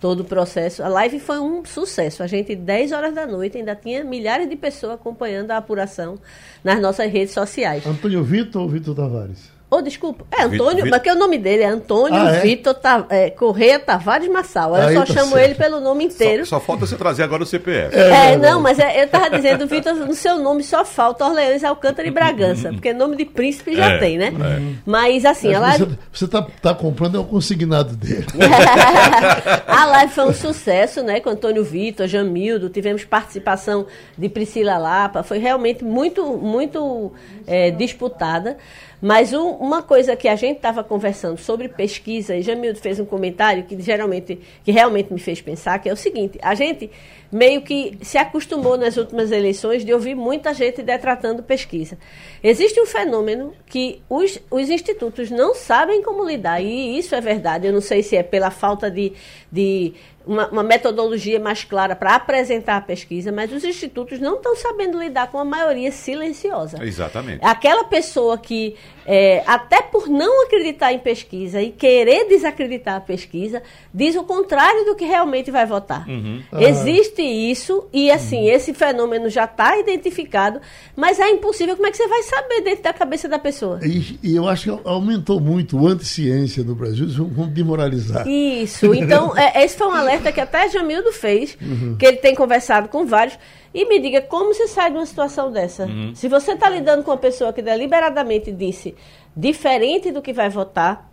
todo 0.00 0.20
o 0.20 0.24
processo. 0.24 0.82
A 0.82 0.88
live 0.88 1.18
foi 1.18 1.40
um 1.40 1.64
sucesso. 1.64 2.22
A 2.22 2.26
gente, 2.28 2.54
10 2.54 2.92
horas 2.92 3.14
da 3.14 3.26
noite, 3.26 3.58
ainda 3.58 3.74
tinha 3.74 4.04
milhares 4.04 4.48
de 4.48 4.54
pessoas 4.54 4.94
acompanhando 4.94 5.50
a 5.50 5.56
apuração 5.56 6.16
nas 6.62 6.80
nossas 6.80 7.10
redes 7.10 7.34
sociais. 7.34 7.84
Antônio 7.84 8.22
Vitor 8.22 8.62
ou 8.62 8.68
Vitor 8.68 8.94
Tavares? 8.94 9.55
Oh, 9.68 9.82
desculpa. 9.82 10.24
É 10.30 10.44
Antônio, 10.44 10.84
Vitor, 10.84 11.00
mas 11.04 11.16
o 11.16 11.18
nome 11.18 11.38
dele 11.38 11.64
é 11.64 11.66
Antônio 11.66 12.20
ah, 12.20 12.36
é? 12.36 12.40
Vitor 12.40 12.72
Ta, 12.72 13.04
é, 13.10 13.30
Correia 13.30 13.80
Tavares 13.80 14.28
Massal. 14.28 14.76
Eu 14.76 14.92
só 14.92 15.00
tá 15.00 15.06
chamo 15.06 15.32
certo. 15.32 15.44
ele 15.44 15.54
pelo 15.56 15.80
nome 15.80 16.04
inteiro. 16.04 16.46
Só, 16.46 16.60
só, 16.60 16.64
falta 16.64 16.86
você 16.86 16.94
trazer 16.94 17.24
agora 17.24 17.42
o 17.42 17.46
CPF. 17.46 17.96
É, 17.96 18.32
é 18.32 18.36
não, 18.36 18.60
mas 18.60 18.78
é, 18.78 19.00
eu 19.00 19.06
estava 19.06 19.28
dizendo, 19.28 19.66
Vitor, 19.66 19.92
no 19.94 20.14
seu 20.14 20.38
nome 20.38 20.62
só 20.62 20.84
falta 20.84 21.24
Orleans, 21.24 21.64
Alcântara 21.64 22.06
e 22.06 22.12
Bragança, 22.12 22.72
porque 22.72 22.92
nome 22.92 23.16
de 23.16 23.24
príncipe 23.24 23.74
já 23.74 23.94
é, 23.94 23.98
tem, 23.98 24.16
né? 24.16 24.26
É. 24.28 24.76
Mas 24.86 25.24
assim, 25.24 25.52
a 25.52 25.58
live... 25.58 25.98
Você 26.12 26.26
está 26.26 26.46
tá 26.62 26.72
comprando 26.72 27.16
é 27.16 27.20
o 27.20 27.24
consignado 27.24 27.96
dele. 27.96 28.26
a 29.66 29.84
live 29.84 30.12
foi 30.12 30.26
um 30.26 30.32
sucesso, 30.32 31.02
né? 31.02 31.18
Com 31.18 31.30
Antônio 31.30 31.64
Vitor, 31.64 32.06
Jamildo, 32.06 32.68
tivemos 32.68 33.04
participação 33.04 33.86
de 34.16 34.28
Priscila 34.28 34.78
Lapa, 34.78 35.24
foi 35.24 35.38
realmente 35.38 35.82
muito, 35.82 36.24
muito 36.36 37.12
é, 37.48 37.72
disputada. 37.72 38.56
Mas 39.00 39.32
um, 39.32 39.55
uma 39.60 39.82
coisa 39.82 40.14
que 40.16 40.28
a 40.28 40.36
gente 40.36 40.56
estava 40.56 40.82
conversando 40.84 41.38
sobre 41.38 41.68
pesquisa, 41.68 42.36
e 42.36 42.42
Jamildo 42.42 42.78
fez 42.78 43.00
um 43.00 43.04
comentário 43.04 43.64
que 43.64 43.80
geralmente, 43.80 44.38
que 44.64 44.70
realmente 44.70 45.12
me 45.12 45.18
fez 45.18 45.40
pensar, 45.40 45.78
que 45.78 45.88
é 45.88 45.92
o 45.92 45.96
seguinte, 45.96 46.38
a 46.42 46.54
gente 46.54 46.90
meio 47.30 47.62
que 47.62 47.98
se 48.02 48.18
acostumou 48.18 48.76
nas 48.76 48.96
últimas 48.96 49.30
eleições 49.30 49.84
de 49.84 49.92
ouvir 49.92 50.14
muita 50.14 50.54
gente 50.54 50.82
detratando 50.82 51.42
pesquisa. 51.42 51.98
Existe 52.42 52.80
um 52.80 52.86
fenômeno 52.86 53.52
que 53.66 54.02
os, 54.08 54.38
os 54.50 54.70
institutos 54.70 55.30
não 55.30 55.54
sabem 55.54 56.02
como 56.02 56.24
lidar, 56.24 56.60
e 56.60 56.98
isso 56.98 57.14
é 57.14 57.20
verdade. 57.20 57.66
Eu 57.66 57.72
não 57.72 57.80
sei 57.80 58.02
se 58.02 58.16
é 58.16 58.22
pela 58.22 58.50
falta 58.50 58.90
de, 58.90 59.12
de 59.50 59.94
uma, 60.26 60.48
uma 60.48 60.62
metodologia 60.62 61.38
mais 61.38 61.62
clara 61.62 61.94
para 61.94 62.16
apresentar 62.16 62.76
a 62.76 62.80
pesquisa, 62.80 63.30
mas 63.30 63.52
os 63.52 63.64
institutos 63.64 64.18
não 64.18 64.36
estão 64.36 64.56
sabendo 64.56 64.98
lidar 64.98 65.30
com 65.30 65.38
a 65.38 65.44
maioria 65.44 65.92
silenciosa. 65.92 66.84
Exatamente. 66.84 67.44
Aquela 67.44 67.84
pessoa 67.84 68.36
que, 68.36 68.74
é, 69.06 69.42
até 69.46 69.80
por 69.80 70.08
não 70.08 70.44
acreditar 70.44 70.92
em 70.92 70.98
pesquisa 70.98 71.62
e 71.62 71.70
querer 71.70 72.26
desacreditar 72.28 72.96
a 72.96 73.00
pesquisa, 73.00 73.62
diz 73.94 74.16
o 74.16 74.24
contrário 74.24 74.84
do 74.84 74.96
que 74.96 75.04
realmente 75.04 75.50
vai 75.50 75.64
votar. 75.64 76.06
Uhum. 76.08 76.42
Existe 76.58 77.15
isso, 77.22 77.86
e 77.92 78.10
assim, 78.10 78.42
uhum. 78.42 78.54
esse 78.54 78.74
fenômeno 78.74 79.28
já 79.28 79.44
está 79.44 79.78
identificado, 79.78 80.60
mas 80.94 81.20
é 81.20 81.30
impossível. 81.30 81.76
Como 81.76 81.86
é 81.86 81.90
que 81.90 81.96
você 81.96 82.08
vai 82.08 82.22
saber 82.22 82.62
dentro 82.62 82.82
da 82.82 82.92
cabeça 82.92 83.28
da 83.28 83.38
pessoa? 83.38 83.78
E, 83.82 84.18
e 84.22 84.36
eu 84.36 84.48
acho 84.48 84.76
que 84.76 84.88
aumentou 84.88 85.40
muito 85.40 85.78
o 85.78 85.86
anti-ciência 85.86 86.64
no 86.64 86.74
Brasil, 86.74 87.06
vamos 87.08 87.52
demoralizar. 87.52 88.26
Isso, 88.26 88.92
então, 88.92 89.34
é, 89.38 89.64
esse 89.64 89.76
foi 89.76 89.86
um 89.86 89.92
alerta 89.92 90.16
alerta 90.16 90.32
que 90.32 90.40
até 90.40 90.68
Jamildo 90.68 91.12
fez, 91.12 91.56
uhum. 91.60 91.96
que 91.98 92.06
ele 92.06 92.16
tem 92.16 92.34
conversado 92.34 92.88
com 92.88 93.04
vários. 93.04 93.38
E 93.74 93.84
me 93.86 93.98
diga 93.98 94.22
como 94.22 94.54
se 94.54 94.66
sai 94.68 94.90
de 94.90 94.96
uma 94.96 95.06
situação 95.06 95.52
dessa. 95.52 95.84
Uhum. 95.84 96.14
Se 96.14 96.28
você 96.28 96.52
está 96.52 96.68
lidando 96.68 97.02
com 97.02 97.10
uma 97.10 97.16
pessoa 97.16 97.52
que 97.52 97.60
deliberadamente 97.60 98.50
disse 98.50 98.94
diferente 99.36 100.10
do 100.10 100.22
que 100.22 100.32
vai 100.32 100.48
votar, 100.48 101.10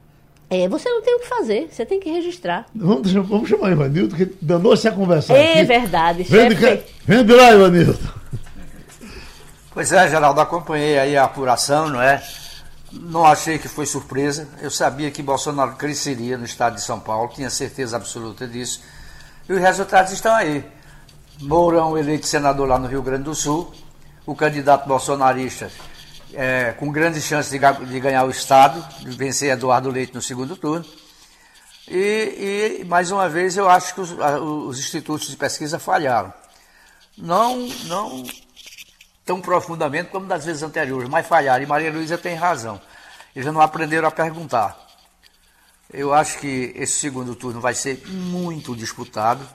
é, 0.50 0.68
você 0.68 0.90
não 0.90 1.02
tem 1.02 1.16
o 1.16 1.20
que 1.20 1.28
fazer, 1.28 1.70
você 1.72 1.86
tem 1.86 2.00
que 2.00 2.10
registrar. 2.10 2.66
Vamos, 2.76 3.12
vamos 3.12 3.50
chamar 3.50 3.70
o 3.70 3.72
Ivanildo, 3.72 4.16
que 4.16 4.32
danou-se 4.42 4.88
a 4.88 4.92
conversar. 4.92 5.36
É 5.36 5.54
aqui. 5.54 5.64
verdade, 5.66 6.24
vem 6.24 6.52
chefe. 6.52 6.94
Vem 7.06 7.26
de 7.26 7.34
lá, 7.34 7.52
Ivanildo. 7.54 8.00
Pois 9.74 9.92
é, 9.92 10.08
Geraldo, 10.08 10.40
acompanhei 10.40 11.00
aí 11.00 11.18
a 11.18 11.24
apuração, 11.24 11.90
não 11.90 12.02
é? 12.02 12.22
não 12.94 13.26
achei 13.26 13.58
que 13.58 13.68
foi 13.68 13.86
surpresa. 13.86 14.48
Eu 14.62 14.70
sabia 14.70 15.10
que 15.10 15.24
Bolsonaro 15.24 15.76
cresceria 15.76 16.38
no 16.38 16.46
estado 16.46 16.76
de 16.76 16.82
São 16.82 17.00
Paulo, 17.00 17.32
tinha 17.34 17.50
certeza 17.50 17.98
absoluta 17.98 18.48
disso. 18.48 18.82
E 19.48 19.54
os 19.54 19.60
resultados 19.60 20.12
estão 20.12 20.34
aí. 20.34 20.64
Mourão 21.42 21.98
eleito 21.98 22.28
senador 22.28 22.68
lá 22.68 22.78
no 22.78 22.88
Rio 22.88 23.02
Grande 23.02 23.24
do 23.24 23.34
Sul, 23.34 23.74
o 24.26 24.36
candidato 24.36 24.88
bolsonarista 24.88 25.70
é, 26.34 26.74
com 26.74 26.92
grandes 26.92 27.24
chances 27.24 27.52
de, 27.52 27.60
de, 27.60 28.00
ganhar 28.00 28.24
o 28.26 28.30
Estado, 28.30 28.86
de 29.00 29.16
vencer 29.16 29.52
Eduardo 29.52 29.90
Leite 29.90 30.14
no 30.14 30.22
segundo 30.22 30.56
turno. 30.56 30.86
E, 31.88 32.80
e 32.82 32.86
mais 32.86 33.12
uma 33.12 33.28
vez, 33.30 33.58
eu 33.58 33.70
acho 33.70 33.94
que 33.94 34.02
os, 34.02 34.12
os 34.12 34.80
institutos 34.80 35.28
de 35.28 35.36
pesquisa 35.36 35.78
falharam. 35.78 36.34
Não, 37.18 37.68
não 37.86 38.24
tão 39.26 39.40
profundamente 39.40 40.10
como 40.10 40.26
das 40.26 40.46
vezes 40.46 40.64
anteriores, 40.64 41.10
mas 41.10 41.28
falharam. 41.28 41.64
E 41.64 41.68
Maria 41.68 41.92
Luísa 41.92 42.18
tem 42.18 42.36
razão. 42.36 42.82
Eles 43.36 43.52
não 43.52 43.62
aprenderam 43.62 44.08
a 44.08 44.12
perguntar. 44.12 44.78
Eu 45.92 46.14
acho 46.14 46.40
que 46.40 46.74
esse 46.76 47.00
segundo 47.00 47.36
turno 47.36 47.62
vai 47.62 47.74
ser 47.74 48.04
muito 48.08 48.76
disputado. 48.76 49.48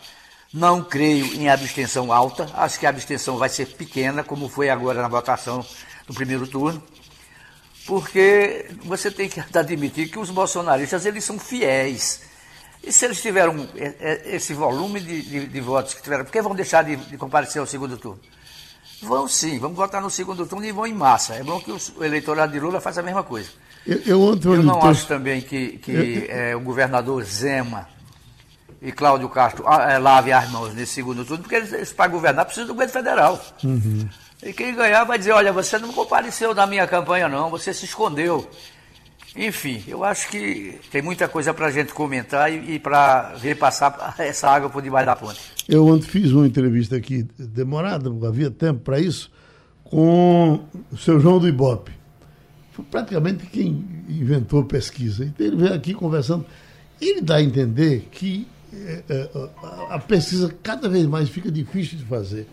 Não 0.53 0.83
creio 0.83 1.27
em 1.35 1.49
abstenção 1.49 2.13
alta. 2.13 2.49
Acho 2.55 2.79
que 2.79 2.87
a 2.87 2.91
abstenção 2.91 3.37
vai 3.37 3.49
ser 3.49 3.67
pequena, 3.67 4.23
como 4.23 4.49
foi 4.49 4.71
agora 4.71 5.03
na 5.03 5.09
votação 5.09 5.65
do 6.09 6.15
primeiro 6.15 6.47
turno. 6.47 6.83
Porque 7.87 8.67
você 8.85 9.11
tem 9.11 9.29
que 9.29 9.41
admitir 9.57 10.11
que 10.11 10.19
os 10.19 10.31
bolsonaristas 10.31 11.07
eles 11.07 11.23
são 11.23 11.39
fiéis. 11.39 12.23
E 12.83 12.93
se 12.93 13.05
eles 13.05 13.21
tiveram 13.21 13.69
é, 13.77 13.95
é, 14.01 14.37
esse 14.37 14.55
volume 14.55 15.01
de, 15.01 15.23
de, 15.23 15.47
de 15.47 15.61
votos 15.61 15.95
que 15.95 16.03
tiveram, 16.03 16.25
por 16.25 16.33
que 16.33 16.43
vão 16.43 16.55
deixar 16.55 16.83
de, 16.83 16.97
de 16.97 17.17
comparecer 17.17 17.61
ao 17.61 17.67
segundo 17.67 17.97
turno? 17.97 18.21
Vão 19.01 19.29
sim, 19.29 19.59
vamos 19.59 19.77
votar 19.77 20.03
no 20.03 20.11
segundo 20.11 20.45
turno 20.47 20.65
e 20.65 20.73
vão 20.73 20.87
em 20.87 20.95
massa. 20.95 21.35
É 21.35 21.43
bom 21.43 21.61
que 21.61 21.71
o 21.71 22.05
eleitorado 22.05 22.53
de 22.53 22.59
Lula 22.59 22.81
faça 22.81 23.01
a 23.01 23.03
mesma 23.03 23.23
coisa. 23.23 23.51
Eu, 23.87 24.01
eu, 24.05 24.55
eu 24.55 24.63
não 24.63 24.83
acho 24.83 25.07
também 25.07 25.41
que, 25.41 25.79
que 25.79 25.93
eu, 25.93 26.37
é, 26.37 26.57
o 26.57 26.61
governador 26.61 27.23
Zema 27.25 27.89
e 28.83 28.93
Cláudio 28.93 29.29
Castro 29.29 29.65
ah, 29.67 29.91
é, 29.91 29.99
lave 29.99 30.33
as 30.33 30.51
mãos 30.51 30.75
nesse 30.75 30.93
segundo 30.93 31.25
turno, 31.25 31.43
porque 31.43 31.57
eles, 31.57 31.73
eles 31.73 31.93
para 31.93 32.11
governar 32.11 32.45
precisam 32.45 32.67
do 32.67 32.75
governo 32.75 32.93
federal. 32.93 33.41
Uhum. 33.63 34.09
E 34.43 34.53
quem 34.53 34.75
ganhar 34.75 35.05
vai 35.05 35.19
dizer, 35.19 35.33
olha, 35.33 35.53
você 35.53 35.79
não 35.79 35.93
compareceu 35.93 36.55
na 36.55 36.67
minha 36.67 36.87
campanha 36.87 37.29
não, 37.29 37.51
você 37.51 37.75
se 37.75 37.85
escondeu. 37.85 38.49
Enfim, 39.37 39.83
eu 39.87 40.05
acho 40.05 40.29
que 40.29 40.81
tem 40.91 41.03
muita 41.03 41.29
coisa 41.29 41.53
para 41.53 41.67
a 41.67 41.71
gente 41.71 41.93
comentar 41.93 42.53
e, 42.53 42.75
e 42.75 42.79
para 42.79 43.35
ver 43.35 43.57
passar 43.57 44.15
essa 44.19 44.49
água 44.49 44.71
por 44.71 44.83
debaixo 44.83 45.07
da 45.07 45.17
ponte. 45.17 45.41
Eu 45.69 45.87
ontem 45.87 46.07
fiz 46.07 46.33
uma 46.33 46.47
entrevista 46.47 46.97
aqui, 46.97 47.27
demorada, 47.39 48.11
havia 48.27 48.51
tempo 48.51 48.81
para 48.81 48.99
isso, 48.99 49.31
com 49.85 50.65
o 50.91 50.97
seu 50.97 51.21
João 51.21 51.39
do 51.39 51.49
Ibope. 51.49 51.93
Foi 52.73 52.85
praticamente 52.85 53.47
quem 53.47 53.85
inventou 54.09 54.65
pesquisa. 54.65 55.25
Então 55.25 55.47
ele 55.47 55.57
veio 55.57 55.75
aqui 55.75 55.95
conversando. 55.95 56.47
Ele 57.01 57.21
dá 57.21 57.37
a 57.37 57.43
entender 57.43 58.09
que 58.11 58.47
é, 58.73 59.03
é, 59.09 59.31
a 59.91 59.99
pesquisa 59.99 60.55
cada 60.63 60.89
vez 60.89 61.07
mais 61.07 61.29
fica 61.29 61.51
difícil 61.51 61.99
de 61.99 62.05
fazer. 62.05 62.47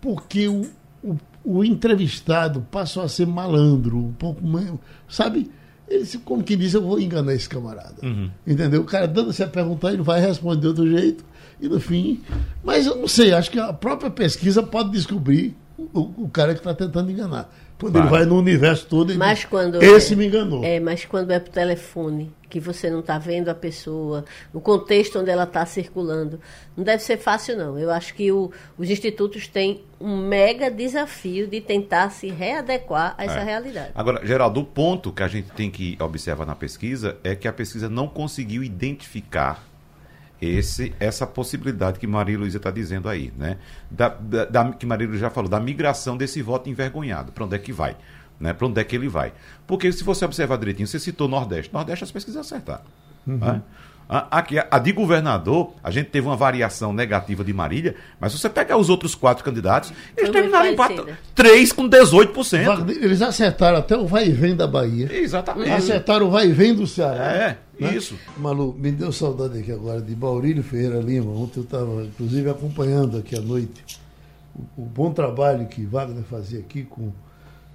Porque 0.00 0.48
o, 0.48 0.62
o, 1.02 1.16
o 1.44 1.64
entrevistado 1.64 2.66
passou 2.70 3.02
a 3.02 3.08
ser 3.08 3.26
malandro, 3.26 3.98
um 3.98 4.12
pouco 4.12 4.46
mais. 4.46 4.72
Sabe? 5.08 5.50
Ele, 5.88 6.06
como 6.24 6.42
que 6.42 6.56
diz, 6.56 6.72
eu 6.74 6.82
vou 6.82 7.00
enganar 7.00 7.34
esse 7.34 7.48
camarada. 7.48 7.96
Uhum. 8.02 8.30
Entendeu? 8.46 8.80
O 8.82 8.84
cara 8.84 9.06
dando-se 9.06 9.42
a 9.42 9.48
perguntar, 9.48 9.92
ele 9.92 10.02
vai 10.02 10.20
responder 10.20 10.60
de 10.60 10.66
outro 10.68 10.88
jeito 10.88 11.24
e 11.60 11.68
no 11.68 11.80
fim. 11.80 12.22
Mas 12.62 12.86
eu 12.86 12.96
não 12.96 13.08
sei, 13.08 13.32
acho 13.32 13.50
que 13.50 13.58
a 13.58 13.72
própria 13.72 14.10
pesquisa 14.10 14.62
pode 14.62 14.90
descobrir 14.90 15.56
o, 15.76 16.24
o 16.24 16.28
cara 16.28 16.54
que 16.54 16.60
está 16.60 16.74
tentando 16.74 17.10
enganar. 17.10 17.52
Quando 17.82 17.98
ele 17.98 18.08
vai 18.08 18.24
no 18.24 18.38
universo 18.38 18.86
todo, 18.86 19.14
mas 19.16 19.44
quando 19.44 19.82
esse 19.82 20.14
é, 20.14 20.16
me 20.16 20.26
enganou. 20.26 20.64
É, 20.64 20.78
mas 20.78 21.04
quando 21.04 21.30
é 21.30 21.38
por 21.40 21.50
telefone, 21.50 22.32
que 22.48 22.60
você 22.60 22.90
não 22.90 23.00
está 23.00 23.18
vendo 23.18 23.48
a 23.48 23.54
pessoa, 23.54 24.24
no 24.52 24.60
contexto 24.60 25.18
onde 25.18 25.30
ela 25.30 25.44
está 25.44 25.64
circulando, 25.64 26.38
não 26.76 26.84
deve 26.84 27.02
ser 27.02 27.16
fácil, 27.16 27.56
não. 27.56 27.78
Eu 27.78 27.90
acho 27.90 28.14
que 28.14 28.30
o, 28.30 28.52
os 28.76 28.90
institutos 28.90 29.48
têm 29.48 29.82
um 29.98 30.16
mega 30.16 30.70
desafio 30.70 31.46
de 31.46 31.60
tentar 31.60 32.10
se 32.10 32.28
readequar 32.28 33.14
a 33.16 33.24
essa 33.24 33.40
é. 33.40 33.44
realidade. 33.44 33.90
Agora, 33.94 34.24
Geraldo, 34.24 34.60
o 34.60 34.64
ponto 34.64 35.10
que 35.10 35.22
a 35.22 35.28
gente 35.28 35.50
tem 35.52 35.70
que 35.70 35.96
observar 35.98 36.46
na 36.46 36.54
pesquisa 36.54 37.16
é 37.24 37.34
que 37.34 37.48
a 37.48 37.52
pesquisa 37.52 37.88
não 37.88 38.06
conseguiu 38.06 38.62
identificar 38.62 39.71
esse, 40.42 40.92
essa 40.98 41.24
possibilidade 41.24 42.00
que 42.00 42.06
Maria 42.06 42.36
Luísa 42.36 42.56
está 42.56 42.70
dizendo 42.70 43.08
aí, 43.08 43.32
né? 43.38 43.58
Da, 43.88 44.08
da, 44.08 44.44
da, 44.44 44.72
que 44.72 44.84
Maria 44.84 45.06
Luísa 45.06 45.20
já 45.20 45.30
falou, 45.30 45.48
da 45.48 45.60
migração 45.60 46.16
desse 46.16 46.42
voto 46.42 46.68
envergonhado. 46.68 47.30
Para 47.30 47.44
onde 47.44 47.54
é 47.54 47.58
que 47.58 47.72
vai? 47.72 47.96
Né? 48.40 48.52
Para 48.52 48.66
onde 48.66 48.80
é 48.80 48.84
que 48.84 48.96
ele 48.96 49.08
vai? 49.08 49.32
Porque 49.68 49.92
se 49.92 50.02
você 50.02 50.24
observar 50.24 50.58
direitinho, 50.58 50.88
você 50.88 50.98
citou 50.98 51.28
Nordeste. 51.28 51.72
Nordeste 51.72 52.02
as 52.02 52.10
pesquisas 52.10 52.40
acertaram. 52.44 52.82
Uhum. 53.24 53.36
Né? 53.36 53.62
Aqui, 54.08 54.56
a 54.58 54.78
de 54.78 54.92
governador, 54.92 55.72
a 55.82 55.90
gente 55.90 56.10
teve 56.10 56.26
uma 56.26 56.36
variação 56.36 56.92
negativa 56.92 57.42
de 57.42 57.52
Marília, 57.52 57.94
mas 58.20 58.32
se 58.32 58.38
você 58.38 58.50
pegar 58.50 58.76
os 58.76 58.90
outros 58.90 59.14
quatro 59.14 59.42
candidatos, 59.42 59.92
eles 60.14 60.30
terminaram 60.30 60.66
em 60.66 61.16
três 61.34 61.72
com 61.72 61.88
18%. 61.88 62.90
Eles 62.90 63.22
acertaram 63.22 63.78
até 63.78 63.96
o 63.96 64.06
vai 64.06 64.26
e 64.26 64.32
vem 64.32 64.54
da 64.54 64.66
Bahia. 64.66 65.08
Exatamente. 65.10 65.70
Acertaram 65.70 66.26
o 66.26 66.30
vai 66.30 66.48
e 66.48 66.52
vem 66.52 66.74
do 66.74 66.86
Ceará. 66.86 67.24
É, 67.24 67.58
né? 67.80 67.94
isso. 67.94 68.18
Malu, 68.36 68.74
me 68.78 68.92
deu 68.92 69.10
saudade 69.12 69.58
aqui 69.58 69.72
agora 69.72 70.00
de 70.00 70.14
Maurílio 70.14 70.62
Ferreira 70.62 71.00
Lima. 71.00 71.30
Ontem 71.32 71.60
eu 71.60 71.64
estava, 71.64 72.04
inclusive, 72.04 72.50
acompanhando 72.50 73.16
aqui 73.16 73.34
à 73.34 73.40
noite 73.40 73.98
o, 74.54 74.82
o, 74.82 74.84
bom 74.84 75.12
trabalho 75.12 75.66
que 75.66 75.84
Wagner 75.84 76.24
fazia 76.24 76.60
aqui 76.60 76.82
com 76.82 77.12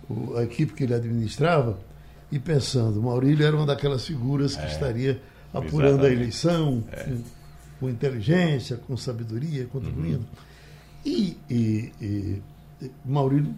o, 0.09 0.37
a 0.37 0.43
equipe 0.43 0.73
que 0.73 0.83
ele 0.83 0.93
administrava 0.93 1.77
e 2.31 2.37
pensando, 2.37 3.01
Maurílio 3.01 3.45
era 3.45 3.55
uma 3.55 3.65
daquelas 3.65 4.05
figuras 4.05 4.55
que 4.55 4.63
é. 4.63 4.67
estaria 4.67 5.21
apurando 5.53 5.99
Exatamente. 5.99 6.05
a 6.05 6.21
eleição, 6.21 6.83
é. 6.91 7.03
com, 7.03 7.23
com, 7.79 7.89
inteligência, 7.89 8.77
com 8.77 8.97
sabedoria, 8.97 9.65
contribuindo. 9.65 10.19
Uhum. 10.19 10.25
E, 11.05 11.37
e, 11.49 11.91
e, 12.01 12.41
Maurílio 13.05 13.53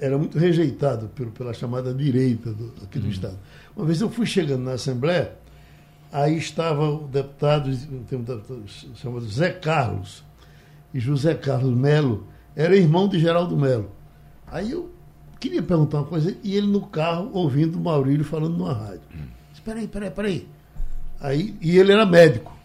era 0.00 0.18
muito 0.18 0.38
rejeitado 0.38 1.08
pelo, 1.08 1.30
pela 1.30 1.54
chamada 1.54 1.94
direita 1.94 2.52
do, 2.52 2.72
aqui 2.82 2.98
do 2.98 3.04
uhum. 3.04 3.10
Estado. 3.10 3.38
Uma 3.76 3.86
vez 3.86 4.00
eu 4.00 4.10
fui 4.10 4.26
chegando 4.26 4.64
na 4.64 4.72
Assembleia, 4.72 5.36
aí 6.12 6.36
estava 6.36 6.90
o 6.90 7.06
deputado, 7.06 7.70
tem 8.08 8.18
um 8.18 8.22
deputado 8.22 8.64
chamado 8.96 9.28
Zé 9.28 9.50
Carlos, 9.50 10.24
e 10.92 11.00
José 11.00 11.34
Carlos 11.34 11.76
Melo 11.76 12.26
era 12.54 12.74
irmão 12.74 13.06
de 13.08 13.18
Geraldo 13.18 13.56
Melo. 13.56 13.90
Aí 14.46 14.70
eu 14.70 14.90
queria 15.38 15.62
perguntar 15.62 15.98
uma 15.98 16.06
coisa, 16.06 16.36
e 16.42 16.56
ele 16.56 16.66
no 16.66 16.86
carro 16.86 17.30
ouvindo 17.32 17.76
o 17.76 17.80
Maurílio 17.80 18.24
falando 18.24 18.56
numa 18.56 18.72
rádio. 18.72 19.02
Espera 19.52 19.78
aí, 19.78 19.86
peraí, 19.86 20.10
peraí. 20.10 20.32
Aí, 20.32 20.48
e 21.60 21.78
ele 21.78 21.92
era 21.92 22.06
médico. 22.06 22.56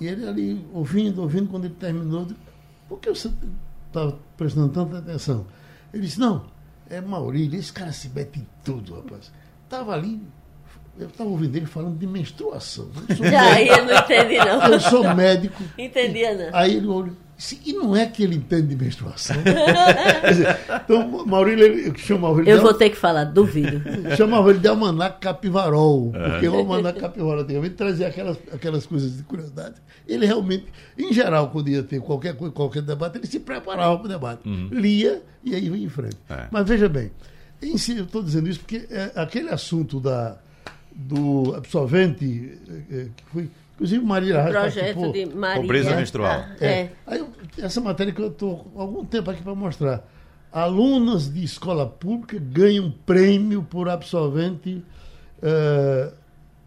E 0.00 0.06
ele 0.06 0.28
ali, 0.28 0.66
ouvindo, 0.72 1.22
ouvindo, 1.22 1.48
quando 1.48 1.66
ele 1.66 1.74
terminou, 1.74 2.24
disse, 2.24 2.40
por 2.88 2.98
que 2.98 3.08
você 3.10 3.30
estava 3.86 4.18
prestando 4.36 4.68
tanta 4.70 4.98
atenção? 4.98 5.46
Ele 5.92 6.02
disse, 6.02 6.18
não, 6.18 6.46
é 6.90 7.00
Maurílio, 7.00 7.58
esse 7.58 7.72
cara 7.72 7.92
se 7.92 8.08
mete 8.08 8.40
em 8.40 8.46
tudo, 8.64 8.96
rapaz. 8.96 9.30
Estava 9.64 9.92
ali, 9.92 10.20
eu 10.98 11.06
estava 11.06 11.30
ouvindo 11.30 11.56
ele 11.56 11.66
falando 11.66 11.98
de 11.98 12.06
menstruação. 12.06 12.90
Aí 13.54 13.68
eu 13.68 13.84
não 13.84 13.96
entendi, 13.96 14.38
não. 14.38 14.66
Eu 14.66 14.80
sou 14.80 15.14
médico. 15.14 15.62
Entendia, 15.78 16.34
não. 16.34 16.58
Aí 16.58 16.76
ele 16.76 16.86
olhou, 16.86 17.16
e 17.64 17.72
não 17.72 17.96
é 17.96 18.06
que 18.06 18.22
ele 18.22 18.36
entende 18.36 18.68
de 18.68 18.76
menstruação. 18.76 19.36
dizer, 20.28 20.58
então, 20.84 21.26
Maurílio, 21.26 21.64
ele 21.64 21.98
chama 21.98 22.28
Maurílio. 22.28 22.50
Eu 22.50 22.62
vou 22.62 22.72
ter 22.72 22.90
que 22.90 22.96
falar, 22.96 23.24
duvido. 23.24 23.82
Chamava 24.16 24.50
ele 24.50 24.60
de 24.60 24.68
almanac 24.68 25.20
capivarol, 25.20 26.12
porque 26.12 26.48
o 26.48 26.54
almanac 26.54 26.98
capivarol 27.00 27.42
antigamente 27.42 27.74
trazia 27.74 28.08
aquelas, 28.08 28.38
aquelas 28.52 28.86
coisas 28.86 29.16
de 29.16 29.22
curiosidade. 29.24 29.74
Ele 30.06 30.24
realmente, 30.24 30.66
em 30.96 31.12
geral, 31.12 31.48
quando 31.50 31.68
ia 31.68 31.82
ter 31.82 32.00
qualquer, 32.00 32.34
qualquer 32.34 32.82
debate, 32.82 33.18
ele 33.18 33.26
se 33.26 33.40
preparava 33.40 33.96
para 33.96 34.06
o 34.06 34.08
debate. 34.08 34.48
Uhum. 34.48 34.68
Lia 34.70 35.22
e 35.42 35.54
aí 35.54 35.68
ia 35.68 35.76
em 35.76 35.88
frente. 35.88 36.18
É. 36.28 36.46
Mas 36.50 36.68
veja 36.68 36.88
bem, 36.88 37.10
em 37.62 37.76
si, 37.76 37.96
eu 37.96 38.04
estou 38.04 38.22
dizendo 38.22 38.48
isso 38.48 38.60
porque 38.60 38.86
é, 38.90 39.12
aquele 39.16 39.50
assunto 39.50 40.00
da, 40.00 40.36
do 40.94 41.54
absolvente, 41.56 42.58
é, 42.90 42.94
é 42.94 43.04
que 43.16 43.24
foi 43.32 43.50
Inclusive, 43.82 44.04
Maria 44.04 44.40
o 44.40 44.48
projeto 44.48 45.12
de 45.12 45.26
Maria. 45.26 45.60
Pobreza 45.60 45.96
menstrual. 45.96 46.30
Ah, 46.30 46.56
é. 46.60 46.66
é. 46.66 46.92
Aí, 47.04 47.24
essa 47.58 47.80
matéria 47.80 48.12
que 48.12 48.22
eu 48.22 48.28
estou 48.28 48.70
há 48.76 48.80
algum 48.80 49.04
tempo 49.04 49.28
aqui 49.28 49.42
para 49.42 49.54
mostrar. 49.56 50.08
Alunas 50.52 51.32
de 51.32 51.42
escola 51.42 51.86
pública 51.86 52.38
ganham 52.38 52.92
prêmio 53.04 53.62
por 53.62 53.88
absolvente 53.88 54.84
uh, 55.38 56.14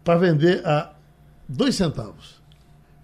para 0.04 0.18
vender 0.18 0.66
a 0.66 0.92
dois 1.48 1.74
centavos. 1.76 2.42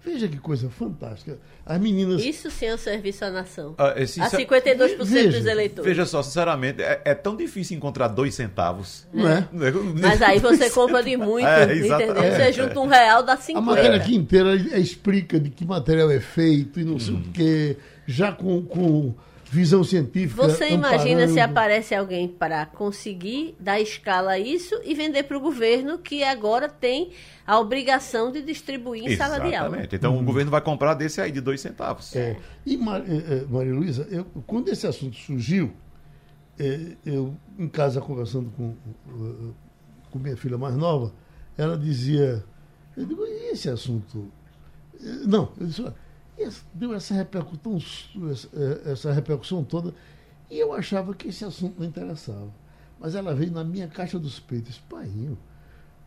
Veja 0.05 0.27
que 0.27 0.37
coisa 0.37 0.69
fantástica. 0.69 1.39
As 1.65 1.79
meninas. 1.79 2.21
Isso 2.21 2.51
sim 2.51 2.65
é 2.65 2.75
um 2.75 2.77
serviço 2.77 3.23
à 3.23 3.29
nação. 3.29 3.73
Ah, 3.77 3.93
é, 3.95 4.03
a 4.03 4.29
52% 4.29 5.03
veja, 5.05 5.37
dos 5.37 5.45
eleitores. 5.45 5.89
Veja 5.89 6.05
só, 6.05 6.21
sinceramente, 6.21 6.81
é, 6.81 7.01
é, 7.05 7.15
tão 7.15 7.37
difícil 7.37 7.77
encontrar 7.77 8.09
dois 8.09 8.35
centavos. 8.35 9.07
Não 9.13 9.27
é? 9.27 9.47
Mas 10.01 10.21
aí 10.21 10.39
você 10.39 10.69
compra 10.69 11.01
de 11.01 11.15
muito, 11.15 11.47
é, 11.47 11.63
entendeu? 11.63 12.15
Você 12.15 12.41
é. 12.41 12.51
junta 12.51 12.79
um 12.79 12.87
real, 12.87 13.23
dá 13.23 13.37
50. 13.37 13.59
A 13.59 13.61
matéria 13.61 13.97
aqui 13.97 14.13
inteira 14.13 14.55
explica 14.77 15.39
de 15.39 15.49
que 15.49 15.65
material 15.65 16.11
é 16.11 16.19
feito 16.19 16.81
e 16.81 16.83
não 16.83 16.99
sei 16.99 17.13
hum. 17.13 17.23
o 17.25 17.31
quê. 17.31 17.77
Já 18.05 18.33
com, 18.33 18.61
com 18.63 19.13
visão 19.53 19.83
científica. 19.83 20.41
Você 20.41 20.69
imagina 20.69 21.21
amparando... 21.21 21.33
se 21.33 21.39
aparece 21.39 21.95
alguém 21.95 22.27
para 22.27 22.65
conseguir 22.65 23.55
dar 23.59 23.79
escala 23.79 24.31
a 24.31 24.39
isso 24.39 24.79
e 24.83 24.95
vender 24.95 25.23
para 25.23 25.37
o 25.37 25.39
governo, 25.39 25.99
que 25.99 26.23
agora 26.23 26.67
tem 26.67 27.11
a 27.45 27.59
obrigação 27.59 28.31
de 28.31 28.41
distribuir 28.41 29.03
em 29.11 29.15
sala 29.15 29.35
de 29.39 29.53
aula. 29.55 29.67
Exatamente. 29.67 29.95
Então 29.95 30.17
o 30.17 30.23
governo 30.23 30.49
vai 30.49 30.61
comprar 30.61 30.95
desse 30.95 31.21
aí 31.21 31.31
de 31.31 31.39
dois 31.39 31.61
centavos. 31.61 32.15
É. 32.15 32.35
E, 32.65 32.75
Mar, 32.75 33.01
é, 33.07 33.15
é, 33.41 33.45
Maria 33.49 33.73
Luísa, 33.73 34.07
eu- 34.09 34.25
quando 34.47 34.69
esse 34.69 34.87
assunto 34.87 35.15
surgiu, 35.17 35.71
é, 36.57 36.79
eu, 37.05 37.35
em 37.59 37.67
casa, 37.67 38.01
conversando 38.01 38.49
com, 38.57 38.73
com 40.09 40.19
minha 40.19 40.35
filha 40.37 40.57
mais 40.57 40.75
nova, 40.75 41.13
ela 41.57 41.77
dizia, 41.77 42.43
eu 42.97 43.05
digo, 43.05 43.23
e 43.25 43.51
esse 43.51 43.69
assunto? 43.69 44.31
Não, 45.27 45.51
eu 45.59 45.67
disse, 45.67 45.81
"Olha, 45.81 45.93
esse- 46.37 46.63
deu 46.73 46.93
essa 46.93 47.13
repercussão, 47.13 47.77
essa, 48.85 49.11
repercussão 49.11 49.63
toda, 49.63 49.93
e 50.49 50.57
eu 50.59 50.73
achava 50.73 51.13
que 51.13 51.27
esse 51.29 51.43
assunto 51.45 51.79
não 51.79 51.87
interessava. 51.87 52.51
Mas 52.99 53.15
ela 53.15 53.33
veio 53.35 53.51
na 53.51 53.63
minha 53.63 53.87
caixa 53.87 54.17
dos 54.19 54.39
peitos, 54.39 54.77
painho, 54.89 55.37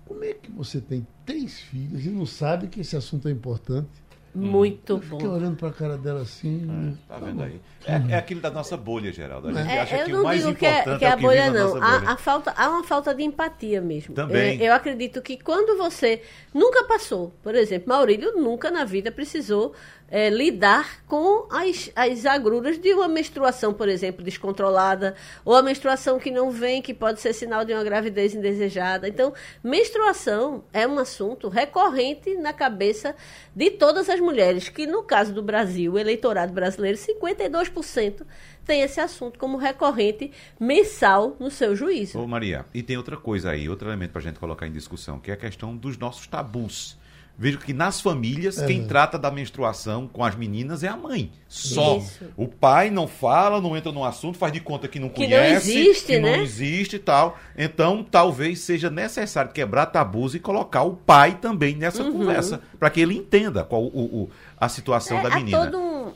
como 0.05 0.23
é 0.25 0.33
que 0.33 0.51
você 0.51 0.81
tem 0.81 1.07
três 1.25 1.61
filhos 1.61 2.05
e 2.05 2.09
não 2.11 2.25
sabe 2.27 2.69
que 2.69 2.81
esse 2.81 2.97
assunto 2.97 3.29
é 3.29 3.31
importante? 3.31 3.89
Muito 4.35 4.93
Eu 4.93 5.01
fiquei 5.01 5.27
bom. 5.27 5.35
olhando 5.35 5.57
para 5.57 5.69
a 5.69 5.73
cara 5.73 5.97
dela 5.97 6.21
assim. 6.21 6.95
Tá 7.09 7.19
vendo 7.19 7.43
aí? 7.43 7.59
É, 7.87 8.12
é 8.12 8.19
aquilo 8.19 8.39
da 8.43 8.51
nossa 8.51 8.77
bolha, 8.77 9.11
Geraldo. 9.11 9.49
A 9.49 9.53
gente 9.55 9.71
É, 9.71 9.81
acha 9.81 9.97
eu 9.97 10.05
que 10.05 10.12
não 10.12 10.21
o 10.21 10.25
mais 10.25 10.45
digo 10.45 10.55
que 10.55 10.67
é, 10.67 10.71
importante 10.81 10.99
que 10.99 11.05
é 11.07 11.09
é 11.09 11.11
o 11.11 11.15
a 11.15 11.17
que 11.17 11.23
bolha, 11.23 11.43
vive 11.45 11.55
na 11.57 11.59
não. 11.65 11.69
nossa 11.75 11.81
bolha. 11.81 12.09
Há, 12.11 12.12
há 12.12 12.17
falta, 12.19 12.51
há 12.55 12.69
uma 12.69 12.85
falta 12.85 13.15
de 13.15 13.23
empatia 13.23 13.81
mesmo. 13.81 14.15
Também. 14.15 14.61
É, 14.61 14.69
eu 14.69 14.75
acredito 14.75 15.23
que 15.23 15.39
quando 15.39 15.79
você 15.79 16.23
nunca 16.53 16.85
passou, 16.85 17.33
por 17.43 17.55
exemplo, 17.55 17.89
Maurílio 17.89 18.37
nunca 18.37 18.71
na 18.71 18.85
vida 18.85 19.11
precisou 19.11 19.73
é, 20.09 20.31
lidar 20.31 21.05
com 21.07 21.47
as, 21.51 21.90
as 21.95 22.25
agruras 22.27 22.79
de 22.79 22.92
uma 22.92 23.09
menstruação, 23.09 23.73
por 23.73 23.88
exemplo, 23.88 24.25
descontrolada, 24.25 25.14
ou 25.45 25.55
a 25.55 25.62
menstruação 25.62 26.19
que 26.19 26.31
não 26.31 26.51
vem, 26.51 26.81
que 26.81 26.95
pode 26.95 27.21
ser 27.21 27.33
sinal 27.33 27.64
de 27.64 27.73
uma 27.73 27.85
gravidez 27.85 28.35
indesejada. 28.35 29.09
Então, 29.09 29.33
menstruação 29.62 30.64
é 30.73 30.87
um 30.87 30.99
assunto 30.99 31.49
recorrente 31.49 32.35
na 32.37 32.53
cabeça 32.53 33.14
de 33.55 33.71
todas 33.71 34.09
as 34.09 34.21
mulheres, 34.21 34.69
que 34.69 34.87
no 34.87 35.03
caso 35.03 35.33
do 35.33 35.42
Brasil, 35.42 35.95
o 35.95 35.99
eleitorado 35.99 36.53
brasileiro, 36.53 36.99
52% 36.99 38.25
tem 38.66 38.83
esse 38.83 39.01
assunto 39.01 39.38
como 39.38 39.57
recorrente 39.57 40.33
mensal 40.59 41.37
no 41.38 41.51
seu 41.51 41.75
juízo. 41.77 42.19
Ô 42.19 42.27
Maria, 42.27 42.66
e 42.75 42.83
tem 42.83 42.97
outra 42.97 43.16
coisa 43.16 43.51
aí, 43.51 43.69
outro 43.69 43.88
elemento 43.88 44.11
para 44.11 44.21
a 44.21 44.25
gente 44.25 44.40
colocar 44.40 44.66
em 44.66 44.73
discussão, 44.73 45.21
que 45.21 45.31
é 45.31 45.35
a 45.35 45.37
questão 45.37 45.77
dos 45.77 45.97
nossos 45.97 46.27
tabus. 46.27 46.99
Vejo 47.38 47.59
que 47.59 47.75
nas 47.75 48.01
famílias, 48.01 48.61
quem 48.62 48.87
trata 48.87 49.18
da 49.18 49.31
menstruação 49.31 50.09
com 50.11 50.25
as 50.25 50.35
meninas 50.35 50.83
é 50.83 50.88
a 50.88 50.96
mãe. 50.96 51.31
Só. 51.46 51.99
Isso. 51.99 52.25
O 52.35 52.49
pai 52.49 52.88
não 52.88 53.07
fala, 53.07 53.61
não 53.61 53.77
entra 53.77 53.92
no 53.92 54.03
assunto, 54.05 54.38
faz 54.38 54.53
de 54.53 54.61
conta 54.61 54.88
que 54.88 54.99
não 54.99 55.11
Que 55.11 55.22
não 55.27 55.37
conhece, 55.37 55.79
existe, 55.79 56.07
que 56.07 56.18
né? 56.18 56.37
não 56.37 56.42
existe 56.42 56.96
e 56.96 56.99
tal. 56.99 57.38
Então, 57.57 58.03
talvez 58.03 58.61
seja 58.61 58.88
necessário 58.88 59.53
quebrar 59.53 59.87
tabus 59.87 60.35
e 60.35 60.40
colocar 60.40 60.83
o 60.83 60.94
pai 60.96 61.35
também 61.40 61.77
nessa 61.77 62.03
Uhum. 62.03 62.12
conversa, 62.12 62.62
para 62.79 62.88
que 62.88 63.01
ele 63.03 63.14
entenda 63.14 63.62
qual 63.64 63.83
o, 63.83 64.22
o- 64.22 64.31
a 64.59 64.68
situação 64.70 65.22
da 65.22 65.29
é, 65.29 65.35
menina. 65.35 65.59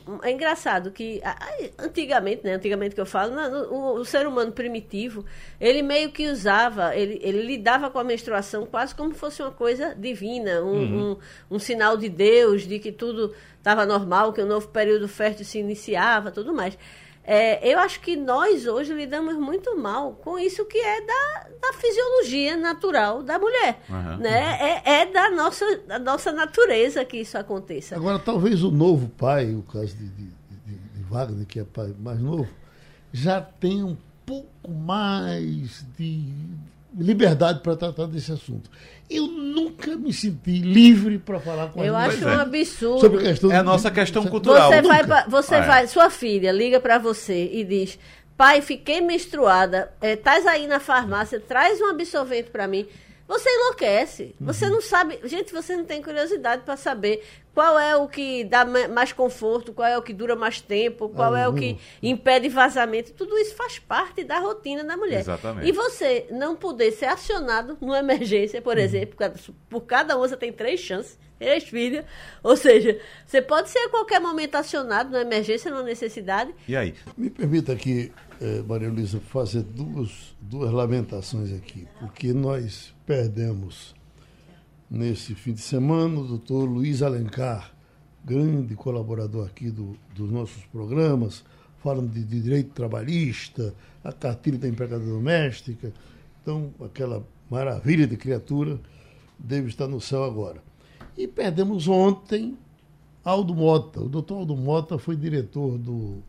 Um, 0.07 0.13
um- 0.13 0.19
é 0.23 0.31
engraçado 0.31 0.91
que 0.91 1.21
antigamente, 1.77 2.43
né? 2.43 2.53
Antigamente 2.53 2.95
que 2.95 3.01
eu 3.01 3.05
falo, 3.05 3.33
o, 3.69 3.95
o 3.99 4.05
ser 4.05 4.27
humano 4.27 4.51
primitivo, 4.51 5.25
ele 5.59 5.81
meio 5.81 6.11
que 6.11 6.27
usava, 6.27 6.95
ele, 6.95 7.19
ele 7.23 7.41
lidava 7.43 7.89
com 7.89 7.99
a 7.99 8.03
menstruação 8.03 8.65
quase 8.65 8.93
como 8.95 9.13
fosse 9.13 9.41
uma 9.41 9.51
coisa 9.51 9.95
divina, 9.95 10.61
um, 10.61 10.71
Uhum. 10.81 11.11
um, 11.51 11.55
um 11.55 11.59
sinal 11.59 11.95
de 11.97 12.09
Deus, 12.09 12.63
de 12.67 12.79
que 12.79 12.91
tudo 12.91 13.33
estava 13.57 13.85
normal, 13.85 14.33
que 14.33 14.41
o 14.41 14.45
novo 14.45 14.67
período 14.69 15.07
fértil 15.07 15.45
se 15.45 15.59
iniciava, 15.59 16.31
tudo 16.31 16.53
mais. 16.53 16.77
É, 17.33 17.73
eu 17.73 17.79
acho 17.79 18.01
que 18.01 18.17
nós 18.17 18.67
hoje 18.67 18.93
lidamos 18.93 19.35
muito 19.37 19.77
mal 19.77 20.11
com 20.21 20.37
isso 20.37 20.65
que 20.65 20.77
é 20.77 20.99
da, 21.05 21.47
da 21.61 21.73
fisiologia 21.73 22.57
natural 22.57 23.23
da 23.23 23.39
mulher. 23.39 23.79
Aham. 23.89 24.17
Né? 24.17 24.81
É, 24.83 24.91
é 25.01 25.05
da, 25.05 25.29
nossa, 25.31 25.65
da 25.87 25.97
nossa 25.97 26.31
natureza 26.33 27.05
que 27.05 27.17
isso 27.17 27.37
aconteça. 27.37 27.95
Agora, 27.95 28.19
talvez 28.19 28.63
o 28.63 28.69
novo 28.71 29.07
pai, 29.07 29.53
o 29.55 29.61
caso 29.61 29.95
de, 29.95 30.07
de- 30.09 30.25
de- 30.65 30.75
de 30.97 31.03
Wagner, 31.09 31.45
que 31.45 31.59
é 31.61 31.63
pai 31.63 31.95
mais 31.97 32.19
novo, 32.19 32.49
já 33.13 33.39
tenha 33.39 33.85
um 33.85 33.95
pouco 34.25 34.69
mais 34.69 35.85
de 35.97 36.33
liberdade 36.97 37.59
para 37.61 37.75
tratar 37.75 38.05
desse 38.07 38.31
assunto. 38.31 38.69
Eu 39.09 39.27
nunca 39.27 39.95
me 39.97 40.13
senti 40.13 40.59
livre 40.59 41.17
para 41.17 41.39
falar 41.39 41.67
com 41.69 41.83
Eu 41.83 41.95
acho 41.95 42.25
um 42.25 42.29
absurdo. 42.39 42.99
sobre 43.01 43.19
a 43.19 43.21
questão 43.29 43.51
É 43.51 43.55
a 43.55 43.59
de- 43.59 43.65
nossa 43.65 43.91
questão 43.91 44.25
cultural. 44.25 44.69
Você 44.71 44.81
vai, 44.81 45.01
Nunca. 45.01 45.07
pra- 45.07 45.25
você 45.27 45.55
Ah, 45.55 45.57
é. 45.57 45.61
vai, 45.67 45.87
sua 45.87 46.09
filha 46.09 46.51
liga 46.51 46.79
pra 46.79 46.97
você 46.97 47.49
e 47.51 47.63
diz: 47.63 47.99
Pai, 48.37 48.61
fiquei 48.61 49.01
menstruada, 49.01 49.91
é, 50.01 50.15
traz 50.15 50.45
aí 50.47 50.65
na 50.65 50.79
farmácia, 50.79 51.39
traz 51.39 51.79
um 51.81 51.89
absorvente 51.89 52.49
pra 52.49 52.67
mim. 52.67 52.87
Você 53.27 53.49
enlouquece. 53.49 54.35
Você 54.41 54.65
Uhum. 54.65 54.71
não 54.73 54.81
sabe. 54.81 55.19
Gente, 55.25 55.53
você 55.53 55.75
não 55.77 55.85
tem 55.85 56.01
curiosidade 56.01 56.63
pra 56.63 56.75
saber 56.75 57.23
qual 57.53 57.77
é 57.77 57.95
o 57.97 58.07
que 58.07 58.43
dá 58.45 58.63
ma- 58.63 58.87
mais 58.87 59.11
conforto, 59.11 59.73
qual 59.73 59.87
é 59.87 59.97
o 59.97 60.01
que 60.01 60.13
dura 60.13 60.35
mais 60.35 60.61
tempo, 60.61 61.09
qual 61.09 61.35
é 61.35 61.47
o 61.47 61.53
que 61.53 61.71
Uhum. 61.71 61.77
impede 62.03 62.47
vazamento. 62.47 63.11
Tudo 63.13 63.37
isso 63.37 63.55
faz 63.55 63.77
parte 63.77 64.23
da 64.23 64.39
rotina 64.39 64.83
da 64.83 64.95
mulher. 64.95 65.19
Exatamente. 65.19 65.67
E 65.67 65.71
você 65.73 66.27
não 66.31 66.55
poder 66.55 66.91
ser 66.91 67.05
acionado 67.05 67.77
numa 67.81 67.99
emergência, 67.99 68.59
Uhum. 68.59 68.63
por 68.63 68.77
exemplo, 68.77 69.09
por 69.11 69.17
cada- 69.17 69.39
por 69.69 69.81
cada 69.81 70.15
uma 70.17 70.27
você 70.27 70.37
tem 70.37 70.53
três 70.53 70.79
chances, 70.79 71.19
três 71.37 71.63
filhas. 71.65 72.05
Ou 72.41 72.55
seja, 72.55 72.99
você 73.25 73.41
pode 73.41 73.69
ser 73.69 73.79
a 73.79 73.89
qualquer 73.89 74.21
momento 74.21 74.55
acionado 74.55 75.09
numa 75.09 75.21
emergência, 75.21 75.69
numa 75.69 75.83
necessidade. 75.83 76.53
E 76.67 76.75
aí? 76.75 76.93
Me 77.17 77.29
permita 77.29 77.73
aqui, 77.73 78.13
eh, 78.39 78.61
Maria 78.65 78.89
Luísa, 78.89 79.19
fazer 79.19 79.61
duas, 79.63 80.35
duas 80.39 80.71
lamentações 80.71 81.51
aqui, 81.53 81.85
porque 81.99 82.31
nós 82.31 82.93
perdemos 83.05 83.93
nesse 84.91 85.33
fim 85.33 85.53
de 85.53 85.61
semana 85.61 86.19
o 86.19 86.27
doutor 86.27 86.65
Luiz 86.65 87.01
Alencar, 87.01 87.73
grande 88.25 88.75
colaborador 88.75 89.47
aqui 89.47 89.71
do, 89.71 89.95
dos 90.13 90.29
nossos 90.29 90.65
programas, 90.65 91.45
falando 91.77 92.11
de, 92.11 92.21
de 92.21 92.41
direito 92.41 92.73
trabalhista, 92.73 93.73
a 94.03 94.11
cartilha 94.11 94.57
da 94.57 94.67
empregada 94.67 95.05
doméstica. 95.05 95.93
Então, 96.41 96.73
aquela 96.83 97.25
maravilha 97.49 98.05
de 98.05 98.17
criatura 98.17 98.77
deve 99.39 99.69
estar 99.69 99.87
no 99.87 100.01
céu 100.01 100.25
agora. 100.25 100.61
E 101.17 101.25
perdemos 101.25 101.87
ontem 101.87 102.57
Aldo 103.23 103.55
Mota. 103.55 104.01
O 104.01 104.09
doutor 104.09 104.39
Aldo 104.39 104.57
Mota 104.57 104.97
foi 104.97 105.15
diretor 105.15 105.77
do 105.77 106.21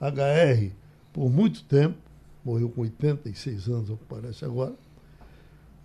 HR 0.00 0.72
por 1.12 1.30
muito 1.30 1.62
tempo, 1.64 1.96
morreu 2.44 2.68
com 2.68 2.80
86 2.80 3.68
anos, 3.68 3.90
ao 3.90 3.96
que 3.96 4.04
parece 4.04 4.44
agora. 4.44 4.74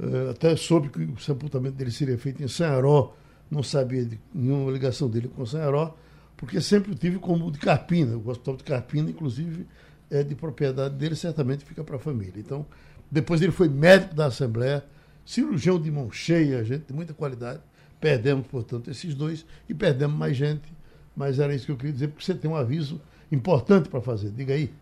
Eh, 0.04 0.32
até 0.32 0.56
soube 0.56 0.90
que 0.90 1.02
o 1.04 1.18
sepultamento 1.18 1.76
dele 1.76 1.92
seria 1.92 2.18
feito 2.18 2.44
em 2.44 2.48
Sanharó, 2.48 3.16
não 3.50 3.64
sabia 3.64 4.04
de 4.06 4.20
nenhuma 4.34 4.72
ligação 4.72 5.10
dele 5.10 5.30
com 5.30 5.46
Sanharó, 5.46 5.96
porque 6.36 6.60
sempre 6.60 6.92
o 6.92 6.96
tive 6.96 7.20
como 7.20 7.50
de 7.52 7.60
Carpina. 7.60 8.18
O 8.18 8.30
hospital 8.30 8.58
de 8.58 8.64
Carpina, 8.64 9.10
inclusive, 9.10 9.66
é 10.10 10.24
de 10.24 10.36
propriedade 10.36 10.96
dele, 10.96 11.16
certamente 11.16 11.64
fica 11.64 11.84
para 11.84 11.96
a 11.96 12.00
família. 12.00 12.34
Então, 12.38 12.66
depois 13.10 13.42
ele 13.42 13.52
foi 13.52 13.70
médico 13.70 14.14
da 14.16 14.26
Assembleia, 14.26 14.84
cirurgião 15.26 15.80
de 15.80 15.90
mão 15.90 16.12
cheia, 16.12 16.64
gente 16.66 16.88
de 16.88 16.94
muita 16.94 17.14
qualidade. 17.14 17.62
Perdemos, 18.02 18.46
portanto, 18.48 18.92
esses 18.92 19.16
dois 19.16 19.46
e 19.70 19.74
perdemos 19.74 20.18
mais 20.18 20.36
gente. 20.36 20.74
Mas 21.16 21.40
era 21.40 21.54
isso 21.56 21.68
que 21.68 21.72
eu 21.72 21.78
queria 21.78 21.94
dizer, 21.94 22.08
porque 22.10 22.26
você 22.26 22.34
tem 22.34 22.50
um 22.50 22.56
aviso 22.56 23.00
importante 23.32 23.88
para 23.88 24.02
fazer. 24.02 24.32
Diga 24.32 24.54
aí. 24.54 24.74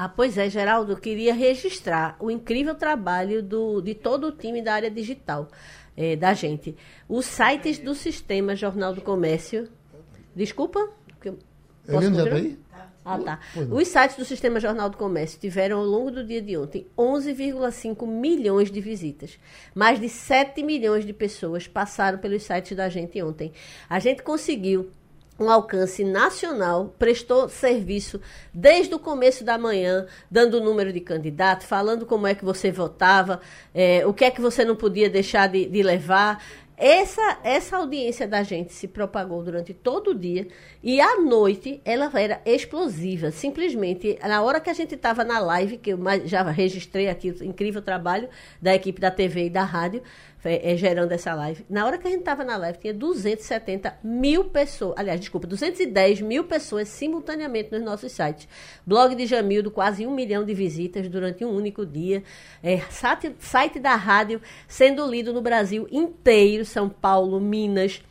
Ah, 0.00 0.08
pois 0.08 0.38
é, 0.38 0.48
Geraldo, 0.48 0.92
eu 0.92 0.96
queria 0.96 1.34
registrar 1.34 2.16
o 2.20 2.30
incrível 2.30 2.72
trabalho 2.72 3.42
do, 3.42 3.80
de 3.80 3.96
todo 3.96 4.28
o 4.28 4.30
time 4.30 4.62
da 4.62 4.74
área 4.74 4.88
digital 4.88 5.48
eh, 5.96 6.14
da 6.14 6.34
gente. 6.34 6.76
Os 7.08 7.26
sites 7.26 7.80
do 7.80 7.96
Sistema 7.96 8.54
Jornal 8.54 8.94
do 8.94 9.00
Comércio. 9.00 9.68
Desculpa? 10.36 10.88
posso 11.20 11.36
Helena 11.88 12.14
já 12.14 12.22
está 12.22 12.30
continuar? 12.30 12.36
aí? 12.36 12.58
Ah, 13.04 13.18
tá. 13.18 13.40
Não. 13.56 13.76
Os 13.76 13.88
sites 13.88 14.16
do 14.16 14.24
Sistema 14.24 14.60
Jornal 14.60 14.88
do 14.88 14.96
Comércio 14.96 15.40
tiveram, 15.40 15.78
ao 15.78 15.84
longo 15.84 16.12
do 16.12 16.24
dia 16.24 16.40
de 16.40 16.56
ontem, 16.56 16.86
11,5 16.96 18.06
milhões 18.06 18.70
de 18.70 18.80
visitas. 18.80 19.36
Mais 19.74 19.98
de 19.98 20.08
7 20.08 20.62
milhões 20.62 21.04
de 21.04 21.12
pessoas 21.12 21.66
passaram 21.66 22.18
pelos 22.18 22.44
sites 22.44 22.76
da 22.76 22.88
gente 22.88 23.20
ontem. 23.20 23.50
A 23.90 23.98
gente 23.98 24.22
conseguiu 24.22 24.92
um 25.38 25.48
alcance 25.48 26.04
nacional, 26.04 26.94
prestou 26.98 27.48
serviço 27.48 28.20
desde 28.52 28.94
o 28.94 28.98
começo 28.98 29.44
da 29.44 29.56
manhã, 29.56 30.06
dando 30.30 30.58
o 30.58 30.64
número 30.64 30.92
de 30.92 31.00
candidato, 31.00 31.64
falando 31.64 32.04
como 32.04 32.26
é 32.26 32.34
que 32.34 32.44
você 32.44 32.72
votava, 32.72 33.40
eh, 33.74 34.04
o 34.06 34.12
que 34.12 34.24
é 34.24 34.30
que 34.30 34.40
você 34.40 34.64
não 34.64 34.74
podia 34.74 35.08
deixar 35.08 35.48
de, 35.48 35.66
de 35.66 35.82
levar. 35.82 36.42
Essa, 36.80 37.38
essa 37.42 37.76
audiência 37.76 38.26
da 38.28 38.44
gente 38.44 38.72
se 38.72 38.86
propagou 38.86 39.42
durante 39.42 39.74
todo 39.74 40.12
o 40.12 40.14
dia 40.14 40.46
e 40.80 41.00
à 41.00 41.20
noite 41.20 41.82
ela 41.84 42.08
era 42.14 42.40
explosiva. 42.46 43.32
Simplesmente, 43.32 44.16
na 44.22 44.40
hora 44.42 44.60
que 44.60 44.70
a 44.70 44.72
gente 44.72 44.94
estava 44.94 45.24
na 45.24 45.40
live, 45.40 45.78
que 45.78 45.90
eu 45.90 45.98
já 46.24 46.42
registrei 46.44 47.08
aqui 47.08 47.32
o 47.32 47.44
incrível 47.44 47.82
trabalho 47.82 48.28
da 48.62 48.76
equipe 48.76 49.00
da 49.00 49.10
TV 49.10 49.46
e 49.46 49.50
da 49.50 49.64
rádio, 49.64 50.04
é, 50.50 50.76
gerando 50.76 51.12
essa 51.12 51.34
live. 51.34 51.64
Na 51.68 51.84
hora 51.86 51.98
que 51.98 52.06
a 52.06 52.10
gente 52.10 52.20
estava 52.20 52.44
na 52.44 52.56
live, 52.56 52.78
tinha 52.78 52.94
270 52.94 53.98
mil 54.02 54.44
pessoas, 54.44 54.94
aliás, 54.98 55.20
desculpa, 55.20 55.46
210 55.46 56.20
mil 56.20 56.44
pessoas 56.44 56.88
simultaneamente 56.88 57.72
nos 57.72 57.82
nossos 57.82 58.12
sites. 58.12 58.48
Blog 58.86 59.14
de 59.14 59.26
Jamildo, 59.26 59.70
quase 59.70 60.06
um 60.06 60.14
milhão 60.14 60.44
de 60.44 60.54
visitas 60.54 61.08
durante 61.08 61.44
um 61.44 61.50
único 61.50 61.84
dia. 61.84 62.22
É, 62.62 62.78
site, 62.90 63.34
site 63.38 63.78
da 63.78 63.94
rádio 63.94 64.40
sendo 64.66 65.06
lido 65.06 65.32
no 65.32 65.40
Brasil 65.40 65.86
inteiro, 65.90 66.64
São 66.64 66.88
Paulo, 66.88 67.40
Minas, 67.40 68.02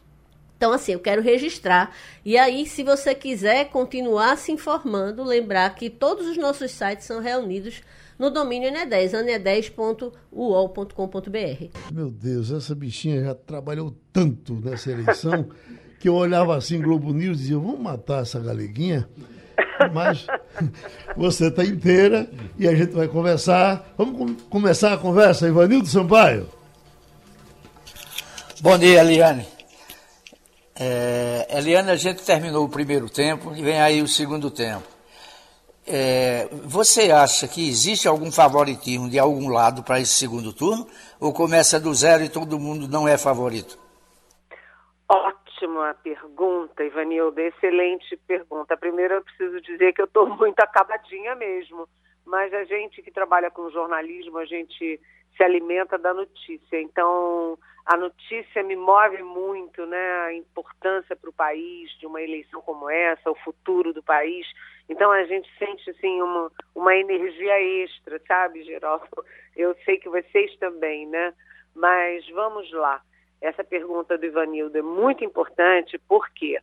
então, 0.58 0.74
assim, 0.74 0.94
eu 0.94 1.00
quero 1.00 1.22
registrar. 1.22 1.96
E 2.26 2.36
aí, 2.36 2.66
se 2.66 2.84
você 2.84 3.14
quiser 3.14 3.70
continuar 3.70 4.36
se 4.38 4.52
informando, 4.52 5.24
lembrar 5.24 5.74
que 5.76 5.88
todos 5.88 6.26
os 6.26 6.36
nossos 6.36 6.72
sites 6.72 7.06
são 7.06 7.22
reunidos 7.22 7.84
no 8.18 8.30
domínio 8.30 8.72
NE10, 8.72 9.12
ane10.uol.com.br. 9.12 11.92
Meu 11.92 12.10
Deus, 12.10 12.52
essa 12.52 12.74
bichinha 12.74 13.24
já 13.24 13.36
trabalhou 13.36 13.94
tanto 14.12 14.56
nessa 14.56 14.92
eleição 14.92 15.48
que 16.00 16.10
eu 16.10 16.16
olhava 16.16 16.56
assim 16.56 16.82
Globo 16.82 17.14
News 17.14 17.38
e 17.38 17.42
dizia, 17.42 17.58
vamos 17.58 17.80
matar 17.80 18.24
essa 18.24 18.40
galeguinha? 18.40 19.08
Mas 19.94 20.26
você 21.16 21.48
está 21.48 21.64
inteira 21.64 22.30
e 22.58 22.68
a 22.68 22.76
gente 22.76 22.94
vai 22.94 23.08
conversar. 23.08 23.94
Vamos 23.98 24.18
com 24.18 24.34
começar 24.50 24.94
a 24.94 24.98
conversa, 24.98 25.48
Ivanildo 25.48 25.88
Sampaio. 25.88 26.50
Bom 28.62 28.78
dia, 28.78 29.02
Eliane. 29.02 29.46
É, 30.80 31.48
Eliane, 31.50 31.92
a 31.92 31.96
gente 31.96 32.24
terminou 32.24 32.66
o 32.66 32.70
primeiro 32.70 33.10
tempo 33.10 33.56
e 33.56 33.62
vem 33.62 33.80
aí 33.80 34.02
o 34.02 34.08
segundo 34.08 34.50
tempo. 34.50 34.97
É, 35.90 36.50
você 36.66 37.12
acha 37.12 37.48
que 37.48 37.66
existe 37.66 38.10
algum 38.10 38.30
favoritismo 38.30 39.10
de 39.10 39.18
algum 39.18 39.48
lado 39.48 39.82
para 39.84 40.02
esse 40.02 40.12
segundo 40.12 40.52
turno? 40.52 40.86
Ou 41.18 41.32
começa 41.32 41.80
do 41.80 41.94
zero 41.94 42.24
e 42.24 42.30
todo 42.30 42.60
mundo 42.60 42.90
não 42.90 43.08
é 43.08 43.18
favorito? 43.18 43.80
Ótima 45.10 45.96
pergunta, 46.04 46.84
Ivanildo. 46.84 47.40
Excelente 47.40 48.18
pergunta. 48.28 48.76
Primeiro, 48.76 49.14
eu 49.16 49.24
preciso 49.24 49.62
dizer 49.62 49.94
que 49.94 50.02
eu 50.02 50.06
estou 50.06 50.28
muito 50.36 50.60
acabadinha 50.60 51.34
mesmo. 51.36 51.88
Mas 52.28 52.54
a 52.54 52.66
gente 52.66 53.02
que 53.02 53.10
trabalha 53.10 53.50
com 53.50 53.72
jornalismo, 53.72 54.38
a 54.38 54.46
gente 54.46 55.00
se 55.36 55.44
alimenta 55.44 55.98
da 55.98 56.14
notícia. 56.14 56.82
Então, 56.82 57.58
a 57.86 57.96
notícia 57.96 58.62
me 58.64 58.76
move 58.76 59.24
muito, 59.24 59.86
né? 59.86 60.12
A 60.26 60.34
importância 60.34 61.16
para 61.16 61.30
o 61.30 61.34
país 61.34 61.90
de 62.00 62.06
uma 62.06 62.22
eleição 62.22 62.62
como 62.62 62.90
essa, 62.90 63.32
o 63.32 63.36
futuro 63.36 63.94
do 63.94 64.04
país. 64.04 64.46
Então 64.90 65.10
a 65.10 65.24
gente 65.24 65.50
sente 65.58 65.90
assim 65.90 66.22
uma, 66.22 66.52
uma 66.76 66.96
energia 66.96 67.62
extra, 67.84 68.22
sabe, 68.28 68.64
Geraldo? 68.64 69.08
Eu 69.56 69.74
sei 69.86 69.98
que 69.98 70.10
vocês 70.10 70.54
também, 70.58 71.08
né? 71.08 71.34
Mas 71.74 72.28
vamos 72.32 72.70
lá. 72.74 73.02
Essa 73.40 73.64
pergunta 73.64 74.18
do 74.18 74.26
Ivanildo 74.26 74.78
é 74.78 74.82
muito 74.82 75.24
importante 75.24 75.98
porque 76.10 76.60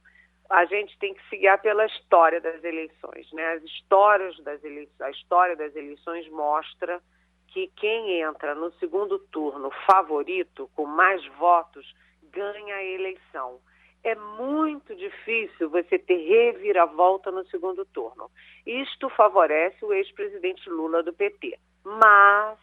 a 0.51 0.65
gente 0.67 0.97
tem 0.99 1.15
que 1.15 1.29
se 1.29 1.37
guiar 1.37 1.61
pela 1.61 1.87
história 1.87 2.41
das 2.41 2.63
eleições, 2.63 3.31
né? 3.33 3.55
As 3.55 3.63
histórias 3.63 4.39
das 4.41 4.63
eleições, 4.63 5.01
a 5.01 5.11
história 5.11 5.57
das 5.57 5.75
eleições 5.75 6.29
mostra 6.31 7.01
que 7.49 7.69
quem 7.77 8.21
entra 8.21 8.55
no 8.55 8.73
segundo 8.75 9.19
turno 9.19 9.71
favorito, 9.87 10.69
com 10.75 10.87
mais 10.87 11.25
votos, 11.39 11.95
ganha 12.31 12.75
a 12.75 12.85
eleição. 12.85 13.61
É 14.03 14.15
muito 14.15 14.95
difícil 14.95 15.71
você 15.71 15.99
ter 15.99 16.19
reviravolta 16.29 17.31
no 17.31 17.47
segundo 17.47 17.87
turno. 17.87 18.31
Isto 18.67 19.09
favorece 19.09 19.83
o 19.85 19.95
ex-presidente 19.95 20.69
Lula 20.69 21.03
do 21.03 21.13
PT. 21.13 21.59
Mas, 21.85 22.59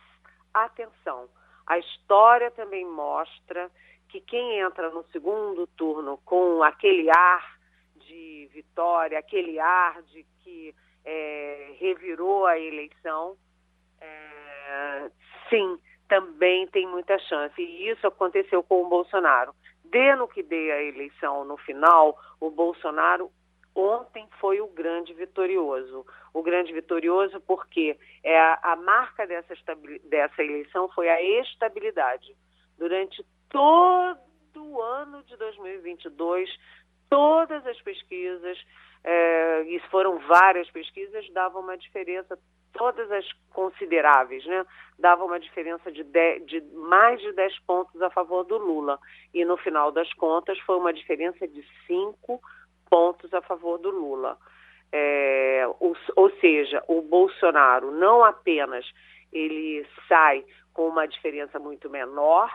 atenção, 0.54 1.28
a 1.66 1.80
história 1.80 2.52
também 2.52 2.86
mostra 2.86 3.72
que 4.10 4.20
quem 4.20 4.60
entra 4.60 4.90
no 4.92 5.04
segundo 5.06 5.66
turno 5.68 6.20
com 6.26 6.62
aquele 6.62 7.10
ar 7.10 7.61
de 8.12 8.50
vitória, 8.54 9.18
aquele 9.18 9.58
ar 9.60 10.02
de 10.04 10.26
que 10.44 10.76
é, 11.06 11.76
revirou 11.80 12.46
a 12.46 12.60
eleição, 12.60 13.38
é, 14.02 15.12
sim, 15.50 15.80
também 16.10 16.68
tem 16.68 16.86
muita 16.88 17.18
chance. 17.20 17.60
E 17.62 17.90
isso 17.90 18.06
aconteceu 18.06 18.62
com 18.62 18.84
o 18.84 18.90
Bolsonaro. 18.90 19.56
Dê 19.86 20.16
no 20.16 20.28
que 20.28 20.44
dê 20.44 20.72
a 20.72 20.84
eleição 20.84 21.46
no 21.46 21.58
final, 21.58 22.18
o 22.40 22.50
Bolsonaro 22.50 23.32
ontem 23.74 24.28
foi 24.40 24.60
o 24.60 24.68
grande 24.68 25.14
vitorioso. 25.14 26.06
O 26.34 26.44
grande 26.44 26.74
vitorioso 26.74 27.40
porque 27.42 27.98
é 28.24 28.38
a, 28.40 28.60
a 28.62 28.76
marca 28.76 29.26
dessa, 29.26 29.54
dessa 30.04 30.44
eleição 30.44 30.90
foi 30.90 31.10
a 31.10 31.22
estabilidade. 31.42 32.36
Durante 32.78 33.26
todo 33.50 34.20
o 34.56 34.82
ano 34.82 35.24
de 35.24 35.36
2022, 35.38 36.50
todas 37.12 37.68
as 37.68 37.80
pesquisas, 37.82 38.58
é, 39.04 39.64
e 39.64 39.80
foram 39.92 40.18
várias 40.20 40.72
pesquisas, 40.72 41.30
davam 41.34 41.62
uma 41.62 41.78
diferença 41.78 42.40
todas 42.72 43.12
as 43.12 43.26
consideráveis, 43.52 44.46
né, 44.46 44.66
dava 44.98 45.26
uma 45.26 45.38
diferença 45.38 45.92
de, 45.92 46.04
de 46.04 46.62
mais 46.74 47.20
de 47.20 47.34
10 47.34 47.60
pontos 47.68 48.02
a 48.02 48.10
favor 48.10 48.46
do 48.46 48.58
Lula. 48.58 48.98
E 49.34 49.44
no 49.44 49.58
final 49.58 49.92
das 49.92 50.12
contas 50.14 50.58
foi 50.60 50.78
uma 50.78 50.94
diferença 50.94 51.46
de 51.46 51.66
5 51.86 52.42
pontos 52.90 53.34
a 53.34 53.42
favor 53.42 53.78
do 53.78 53.90
Lula. 53.90 54.38
É, 54.90 55.66
ou, 55.82 55.96
ou 56.16 56.30
seja, 56.40 56.82
o 56.88 57.02
Bolsonaro 57.02 57.92
não 57.92 58.24
apenas 58.24 58.86
ele 59.34 59.86
sai 60.08 60.46
com 60.74 60.88
uma 60.88 61.06
diferença 61.06 61.60
muito 61.60 61.90
menor, 61.90 62.50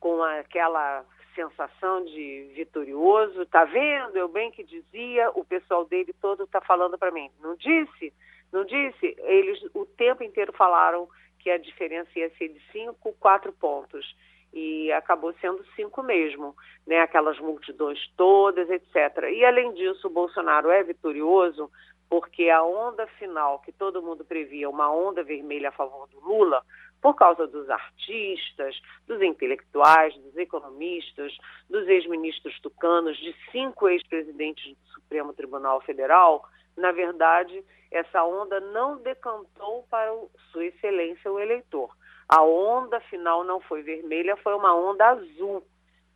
com 0.00 0.22
aquela 0.22 1.04
sensação 1.38 2.04
de 2.04 2.50
vitorioso, 2.56 3.46
tá 3.46 3.64
vendo? 3.64 4.16
Eu 4.16 4.28
bem 4.28 4.50
que 4.50 4.64
dizia, 4.64 5.30
o 5.30 5.44
pessoal 5.44 5.84
dele 5.84 6.12
todo 6.20 6.48
tá 6.48 6.60
falando 6.60 6.98
para 6.98 7.12
mim, 7.12 7.30
não 7.40 7.54
disse? 7.54 8.12
Não 8.52 8.64
disse? 8.64 9.14
Eles 9.18 9.62
o 9.72 9.86
tempo 9.86 10.24
inteiro 10.24 10.52
falaram 10.52 11.08
que 11.38 11.48
a 11.48 11.56
diferença 11.56 12.10
ia 12.16 12.28
ser 12.30 12.48
de 12.48 12.60
5, 12.72 13.14
4 13.20 13.52
pontos. 13.52 14.16
E 14.52 14.90
acabou 14.92 15.34
sendo 15.42 15.62
cinco 15.76 16.02
mesmo, 16.02 16.56
né? 16.86 17.00
Aquelas 17.02 17.38
multidões 17.38 18.00
todas, 18.16 18.68
etc. 18.70 19.30
E 19.30 19.44
além 19.44 19.74
disso, 19.74 20.06
o 20.06 20.10
Bolsonaro 20.10 20.70
é 20.70 20.82
vitorioso 20.82 21.70
porque 22.08 22.48
a 22.48 22.62
onda 22.62 23.06
final 23.18 23.58
que 23.58 23.70
todo 23.70 24.02
mundo 24.02 24.24
previa, 24.24 24.70
uma 24.70 24.90
onda 24.90 25.22
vermelha 25.22 25.68
a 25.68 25.72
favor 25.72 26.08
do 26.08 26.18
Lula, 26.20 26.64
por 27.00 27.14
causa 27.14 27.46
dos 27.46 27.68
artistas, 27.70 28.80
dos 29.06 29.22
intelectuais, 29.22 30.14
dos 30.16 30.36
economistas, 30.36 31.36
dos 31.68 31.86
ex-ministros 31.86 32.58
tucanos, 32.60 33.16
de 33.18 33.34
cinco 33.52 33.88
ex-presidentes 33.88 34.76
do 34.76 34.86
Supremo 34.94 35.32
Tribunal 35.32 35.80
Federal, 35.80 36.44
na 36.76 36.92
verdade, 36.92 37.64
essa 37.90 38.24
onda 38.24 38.60
não 38.60 38.98
decantou 38.98 39.84
para 39.90 40.14
Sua 40.52 40.64
Excelência 40.66 41.30
o 41.30 41.40
eleitor. 41.40 41.90
A 42.28 42.42
onda 42.42 43.00
final 43.00 43.42
não 43.42 43.60
foi 43.60 43.82
vermelha, 43.82 44.36
foi 44.36 44.54
uma 44.54 44.74
onda 44.74 45.06
azul, 45.06 45.64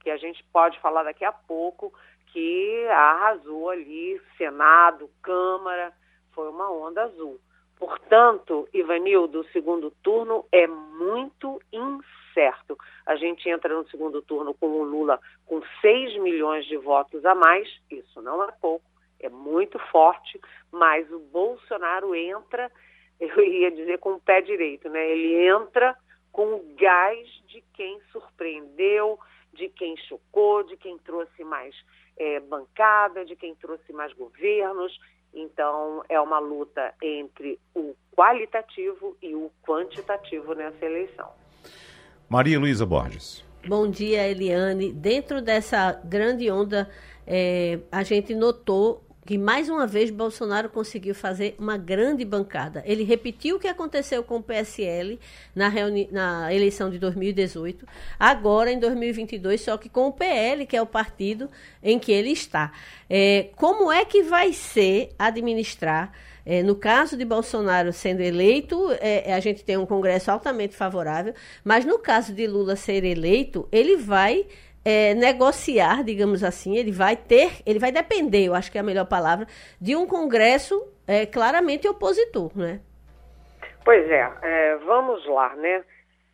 que 0.01 0.11
a 0.11 0.17
gente 0.17 0.45
pode 0.53 0.79
falar 0.81 1.05
daqui 1.05 1.25
a 1.25 1.33
pouco, 1.33 1.93
que 2.27 2.87
arrasou 2.89 3.71
ali 3.71 4.21
Senado, 4.37 5.11
Câmara, 5.23 5.93
foi 6.33 6.49
uma 6.49 6.71
onda 6.71 7.05
azul. 7.05 7.41
Portanto, 7.83 8.69
Ivanildo, 8.73 9.41
o 9.41 9.49
segundo 9.51 9.91
turno 10.05 10.45
é 10.53 10.69
muito 10.69 11.61
incerto. 11.73 12.79
A 13.05 13.17
gente 13.17 13.49
entra 13.49 13.75
no 13.75 13.85
segundo 13.89 14.23
turno 14.23 14.55
com 14.55 14.69
o 14.69 14.85
Lula 14.85 15.19
com 15.45 15.61
6 15.81 16.17
milhões 16.23 16.65
de 16.67 16.77
votos 16.77 17.25
a 17.25 17.35
mais, 17.35 17.69
isso 17.91 18.23
não 18.23 18.41
é 18.45 18.53
pouco 18.53 18.85
é 19.19 19.29
muito 19.29 19.81
forte, 19.91 20.41
mas 20.71 21.11
o 21.11 21.19
Bolsonaro 21.19 22.15
entra, 22.15 22.71
eu 23.19 23.43
ia 23.43 23.71
dizer 23.73 23.99
com 23.99 24.13
o 24.15 24.21
pé 24.21 24.41
direito, 24.41 24.89
né? 24.89 25.11
Ele 25.11 25.49
entra 25.49 25.97
com 26.31 26.55
o 26.55 26.75
gás 26.77 27.29
de 27.49 27.65
quem 27.75 28.01
surpreendeu, 28.13 29.19
de 29.53 29.69
quem 29.69 29.97
chocou, 29.97 30.63
de 30.63 30.77
quem 30.77 30.99
trouxe 30.99 31.43
mais 31.43 31.75
é, 32.17 32.39
bancada, 32.39 33.25
de 33.25 33.35
quem 33.35 33.57
trouxe 33.57 33.93
mais 33.93 34.13
governos. 34.13 34.97
Então, 35.35 36.03
é 36.09 36.21
uma 36.21 36.39
luta 36.39 36.93
entre 37.03 37.59
o 37.75 37.95
qualitativo 38.17 39.17
e 39.23 39.35
o 39.35 39.51
quantitativo 39.67 40.55
nessa 40.55 40.85
eleição. 40.85 41.31
Maria 42.29 42.59
Luísa 42.59 42.85
Borges. 42.85 43.45
Bom 43.67 43.89
dia, 43.89 44.29
Eliane. 44.29 44.93
Dentro 44.93 45.41
dessa 45.41 45.93
grande 46.05 46.51
onda, 46.51 46.91
é, 47.27 47.79
a 47.91 48.03
gente 48.03 48.35
notou 48.35 49.05
que 49.25 49.39
mais 49.39 49.69
uma 49.69 49.87
vez 49.87 50.11
Bolsonaro 50.11 50.69
conseguiu 50.69 51.15
fazer 51.15 51.55
uma 51.59 51.77
grande 51.77 52.25
bancada. 52.25 52.83
Ele 52.85 53.05
repetiu 53.05 53.57
o 53.57 53.61
que 53.61 53.69
aconteceu 53.69 54.23
com 54.25 54.37
o 54.37 54.43
PSL 54.43 55.19
na, 55.55 55.71
na 56.11 56.53
eleição 56.53 56.91
de 56.91 56.99
2018, 56.99 57.87
agora 58.19 58.73
em 58.73 58.81
2022, 58.81 59.61
só 59.61 59.77
que 59.77 59.89
com 59.89 60.09
o 60.09 60.13
PL, 60.13 60.67
que 60.67 60.77
é 60.77 60.83
o 60.83 60.87
partido 60.87 61.49
em 61.83 61.99
que 61.99 62.11
ele 62.11 62.31
está. 62.31 62.73
É, 63.09 63.51
como 63.57 63.93
é 63.93 64.05
que 64.05 64.23
vai 64.23 64.53
ser 64.53 65.11
administrar? 65.19 66.13
É, 66.45 66.61
no 66.61 66.75
caso 66.75 67.17
de 67.17 67.25
Bolsonaro 67.25 67.93
sendo 67.93 68.21
eleito, 68.21 68.91
é, 69.01 69.33
a 69.33 69.39
gente 69.39 69.63
tem 69.63 69.77
um 69.77 69.87
Congresso 69.87 70.29
altamente 70.31 70.75
favorável, 70.75 71.35
mas 71.63 71.85
no 71.85 72.01
caso 72.01 72.33
de 72.35 72.49
Lula 72.49 72.75
ser 72.75 73.05
eleito, 73.05 73.69
ele 73.71 73.97
vai 73.97 74.47
é, 74.85 75.15
negociar, 75.15 76.03
digamos 76.03 76.43
assim, 76.43 76.77
ele 76.77 76.91
vai 76.91 77.17
ter, 77.17 77.63
ele 77.65 77.79
vai 77.79 77.93
depender, 77.93 78.47
eu 78.47 78.55
acho 78.55 78.71
que 78.71 78.79
é 78.79 78.81
a 78.81 78.85
melhor 78.85 79.07
palavra, 79.07 79.47
de 79.81 79.95
um 79.95 80.07
Congresso 80.07 80.87
é, 81.07 81.27
claramente 81.27 81.89
opositor, 81.89 82.51
né? 82.57 82.81
Pois 83.85 84.09
é, 84.11 84.33
é 84.43 84.77
vamos 84.79 85.27
lá, 85.27 85.55
né? 85.57 85.85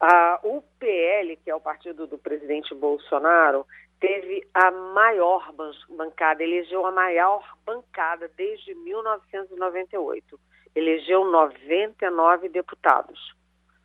A, 0.00 0.40
o 0.44 0.62
PL, 0.78 1.36
que 1.36 1.50
é 1.50 1.54
o 1.54 1.60
partido 1.60 2.06
do 2.06 2.18
presidente 2.18 2.74
Bolsonaro, 2.74 3.66
teve 4.00 4.46
a 4.54 4.70
maior 4.70 5.52
bancada, 5.88 6.42
elegeu 6.42 6.86
a 6.86 6.92
maior 6.92 7.42
bancada 7.66 8.30
desde 8.36 8.74
1998. 8.74 10.38
Elegeu 10.74 11.24
99 11.24 12.48
deputados. 12.48 13.34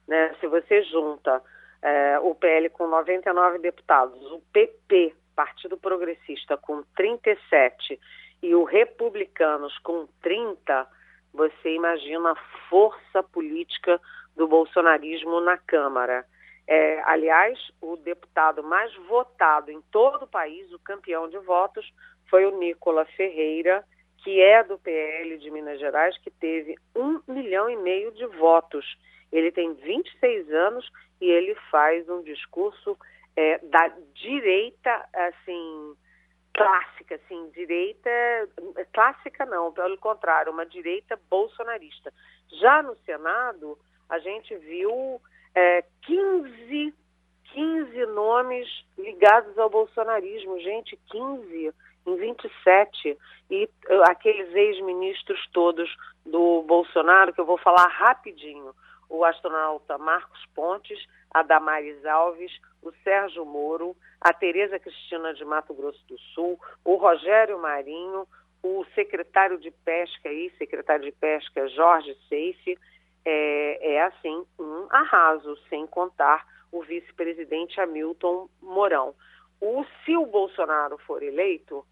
Né? 0.07 0.35
Se 0.39 0.47
você 0.47 0.83
junta 0.83 1.41
é, 1.83 2.17
o 2.19 2.33
PL 2.33 2.69
com 2.69 2.87
99 2.87 3.59
deputados, 3.59 4.19
o 4.31 4.39
PP, 4.53 5.13
Partido 5.35 5.77
Progressista, 5.77 6.55
com 6.55 6.81
37 6.95 7.99
e 8.41 8.55
o 8.55 8.63
Republicanos 8.63 9.77
com 9.79 10.07
30, 10.21 10.87
você 11.33 11.75
imagina 11.75 12.31
a 12.31 12.69
força 12.69 13.21
política 13.21 13.99
do 14.35 14.47
bolsonarismo 14.47 15.41
na 15.41 15.57
Câmara. 15.57 16.25
É, 16.65 17.01
aliás, 17.03 17.59
o 17.81 17.97
deputado 17.97 18.63
mais 18.63 18.95
votado 19.07 19.69
em 19.69 19.81
todo 19.91 20.23
o 20.23 20.27
país, 20.27 20.71
o 20.71 20.79
campeão 20.79 21.27
de 21.27 21.37
votos, 21.39 21.91
foi 22.29 22.45
o 22.45 22.57
Nicola 22.57 23.05
Ferreira, 23.17 23.83
que 24.23 24.41
é 24.41 24.63
do 24.63 24.79
PL 24.79 25.37
de 25.37 25.51
Minas 25.51 25.79
Gerais, 25.79 26.17
que 26.19 26.31
teve 26.31 26.75
um 26.95 27.19
milhão 27.27 27.69
e 27.69 27.75
meio 27.75 28.11
de 28.13 28.25
votos. 28.25 28.85
Ele 29.33 29.51
tem 29.51 29.73
26 29.73 30.49
anos 30.51 30.89
e 31.19 31.29
ele 31.29 31.55
faz 31.69 32.07
um 32.07 32.21
discurso 32.21 32.97
é, 33.35 33.57
da 33.57 33.91
direita, 34.13 35.05
assim, 35.13 35.95
clássica, 36.53 37.15
assim, 37.15 37.49
direita, 37.49 38.09
clássica 38.93 39.45
não, 39.45 39.73
pelo 39.73 39.97
contrário, 39.97 40.51
uma 40.51 40.65
direita 40.65 41.19
bolsonarista. 41.29 42.13
Já 42.61 42.83
no 42.83 42.95
Senado, 43.05 43.77
a 44.07 44.19
gente 44.19 44.55
viu 44.57 45.19
é, 45.55 45.83
15, 46.03 46.93
15 47.53 48.05
nomes 48.07 48.67
ligados 48.97 49.57
ao 49.57 49.69
bolsonarismo, 49.69 50.59
gente, 50.59 50.97
15 51.11 51.73
em 52.05 52.15
27, 52.17 53.17
e 53.49 53.65
uh, 53.65 54.03
aqueles 54.09 54.53
ex-ministros 54.53 55.39
todos 55.53 55.89
do 56.25 56.61
Bolsonaro, 56.63 57.33
que 57.33 57.39
eu 57.39 57.45
vou 57.45 57.57
falar 57.57 57.87
rapidinho, 57.87 58.73
o 59.13 59.23
astronauta 59.23 59.95
Marcos 59.99 60.43
Pontes, 60.55 60.97
a 61.29 61.43
Damares 61.43 62.03
Alves, 62.03 62.51
o 62.81 62.91
Sérgio 63.03 63.45
Moro, 63.45 63.95
a 64.19 64.33
Tereza 64.33 64.79
Cristina 64.79 65.35
de 65.35 65.45
Mato 65.45 65.71
Grosso 65.71 66.03
do 66.07 66.17
Sul, 66.33 66.59
o 66.83 66.95
Rogério 66.95 67.59
Marinho, 67.59 68.27
o 68.63 68.83
secretário 68.95 69.59
de 69.59 69.69
Pesca 69.69 70.29
aí, 70.29 70.51
secretário 70.57 71.05
de 71.05 71.11
Pesca 71.11 71.67
Jorge 71.67 72.17
Seife, 72.27 72.75
é, 73.23 73.93
é 73.93 74.01
assim 74.01 74.43
um 74.57 74.87
arraso, 74.89 75.55
sem 75.69 75.85
contar 75.85 76.43
o 76.71 76.81
vice-presidente 76.81 77.79
Hamilton 77.79 78.49
Mourão. 78.63 79.13
O, 79.61 79.85
se 80.03 80.17
o 80.17 80.25
Bolsonaro 80.25 80.97
for 80.97 81.21
eleito, 81.21 81.85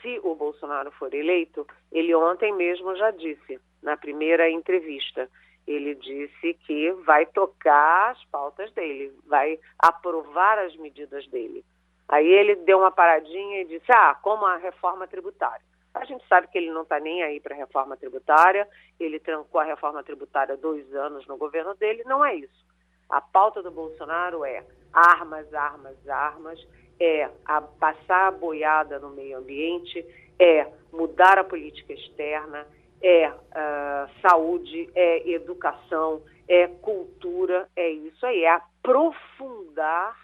se 0.00 0.18
o 0.24 0.34
Bolsonaro 0.34 0.90
for 0.92 1.12
eleito, 1.12 1.66
ele 1.92 2.14
ontem 2.14 2.54
mesmo 2.54 2.96
já 2.96 3.10
disse, 3.10 3.60
na 3.82 3.98
primeira 3.98 4.48
entrevista, 4.48 5.28
ele 5.66 5.94
disse 5.94 6.54
que 6.66 6.92
vai 7.04 7.26
tocar 7.26 8.10
as 8.10 8.24
pautas 8.26 8.70
dele, 8.72 9.12
vai 9.26 9.58
aprovar 9.78 10.58
as 10.58 10.76
medidas 10.76 11.26
dele. 11.28 11.64
Aí 12.08 12.26
ele 12.26 12.56
deu 12.56 12.78
uma 12.78 12.90
paradinha 12.90 13.62
e 13.62 13.64
disse: 13.64 13.90
Ah, 13.90 14.14
como 14.14 14.44
a 14.44 14.56
reforma 14.56 15.06
tributária. 15.06 15.64
A 15.94 16.04
gente 16.04 16.26
sabe 16.26 16.48
que 16.48 16.58
ele 16.58 16.72
não 16.72 16.82
está 16.82 16.98
nem 16.98 17.22
aí 17.22 17.38
para 17.38 17.54
a 17.54 17.58
reforma 17.58 17.96
tributária, 17.96 18.68
ele 18.98 19.20
trancou 19.20 19.60
a 19.60 19.64
reforma 19.64 20.02
tributária 20.02 20.56
dois 20.56 20.92
anos 20.92 21.24
no 21.26 21.36
governo 21.36 21.72
dele, 21.74 22.02
não 22.04 22.24
é 22.24 22.34
isso. 22.34 22.64
A 23.08 23.20
pauta 23.20 23.62
do 23.62 23.70
Bolsonaro 23.70 24.44
é 24.44 24.64
armas, 24.92 25.54
armas, 25.54 26.08
armas, 26.08 26.58
é 26.98 27.30
a 27.44 27.60
passar 27.60 28.26
a 28.26 28.30
boiada 28.32 28.98
no 28.98 29.10
meio 29.10 29.38
ambiente, 29.38 30.04
é 30.38 30.66
mudar 30.92 31.38
a 31.38 31.44
política 31.44 31.92
externa, 31.92 32.66
é 33.04 33.28
uh, 33.28 34.20
saúde, 34.22 34.88
é 34.94 35.28
educação, 35.30 36.22
é 36.48 36.66
cultura, 36.66 37.68
é 37.76 37.90
isso 37.90 38.24
aí, 38.24 38.44
é 38.44 38.50
aprofundar 38.50 40.16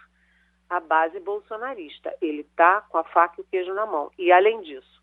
a 0.69 0.81
base 0.81 1.21
bolsonarista. 1.21 2.15
Ele 2.23 2.41
está 2.41 2.81
com 2.81 2.97
a 2.97 3.05
faca 3.05 3.35
e 3.39 3.43
o 3.43 3.47
queijo 3.51 3.75
na 3.75 3.85
mão. 3.85 4.11
E 4.19 4.33
além 4.33 4.63
disso, 4.63 5.03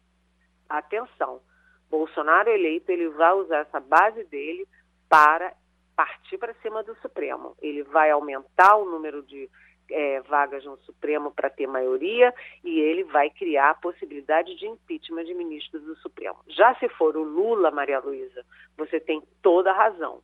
atenção, 0.68 1.40
Bolsonaro 1.88 2.50
eleito, 2.50 2.92
ele 2.92 3.10
vai 3.10 3.34
usar 3.34 3.60
essa 3.60 3.80
base 3.80 4.24
dele 4.24 4.68
para 5.08 5.54
partir 5.96 6.40
para 6.40 6.56
cima 6.56 6.82
do 6.84 6.96
Supremo. 6.96 7.56
Ele 7.62 7.84
vai 7.84 8.10
aumentar 8.10 8.76
o 8.76 8.86
número 8.86 9.22
de 9.22 9.50
é, 9.92 10.22
vagas 10.22 10.64
no 10.66 10.78
Supremo 10.80 11.32
para 11.32 11.50
ter 11.50 11.68
maioria 11.68 12.34
e 12.64 12.80
ele 12.80 13.04
vai 13.04 13.30
criar 13.30 13.72
a 13.72 13.76
possibilidade 13.76 14.56
de 14.56 14.68
impeachment 14.68 15.26
de 15.26 15.34
ministros 15.34 15.84
do 15.84 15.96
Supremo. 15.98 16.38
Já 16.48 16.76
se 16.76 16.90
for 16.90 17.16
o 17.16 17.24
Lula, 17.24 17.72
Maria 17.72 18.00
Luísa, 18.00 18.46
você 18.78 19.00
tem 19.00 19.22
toda 19.42 19.72
a 19.72 19.76
razão. 19.76 20.22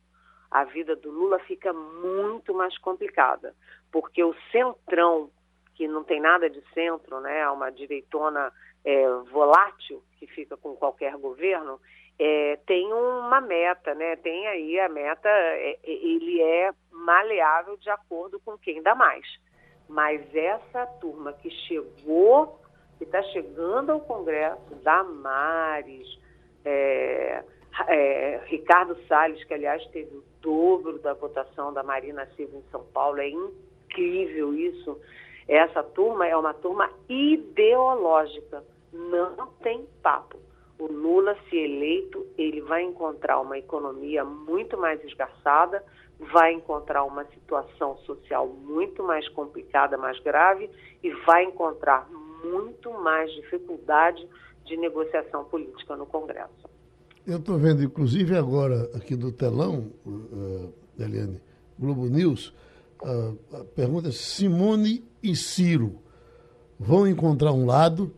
A 0.50 0.64
vida 0.64 0.94
do 0.94 1.10
Lula 1.10 1.38
fica 1.40 1.72
muito 1.72 2.54
mais 2.54 2.76
complicada, 2.78 3.54
porque 3.90 4.22
o 4.22 4.34
centrão, 4.52 5.30
que 5.74 5.88
não 5.88 6.04
tem 6.04 6.20
nada 6.20 6.48
de 6.48 6.62
centro, 6.72 7.20
né, 7.20 7.40
é 7.40 7.50
uma 7.50 7.70
direitona 7.70 8.52
é, 8.84 9.08
volátil 9.30 10.02
que 10.18 10.26
fica 10.26 10.56
com 10.56 10.76
qualquer 10.76 11.16
governo, 11.16 11.80
é, 12.18 12.56
tem 12.66 12.92
uma 12.92 13.40
meta, 13.40 13.94
né? 13.94 14.16
Tem 14.16 14.46
aí 14.46 14.78
a 14.78 14.88
meta, 14.88 15.28
é, 15.28 15.78
ele 15.82 16.40
é 16.40 16.70
maleável 16.92 17.76
de 17.76 17.90
acordo 17.90 18.38
com 18.40 18.56
quem 18.56 18.82
dá 18.82 18.94
mais. 18.94 19.26
Mas 19.88 20.22
essa 20.34 20.86
turma 21.00 21.32
que 21.34 21.50
chegou, 21.50 22.58
que 22.98 23.04
está 23.04 23.22
chegando 23.24 23.92
ao 23.92 24.00
Congresso, 24.00 24.74
Damares, 24.82 26.18
é, 26.64 27.44
é, 27.88 28.40
Ricardo 28.46 28.96
Salles, 29.06 29.42
que 29.44 29.54
aliás 29.54 29.84
teve 29.88 30.16
o 30.16 30.24
dobro 30.40 30.98
da 30.98 31.14
votação 31.14 31.72
da 31.72 31.82
Marina 31.82 32.26
Silva 32.36 32.56
em 32.56 32.64
São 32.70 32.84
Paulo, 32.92 33.18
é 33.18 33.28
incrível 33.28 34.54
isso. 34.54 34.98
Essa 35.46 35.82
turma 35.82 36.26
é 36.26 36.36
uma 36.36 36.54
turma 36.54 36.90
ideológica, 37.08 38.64
não 38.92 39.48
tem 39.62 39.86
papo. 40.02 40.38
O 40.78 40.86
Lula, 40.86 41.36
se 41.48 41.56
eleito, 41.56 42.26
ele 42.36 42.60
vai 42.60 42.82
encontrar 42.82 43.40
uma 43.40 43.58
economia 43.58 44.24
muito 44.24 44.76
mais 44.76 45.02
esgarçada, 45.04 45.84
vai 46.18 46.52
encontrar 46.52 47.04
uma 47.04 47.24
situação 47.26 47.96
social 47.98 48.48
muito 48.48 49.02
mais 49.02 49.28
complicada, 49.28 49.96
mais 49.96 50.18
grave 50.20 50.70
e 51.02 51.10
vai 51.26 51.44
encontrar 51.44 52.08
muito 52.44 52.92
mais 52.92 53.32
dificuldade 53.32 54.26
de 54.64 54.76
negociação 54.76 55.44
política 55.44 55.96
no 55.96 56.06
Congresso. 56.06 56.68
Eu 57.26 57.38
estou 57.38 57.58
vendo, 57.58 57.82
inclusive, 57.82 58.36
agora 58.36 58.90
aqui 58.94 59.16
do 59.16 59.32
telão, 59.32 59.90
uh, 60.06 60.72
Eliane, 60.98 61.40
Globo 61.78 62.06
News, 62.06 62.54
uh, 63.02 63.38
a 63.60 63.64
pergunta 63.64 64.08
é 64.08 64.12
Simone 64.12 65.02
e 65.22 65.34
Ciro 65.34 66.02
vão 66.78 67.06
encontrar 67.06 67.52
um 67.52 67.64
lado. 67.64 68.14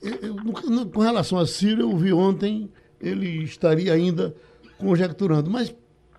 Eu, 0.00 0.36
eu, 0.36 0.88
com 0.90 1.00
relação 1.00 1.38
a 1.38 1.46
Ciro, 1.46 1.82
eu 1.82 1.96
vi 1.96 2.12
ontem, 2.12 2.70
ele 3.00 3.42
estaria 3.42 3.92
ainda 3.92 4.34
conjecturando, 4.78 5.50
mas 5.50 5.74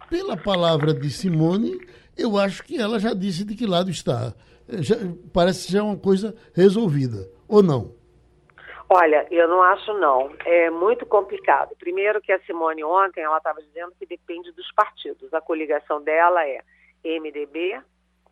pela 0.09 0.37
palavra 0.37 0.93
de 0.93 1.09
Simone, 1.09 1.79
eu 2.17 2.37
acho 2.37 2.63
que 2.63 2.79
ela 2.79 2.99
já 2.99 3.13
disse 3.13 3.43
de 3.45 3.55
que 3.55 3.65
lado 3.65 3.89
está. 3.89 4.33
Já, 4.67 4.95
parece 5.33 5.71
já 5.71 5.83
uma 5.83 5.97
coisa 5.97 6.35
resolvida, 6.53 7.29
ou 7.47 7.61
não? 7.61 7.93
Olha, 8.89 9.27
eu 9.31 9.47
não 9.47 9.61
acho 9.63 9.93
não. 9.93 10.31
É 10.45 10.69
muito 10.69 11.05
complicado. 11.05 11.75
Primeiro 11.77 12.21
que 12.21 12.31
a 12.31 12.39
Simone 12.41 12.83
ontem, 12.83 13.21
ela 13.21 13.37
estava 13.37 13.61
dizendo 13.61 13.93
que 13.97 14.05
depende 14.05 14.51
dos 14.51 14.71
partidos. 14.73 15.33
A 15.33 15.41
coligação 15.41 16.01
dela 16.03 16.47
é 16.47 16.61
MDB, 17.03 17.81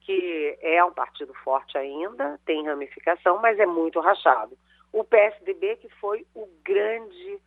que 0.02 0.58
é 0.62 0.84
um 0.84 0.92
partido 0.92 1.34
forte 1.44 1.78
ainda, 1.78 2.40
tem 2.46 2.66
ramificação, 2.66 3.40
mas 3.42 3.60
é 3.60 3.66
muito 3.66 4.00
rachado. 4.00 4.58
O 4.92 5.04
PSDB, 5.04 5.78
que 5.78 5.90
foi 6.00 6.26
o 6.36 6.48
grande 6.64 7.40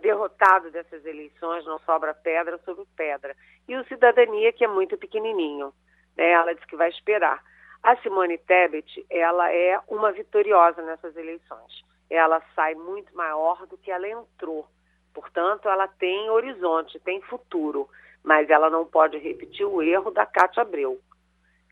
derrotado 0.00 0.70
dessas 0.70 1.04
eleições, 1.04 1.64
não 1.66 1.78
sobra 1.80 2.14
pedra 2.14 2.58
sobre 2.64 2.84
pedra. 2.96 3.36
E 3.66 3.76
o 3.76 3.84
Cidadania, 3.84 4.52
que 4.52 4.64
é 4.64 4.68
muito 4.68 4.96
pequenininho. 4.96 5.72
Né? 6.16 6.30
Ela 6.30 6.54
disse 6.54 6.66
que 6.66 6.76
vai 6.76 6.88
esperar. 6.88 7.42
A 7.82 7.96
Simone 7.98 8.38
Tebet, 8.38 9.06
ela 9.08 9.52
é 9.52 9.78
uma 9.88 10.10
vitoriosa 10.10 10.82
nessas 10.82 11.16
eleições. 11.16 11.84
Ela 12.10 12.42
sai 12.54 12.74
muito 12.74 13.14
maior 13.14 13.66
do 13.66 13.76
que 13.78 13.90
ela 13.90 14.08
entrou. 14.08 14.66
Portanto, 15.14 15.68
ela 15.68 15.86
tem 15.86 16.30
horizonte, 16.30 16.98
tem 17.00 17.20
futuro. 17.22 17.88
Mas 18.24 18.50
ela 18.50 18.68
não 18.68 18.84
pode 18.84 19.18
repetir 19.18 19.66
o 19.66 19.82
erro 19.82 20.10
da 20.10 20.26
Cátia 20.26 20.62
Abreu. 20.62 20.98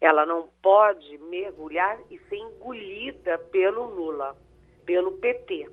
Ela 0.00 0.26
não 0.26 0.48
pode 0.62 1.18
mergulhar 1.18 1.98
e 2.10 2.18
ser 2.28 2.36
engolida 2.36 3.38
pelo 3.50 3.86
Lula, 3.86 4.36
pelo 4.84 5.12
PT. 5.12 5.68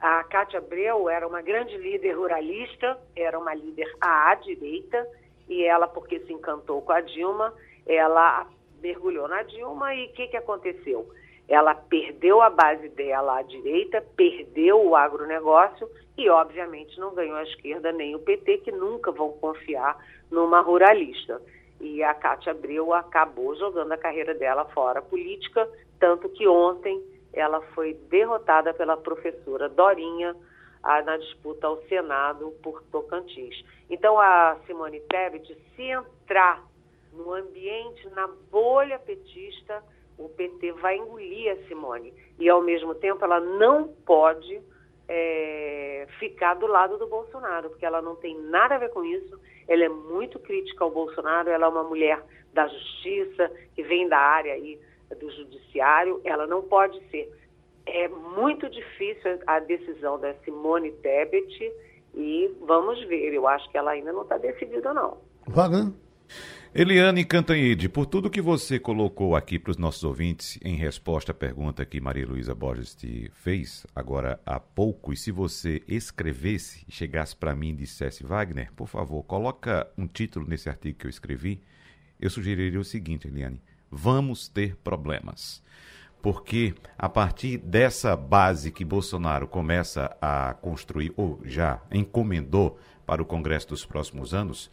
A 0.00 0.22
Cátia 0.24 0.58
Abreu 0.58 1.08
era 1.08 1.26
uma 1.26 1.42
grande 1.42 1.76
líder 1.76 2.12
ruralista, 2.12 2.98
era 3.16 3.38
uma 3.38 3.52
líder 3.52 3.92
à 4.00 4.34
direita, 4.36 5.06
e 5.48 5.64
ela, 5.64 5.88
porque 5.88 6.20
se 6.20 6.32
encantou 6.32 6.80
com 6.82 6.92
a 6.92 7.00
Dilma, 7.00 7.52
ela 7.86 8.46
mergulhou 8.80 9.26
na 9.26 9.42
Dilma 9.42 9.94
e 9.94 10.06
o 10.06 10.12
que, 10.12 10.28
que 10.28 10.36
aconteceu? 10.36 11.08
Ela 11.48 11.74
perdeu 11.74 12.40
a 12.42 12.50
base 12.50 12.88
dela 12.90 13.38
à 13.38 13.42
direita, 13.42 14.04
perdeu 14.14 14.86
o 14.86 14.94
agronegócio 14.94 15.88
e, 16.16 16.28
obviamente, 16.28 17.00
não 17.00 17.14
ganhou 17.14 17.36
a 17.36 17.42
esquerda 17.42 17.90
nem 17.90 18.14
o 18.14 18.20
PT, 18.20 18.58
que 18.58 18.70
nunca 18.70 19.10
vão 19.10 19.32
confiar 19.32 19.96
numa 20.30 20.60
ruralista. 20.60 21.40
E 21.80 22.02
a 22.02 22.12
Cátia 22.12 22.52
Abreu 22.52 22.92
acabou 22.92 23.56
jogando 23.56 23.92
a 23.92 23.96
carreira 23.96 24.34
dela 24.34 24.64
fora 24.66 25.00
política, 25.00 25.68
tanto 25.98 26.28
que 26.28 26.46
ontem 26.46 27.02
ela 27.40 27.60
foi 27.74 27.94
derrotada 27.94 28.72
pela 28.74 28.96
professora 28.96 29.68
Dorinha 29.68 30.34
a, 30.82 31.02
na 31.02 31.16
disputa 31.16 31.66
ao 31.66 31.82
Senado 31.84 32.52
por 32.62 32.82
Tocantins. 32.84 33.64
Então 33.90 34.18
a 34.18 34.56
Simone 34.66 35.00
Tebet, 35.00 35.56
se 35.74 35.82
entrar 35.82 36.64
no 37.12 37.32
ambiente, 37.32 38.08
na 38.10 38.28
bolha 38.50 38.98
petista, 38.98 39.82
o 40.18 40.28
PT 40.28 40.72
vai 40.72 40.96
engolir 40.96 41.52
a 41.52 41.68
Simone. 41.68 42.12
E 42.38 42.48
ao 42.48 42.62
mesmo 42.62 42.94
tempo 42.94 43.24
ela 43.24 43.40
não 43.40 43.88
pode 44.06 44.60
é, 45.08 46.06
ficar 46.18 46.54
do 46.54 46.66
lado 46.66 46.98
do 46.98 47.06
Bolsonaro, 47.06 47.70
porque 47.70 47.86
ela 47.86 48.02
não 48.02 48.16
tem 48.16 48.38
nada 48.38 48.74
a 48.74 48.78
ver 48.78 48.90
com 48.90 49.04
isso. 49.04 49.40
Ela 49.66 49.84
é 49.84 49.88
muito 49.88 50.38
crítica 50.38 50.84
ao 50.84 50.90
Bolsonaro, 50.90 51.48
ela 51.48 51.66
é 51.66 51.68
uma 51.68 51.84
mulher 51.84 52.22
da 52.52 52.66
justiça, 52.66 53.50
que 53.74 53.82
vem 53.82 54.08
da 54.08 54.18
área 54.18 54.54
aí 54.54 54.80
do 55.14 55.30
judiciário, 55.30 56.20
ela 56.24 56.46
não 56.46 56.62
pode 56.62 57.00
ser. 57.10 57.32
É 57.86 58.08
muito 58.08 58.68
difícil 58.68 59.38
a 59.46 59.60
decisão 59.60 60.20
da 60.20 60.34
Simone 60.44 60.92
Tebet 60.92 61.72
e 62.14 62.50
vamos 62.66 63.02
ver. 63.06 63.32
Eu 63.32 63.46
acho 63.48 63.70
que 63.70 63.78
ela 63.78 63.92
ainda 63.92 64.12
não 64.12 64.22
está 64.22 64.36
decidida, 64.36 64.92
não. 64.92 65.18
Wagner? 65.46 65.92
Eliane 66.74 67.24
Cantanhede, 67.24 67.88
por 67.88 68.04
tudo 68.04 68.28
que 68.28 68.42
você 68.42 68.78
colocou 68.78 69.34
aqui 69.34 69.58
para 69.58 69.70
os 69.70 69.78
nossos 69.78 70.04
ouvintes 70.04 70.58
em 70.62 70.76
resposta 70.76 71.32
à 71.32 71.34
pergunta 71.34 71.86
que 71.86 71.98
Maria 71.98 72.26
Luísa 72.26 72.54
Borges 72.54 72.94
te 72.94 73.30
fez 73.32 73.86
agora 73.94 74.38
há 74.44 74.60
pouco, 74.60 75.10
e 75.10 75.16
se 75.16 75.32
você 75.32 75.82
escrevesse, 75.88 76.84
chegasse 76.90 77.34
para 77.34 77.56
mim 77.56 77.70
e 77.70 77.76
dissesse, 77.76 78.22
Wagner, 78.22 78.70
por 78.74 78.86
favor, 78.86 79.22
coloca 79.22 79.90
um 79.96 80.06
título 80.06 80.46
nesse 80.46 80.68
artigo 80.68 80.98
que 80.98 81.06
eu 81.06 81.10
escrevi, 81.10 81.62
eu 82.20 82.28
sugeriria 82.28 82.78
o 82.78 82.84
seguinte, 82.84 83.26
Eliane, 83.26 83.62
vamos 83.90 84.48
ter 84.48 84.76
problemas. 84.76 85.62
Porque 86.20 86.74
a 86.98 87.08
partir 87.08 87.58
dessa 87.58 88.16
base 88.16 88.72
que 88.72 88.84
Bolsonaro 88.84 89.46
começa 89.46 90.16
a 90.20 90.54
construir, 90.54 91.12
ou 91.16 91.40
já 91.44 91.80
encomendou 91.92 92.78
para 93.06 93.22
o 93.22 93.26
Congresso 93.26 93.68
dos 93.68 93.84
próximos 93.84 94.34
anos, 94.34 94.70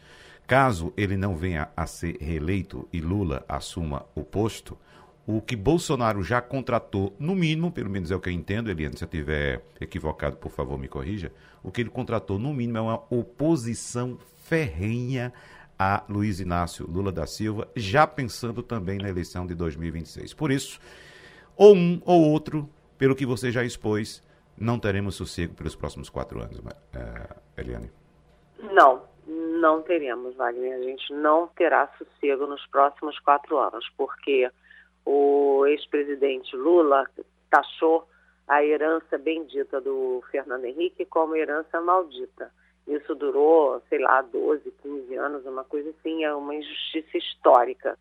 Caso 0.47 0.93
ele 0.95 1.17
não 1.17 1.35
venha 1.35 1.69
a 1.75 1.87
ser 1.87 2.17
reeleito 2.21 2.87
e 2.93 3.01
Lula 3.01 3.43
assuma 3.47 4.05
o 4.13 4.23
posto, 4.23 4.77
o 5.25 5.41
que 5.41 5.55
Bolsonaro 5.55 6.21
já 6.21 6.39
contratou, 6.39 7.15
no 7.17 7.33
mínimo, 7.33 7.71
pelo 7.71 7.89
menos 7.89 8.11
é 8.11 8.15
o 8.15 8.19
que 8.19 8.29
eu 8.29 8.33
entendo, 8.33 8.69
Eliane, 8.69 8.95
se 8.95 9.03
eu 9.03 9.07
estiver 9.07 9.65
equivocado, 9.81 10.37
por 10.37 10.51
favor, 10.51 10.77
me 10.77 10.87
corrija, 10.87 11.31
o 11.63 11.71
que 11.71 11.81
ele 11.81 11.89
contratou, 11.89 12.37
no 12.37 12.53
mínimo, 12.53 12.77
é 12.77 12.81
uma 12.81 13.03
oposição 13.09 14.19
ferrenha 14.43 15.33
a 15.77 16.03
Luiz 16.07 16.39
Inácio 16.39 16.89
Lula 16.89 17.11
da 17.11 17.27
Silva, 17.27 17.67
já 17.75 18.07
pensando 18.07 18.63
também 18.63 18.97
na 18.97 19.09
eleição 19.09 19.45
de 19.45 19.53
2026. 19.55 20.33
Por 20.33 20.51
isso, 20.51 20.79
ou 21.55 21.75
um 21.75 22.01
ou 22.05 22.29
outro, 22.31 22.69
pelo 22.97 23.15
que 23.15 23.25
você 23.25 23.51
já 23.51 23.63
expôs, 23.63 24.23
não 24.57 24.79
teremos 24.79 25.15
sossego 25.15 25.53
pelos 25.53 25.75
próximos 25.75 26.09
quatro 26.09 26.41
anos, 26.41 26.57
uh, 26.59 27.35
Eliane. 27.57 27.91
Não, 28.71 29.03
não 29.27 29.81
teremos, 29.81 30.35
Wagner. 30.35 30.79
A 30.79 30.83
gente 30.83 31.13
não 31.13 31.47
terá 31.47 31.89
sossego 31.97 32.47
nos 32.47 32.65
próximos 32.67 33.19
quatro 33.19 33.57
anos, 33.57 33.85
porque 33.97 34.49
o 35.05 35.65
ex-presidente 35.67 36.55
Lula 36.55 37.05
taxou 37.49 38.07
a 38.47 38.63
herança 38.63 39.17
bendita 39.17 39.81
do 39.81 40.23
Fernando 40.31 40.65
Henrique 40.65 41.05
como 41.05 41.35
herança 41.35 41.81
maldita. 41.81 42.51
Isso 42.87 43.15
durou, 43.15 43.81
sei 43.89 43.99
lá, 43.99 44.21
12, 44.21 44.71
15 44.81 45.15
anos, 45.15 45.45
uma 45.45 45.63
coisa 45.63 45.89
assim, 45.89 46.23
é 46.23 46.33
uma 46.33 46.53
injustiça 46.53 47.17
histórica. 47.17 47.97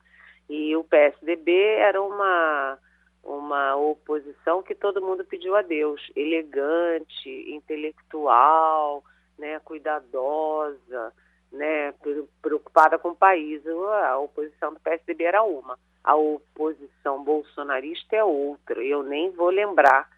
E 0.49 0.76
o 0.76 0.85
PSDB 0.85 1.53
era 1.78 2.03
uma, 2.03 2.78
uma 3.22 3.76
oposição 3.76 4.62
que 4.62 4.74
todo 4.74 5.01
mundo 5.01 5.24
pediu 5.24 5.57
a 5.57 5.62
Deus, 5.62 6.01
elegante, 6.14 7.30
intelectual, 7.51 9.03
né, 9.39 9.59
cuidadosa, 9.61 11.12
né, 11.51 11.95
preocupada 12.43 12.99
com 12.99 13.11
o 13.11 13.16
país. 13.16 13.62
A 13.66 14.18
oposição 14.18 14.74
do 14.74 14.80
PSDB 14.80 15.24
era 15.24 15.43
uma, 15.43 15.78
a 16.03 16.14
oposição 16.14 17.24
bolsonarista 17.24 18.14
é 18.14 18.22
outra. 18.22 18.85
Eu 18.85 19.03
nem 19.03 19.30
vou 19.30 19.49
lembrar 19.49 20.11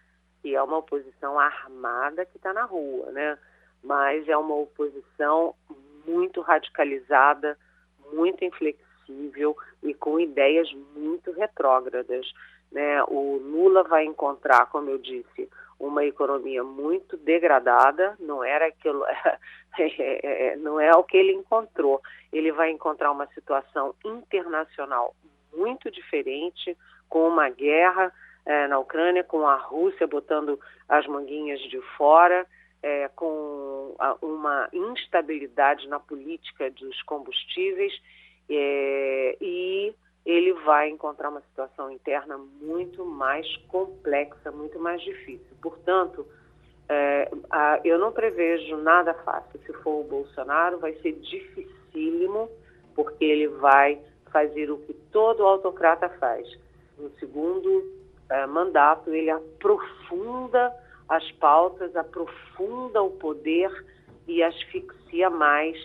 que 0.43 0.55
é 0.55 0.63
uma 0.63 0.79
oposição 0.79 1.39
armada 1.39 2.27
que 2.27 2.37
está 2.37 2.53
na 2.53 2.65
rua, 2.65 3.13
né? 3.13 3.39
Mas 3.83 4.29
é 4.29 4.37
uma 4.37 4.55
oposição 4.55 5.55
muito 6.07 6.41
radicalizada, 6.41 7.59
muito 8.13 8.45
inflexível 8.45 9.57
e 9.83 9.95
com 9.95 10.19
ideias 10.19 10.73
muito 10.95 11.33
retrógradas. 11.33 12.27
Né? 12.71 13.03
O 13.05 13.39
Lula 13.39 13.83
vai 13.83 14.05
encontrar, 14.05 14.67
como 14.67 14.91
eu 14.91 14.99
disse, 14.99 15.49
uma 15.79 16.05
economia 16.05 16.65
muito 16.65 17.17
degradada, 17.17 18.17
não 18.19 18.43
era 18.43 18.67
aquilo, 18.67 19.05
não 20.59 20.81
é 20.81 20.91
o 20.93 21.05
que 21.05 21.17
ele 21.17 21.33
encontrou. 21.33 22.01
Ele 22.33 22.51
vai 22.53 22.71
encontrar 22.71 23.11
uma 23.13 23.27
situação 23.29 23.95
internacional 24.05 25.15
muito 25.55 25.91
diferente, 25.91 26.77
com 27.09 27.29
uma 27.29 27.49
guerra 27.49 28.13
é, 28.45 28.67
na 28.69 28.79
Ucrânia, 28.79 29.23
com 29.23 29.47
a 29.47 29.57
Rússia 29.57 30.07
botando 30.07 30.59
as 30.89 31.07
manguinhas 31.07 31.61
de 31.61 31.81
fora, 31.97 32.47
é, 32.83 33.09
com 33.09 33.95
uma 34.23 34.69
instabilidade 34.73 35.89
na 35.89 35.99
política 35.99 36.71
dos 36.71 37.03
combustíveis 37.03 37.93
é, 38.49 39.37
e 39.41 39.95
ele 40.25 40.53
vai 40.65 40.89
encontrar 40.89 41.31
uma 41.31 41.41
situação 41.41 41.91
interna 41.91 42.37
muito 42.61 43.05
mais 43.05 43.47
complexa, 43.69 44.51
muito 44.51 44.79
mais 44.79 45.01
difícil. 45.03 45.57
Portanto, 45.63 46.27
é, 46.89 47.31
a, 47.51 47.81
eu 47.85 47.99
não 47.99 48.13
prevejo 48.13 48.77
nada 48.77 49.15
fácil. 49.15 49.61
Se 49.65 49.73
for 49.75 50.01
o 50.01 50.05
Bolsonaro, 50.05 50.79
vai 50.79 50.95
ser 50.95 51.13
dificílimo, 51.13 52.51
porque 52.95 53.25
ele 53.25 53.49
vai 53.49 54.01
fazer 54.33 54.71
o 54.71 54.79
que 54.79 54.95
todo 55.13 55.45
autocrata 55.45 56.09
faz. 56.09 56.47
No 56.99 57.11
segundo 57.19 57.85
é, 58.29 58.47
mandato, 58.47 59.11
ele 59.15 59.31
aprofunda 59.31 60.75
as 61.09 61.31
pautas, 61.33 61.95
aprofunda 61.95 63.03
o 63.03 63.11
poder 63.11 63.71
e 64.27 64.43
asfixia 64.43 65.31
mais 65.31 65.77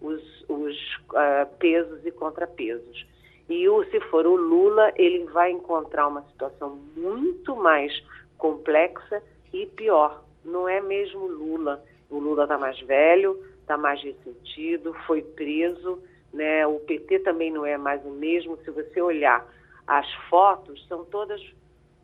os, 0.00 0.22
os 0.48 0.76
uh, 1.10 1.46
pesos 1.58 2.04
e 2.06 2.10
contrapesos. 2.10 3.06
E 3.48 3.68
o, 3.68 3.84
se 3.86 4.00
for 4.02 4.26
o 4.26 4.36
Lula, 4.36 4.92
ele 4.96 5.24
vai 5.24 5.50
encontrar 5.50 6.06
uma 6.06 6.22
situação 6.22 6.78
muito 6.96 7.56
mais 7.56 7.92
complexa 8.38 9.22
e 9.52 9.66
pior. 9.66 10.24
Não 10.44 10.68
é 10.68 10.80
mesmo 10.80 11.26
Lula. 11.26 11.84
O 12.08 12.18
Lula 12.18 12.44
está 12.44 12.56
mais 12.56 12.80
velho, 12.80 13.44
está 13.60 13.76
mais 13.76 14.02
ressentido, 14.02 14.94
foi 15.06 15.22
preso. 15.22 16.02
Né? 16.32 16.66
O 16.66 16.78
PT 16.80 17.20
também 17.20 17.50
não 17.50 17.66
é 17.66 17.76
mais 17.76 18.04
o 18.04 18.10
mesmo. 18.10 18.56
Se 18.58 18.70
você 18.70 19.02
olhar 19.02 19.46
as 19.86 20.10
fotos, 20.30 20.86
são 20.86 21.04
todas 21.04 21.40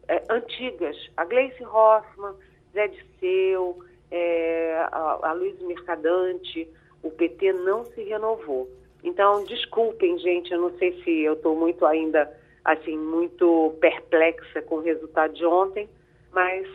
é, 0.09 0.23
antigas. 0.29 0.97
A 1.17 1.25
Gleice 1.25 1.65
Hoffmann, 1.65 2.35
Zé 2.77 2.89
Disseu, 2.89 3.83
é, 4.11 4.87
a, 4.93 5.31
a 5.31 5.33
Luiz 5.33 5.59
Mercadante, 5.63 6.69
o 7.03 7.11
PT 7.11 7.55
não 7.55 7.87
se 7.87 8.03
renovou. 8.03 8.69
Então, 9.03 9.45
desculpem, 9.45 10.19
gente, 10.19 10.53
eu 10.53 10.61
não 10.61 10.77
sei 10.79 11.03
se 11.03 11.21
eu 11.21 11.33
estou 11.33 11.57
muito 11.57 11.87
ainda, 11.87 12.31
assim, 12.65 12.99
muito 12.99 13.75
perplexa 13.81 14.61
com 14.63 14.77
o 14.77 14.83
resultado 14.83 15.33
de 15.33 15.47
ontem, 15.47 15.89
mas 16.33 16.69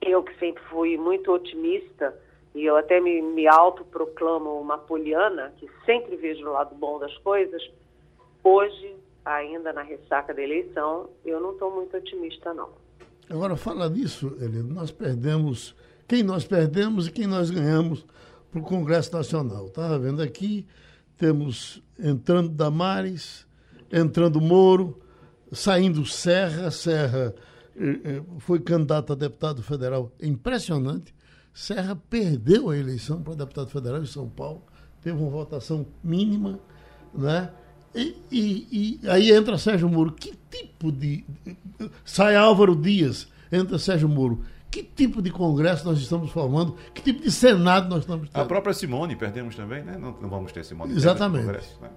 eu 0.00 0.22
que 0.22 0.38
sempre 0.38 0.62
fui 0.64 0.96
muito 0.96 1.32
otimista, 1.32 2.16
e 2.54 2.64
eu 2.64 2.76
até 2.76 3.00
me, 3.00 3.20
me 3.22 3.48
autoproclamo 3.48 4.60
uma 4.60 4.78
poliana, 4.78 5.52
que 5.56 5.68
sempre 5.84 6.16
vejo 6.16 6.46
o 6.46 6.52
lado 6.52 6.74
bom 6.76 6.98
das 6.98 7.16
coisas, 7.18 7.62
hoje, 8.44 8.94
ainda 9.24 9.72
na 9.72 9.82
ressaca 9.82 10.32
da 10.32 10.42
eleição, 10.42 11.08
eu 11.24 11.40
não 11.40 11.52
estou 11.52 11.70
muito 11.70 11.96
otimista, 11.96 12.54
não. 12.54 12.81
Agora, 13.32 13.56
fala 13.56 13.88
nisso, 13.88 14.36
Helena, 14.38 14.74
nós 14.74 14.90
perdemos, 14.90 15.74
quem 16.06 16.22
nós 16.22 16.44
perdemos 16.44 17.06
e 17.06 17.10
quem 17.10 17.26
nós 17.26 17.48
ganhamos 17.48 18.04
para 18.50 18.60
o 18.60 18.62
Congresso 18.62 19.10
Nacional. 19.10 19.68
Estava 19.68 19.98
vendo 19.98 20.20
aqui, 20.20 20.66
temos 21.16 21.82
entrando 21.98 22.50
Damares, 22.50 23.46
entrando 23.90 24.38
Moro, 24.38 25.00
saindo 25.50 26.04
Serra, 26.04 26.70
Serra 26.70 27.34
eh, 27.74 28.00
eh, 28.04 28.22
foi 28.40 28.60
candidato 28.60 29.14
a 29.14 29.16
deputado 29.16 29.62
federal, 29.62 30.12
impressionante. 30.20 31.14
Serra 31.54 31.96
perdeu 31.96 32.68
a 32.68 32.76
eleição 32.76 33.22
para 33.22 33.34
deputado 33.34 33.70
federal 33.70 34.02
em 34.02 34.06
São 34.06 34.28
Paulo, 34.28 34.62
teve 35.00 35.16
uma 35.16 35.30
votação 35.30 35.86
mínima, 36.04 36.60
né? 37.14 37.50
E, 37.94 38.16
e, 38.30 39.00
e, 39.02 39.10
aí 39.10 39.30
entra 39.30 39.58
Sérgio 39.58 39.88
Moro. 39.88 40.12
Que 40.12 40.34
tipo 40.50 40.90
de. 40.90 41.24
Sai 42.04 42.36
Álvaro 42.36 42.74
Dias, 42.74 43.30
entra 43.50 43.78
Sérgio 43.78 44.08
Moro. 44.08 44.44
Que 44.70 44.82
tipo 44.82 45.20
de 45.20 45.30
Congresso 45.30 45.86
nós 45.86 45.98
estamos 45.98 46.32
formando? 46.32 46.74
Que 46.94 47.02
tipo 47.02 47.20
de 47.20 47.30
Senado 47.30 47.90
nós 47.90 48.00
estamos 48.00 48.30
tendo? 48.30 48.42
A 48.42 48.46
própria 48.46 48.72
Simone 48.72 49.14
perdemos 49.14 49.54
também, 49.54 49.82
né? 49.82 49.98
Não, 49.98 50.12
não 50.12 50.30
vamos 50.30 50.50
ter 50.50 50.64
Simone. 50.64 50.94
Exatamente. 50.94 51.44
Congresso, 51.44 51.82
né? 51.82 51.90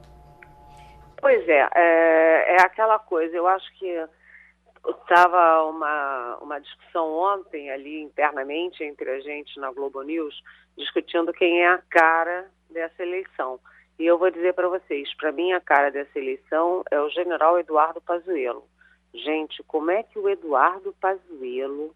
Pois 1.22 1.48
é, 1.48 1.70
é, 1.74 2.56
é 2.56 2.62
aquela 2.62 3.00
coisa. 3.00 3.34
Eu 3.34 3.48
acho 3.48 3.66
que 3.80 3.88
estava 4.90 5.64
uma, 5.64 6.38
uma 6.42 6.60
discussão 6.60 7.12
ontem 7.14 7.72
ali 7.72 8.02
internamente 8.02 8.84
entre 8.84 9.10
a 9.10 9.20
gente 9.22 9.58
na 9.60 9.72
Globo 9.72 10.02
News, 10.02 10.36
discutindo 10.78 11.32
quem 11.32 11.62
é 11.64 11.70
a 11.70 11.82
cara 11.90 12.46
dessa 12.70 13.02
eleição. 13.02 13.58
E 13.98 14.06
eu 14.06 14.18
vou 14.18 14.30
dizer 14.30 14.54
para 14.54 14.68
vocês, 14.68 15.14
para 15.16 15.32
mim 15.32 15.54
a 15.54 15.62
cara 15.62 15.90
dessa 15.90 16.20
eleição 16.20 16.84
é 16.92 17.00
o 17.00 17.10
general 17.10 17.58
Eduardo 17.58 18.02
Pazuello. 18.02 18.64
Gente, 19.14 19.64
como 19.64 19.90
é 19.90 20.04
que 20.04 20.20
o 20.20 20.28
Eduardo 20.28 20.94
Pazuello 21.00 21.96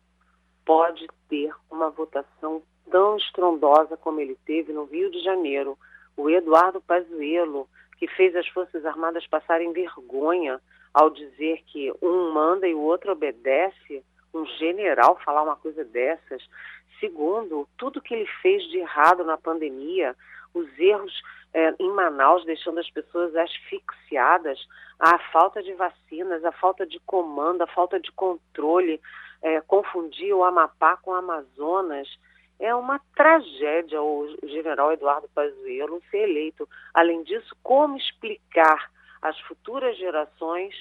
pode 0.65 1.05
ter 1.27 1.53
uma 1.69 1.89
votação 1.89 2.61
tão 2.89 3.17
estrondosa 3.17 3.97
como 3.97 4.21
ele 4.21 4.37
teve 4.45 4.71
no 4.71 4.85
Rio 4.85 5.11
de 5.11 5.21
Janeiro? 5.21 5.77
O 6.15 6.29
Eduardo 6.29 6.79
Pazuello, 6.79 7.67
que 7.97 8.07
fez 8.07 8.33
as 8.33 8.47
Forças 8.47 8.85
Armadas 8.85 9.27
passarem 9.27 9.73
vergonha 9.73 10.61
ao 10.93 11.09
dizer 11.09 11.63
que 11.67 11.93
um 12.01 12.31
manda 12.31 12.65
e 12.65 12.73
o 12.73 12.79
outro 12.79 13.11
obedece, 13.11 14.03
um 14.33 14.45
general 14.45 15.19
falar 15.25 15.43
uma 15.43 15.57
coisa 15.57 15.83
dessas. 15.83 16.41
Segundo, 16.99 17.67
tudo 17.77 18.01
que 18.01 18.13
ele 18.13 18.27
fez 18.41 18.63
de 18.69 18.77
errado 18.77 19.23
na 19.25 19.37
pandemia, 19.37 20.15
os 20.53 20.67
erros 20.77 21.13
é, 21.53 21.73
em 21.79 21.91
Manaus, 21.91 22.45
deixando 22.45 22.79
as 22.79 22.89
pessoas 22.89 23.35
asfixiadas, 23.35 24.59
a 24.99 25.17
falta 25.31 25.63
de 25.63 25.73
vacinas, 25.73 26.43
a 26.43 26.51
falta 26.51 26.85
de 26.85 26.99
comando, 26.99 27.61
a 27.61 27.67
falta 27.67 27.99
de 27.99 28.11
controle, 28.11 29.01
é, 29.41 29.61
confundir 29.61 30.33
o 30.33 30.43
Amapá 30.43 30.97
com 30.97 31.11
o 31.11 31.15
Amazonas. 31.15 32.07
É 32.59 32.75
uma 32.75 32.99
tragédia 33.15 34.01
o 34.01 34.27
general 34.43 34.91
Eduardo 34.91 35.29
Pazuello 35.33 36.01
ser 36.11 36.29
eleito. 36.29 36.67
Além 36.93 37.23
disso, 37.23 37.55
como 37.63 37.97
explicar 37.97 38.91
às 39.21 39.39
futuras 39.41 39.97
gerações 39.97 40.75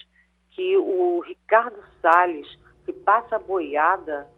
que 0.50 0.76
o 0.76 1.20
Ricardo 1.20 1.78
Salles, 2.02 2.48
que 2.84 2.92
passa 2.92 3.38
boiada 3.38 4.28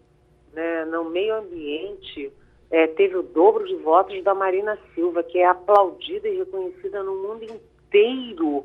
né, 0.53 0.85
no 0.85 1.05
meio 1.05 1.37
ambiente, 1.37 2.31
é, 2.71 2.87
teve 2.87 3.17
o 3.17 3.23
dobro 3.23 3.67
de 3.67 3.75
votos 3.77 4.23
da 4.23 4.35
Marina 4.35 4.79
Silva, 4.95 5.23
que 5.23 5.39
é 5.39 5.47
aplaudida 5.47 6.29
e 6.29 6.39
reconhecida 6.39 7.03
no 7.03 7.17
mundo 7.17 7.45
inteiro 7.45 8.65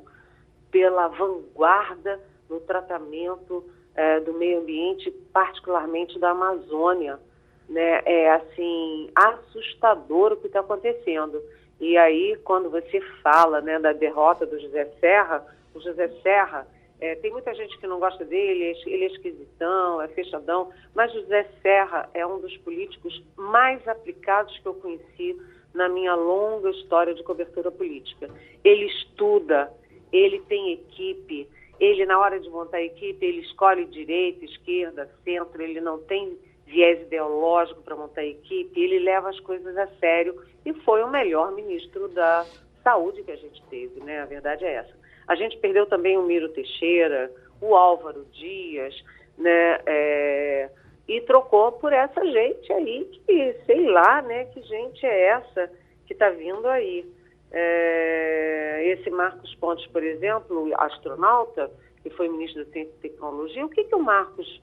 pela 0.70 1.08
vanguarda 1.08 2.20
no 2.50 2.60
tratamento 2.60 3.64
é, 3.96 4.20
do 4.20 4.34
meio 4.34 4.60
ambiente, 4.60 5.10
particularmente 5.34 6.20
da 6.20 6.32
Amazônia. 6.32 7.20
Né? 7.68 8.02
É 8.06 8.32
assim 8.32 9.10
assustador 9.16 10.34
o 10.34 10.38
que 10.38 10.48
está 10.48 10.60
acontecendo. 10.60 11.42
E 11.80 11.98
aí, 11.98 12.38
quando 12.44 12.70
você 12.70 13.02
fala 13.24 13.60
né, 13.60 13.80
da 13.80 13.92
derrota 13.92 14.46
do 14.46 14.60
José 14.60 14.86
Serra, 15.00 15.44
o 15.74 15.80
José 15.80 16.10
Serra 16.22 16.68
é, 17.06 17.16
tem 17.16 17.32
muita 17.32 17.54
gente 17.54 17.78
que 17.78 17.86
não 17.86 18.00
gosta 18.00 18.26
dele, 18.26 18.76
ele 18.86 19.04
é 19.04 19.08
esquisitão, 19.08 20.02
é 20.02 20.08
fechadão, 20.08 20.72
mas 20.96 21.14
José 21.14 21.48
Serra 21.62 22.10
é 22.14 22.26
um 22.26 22.40
dos 22.40 22.56
políticos 22.58 23.24
mais 23.38 23.88
aplicados 23.88 24.58
que 24.58 24.66
eu 24.66 24.74
conheci 24.74 25.40
na 25.74 25.88
minha 25.88 26.16
longa 26.16 26.72
história 26.72 27.14
de 27.14 27.24
cobertura 27.24 27.70
política. 27.70 28.30
Ele 28.64 28.86
estuda, 28.86 29.72
ele 30.12 30.40
tem 30.42 30.74
equipe, 30.74 31.48
ele, 31.80 32.06
na 32.06 32.20
hora 32.20 32.40
de 32.40 32.50
montar 32.50 32.78
a 32.78 32.84
equipe, 32.84 33.24
ele 33.24 33.42
escolhe 33.42 33.86
direita, 33.86 34.46
esquerda, 34.46 35.10
centro, 35.24 35.62
ele 35.62 35.82
não 35.82 36.00
tem 36.00 36.38
viés 36.66 37.02
ideológico 37.02 37.84
para 37.84 37.96
montar 37.96 38.22
a 38.22 38.26
equipe, 38.26 38.82
ele 38.82 39.00
leva 39.00 39.30
as 39.30 39.40
coisas 39.42 39.78
a 39.78 39.88
sério 40.00 40.42
e 40.66 40.74
foi 40.74 41.04
o 41.04 41.10
melhor 41.10 41.52
ministro 41.52 42.08
da 42.08 42.46
saúde 42.84 43.22
que 43.24 43.32
a 43.32 43.36
gente 43.36 43.62
teve, 43.70 44.00
né? 44.02 44.22
A 44.22 44.26
verdade 44.26 44.66
é 44.66 44.74
essa. 44.76 45.05
A 45.28 45.36
gente 45.36 45.58
perdeu 45.58 45.86
também 45.86 46.18
o 46.18 46.24
Miro 46.24 46.50
Teixeira, 46.50 47.32
o 47.62 47.76
Álvaro 47.76 48.26
Dias, 48.34 48.94
né? 49.38 49.80
É, 49.86 50.70
e 51.08 51.22
trocou 51.22 51.72
por 51.74 51.94
essa 51.94 52.24
gente 52.26 52.74
aí 52.74 53.06
que, 53.26 53.56
sei 53.66 53.86
lá, 53.88 54.22
né? 54.22 54.46
Que 54.46 54.62
gente 54.62 55.06
é 55.06 55.28
essa 55.28 55.72
que 56.06 56.14
está 56.14 56.30
vindo 56.30 56.68
aí. 56.68 57.06
É, 57.52 58.82
esse 58.86 59.10
Marcos 59.10 59.54
Pontes, 59.56 59.86
por 59.88 60.04
exemplo, 60.04 60.72
astronauta, 60.78 61.72
que 62.04 62.10
foi 62.10 62.28
ministro 62.28 62.66
da 62.66 62.72
Ciência 62.72 62.94
e 62.98 63.10
Tecnologia, 63.10 63.66
o 63.66 63.70
que, 63.70 63.84
que 63.84 63.96
o 63.96 64.00
Marcos 64.00 64.62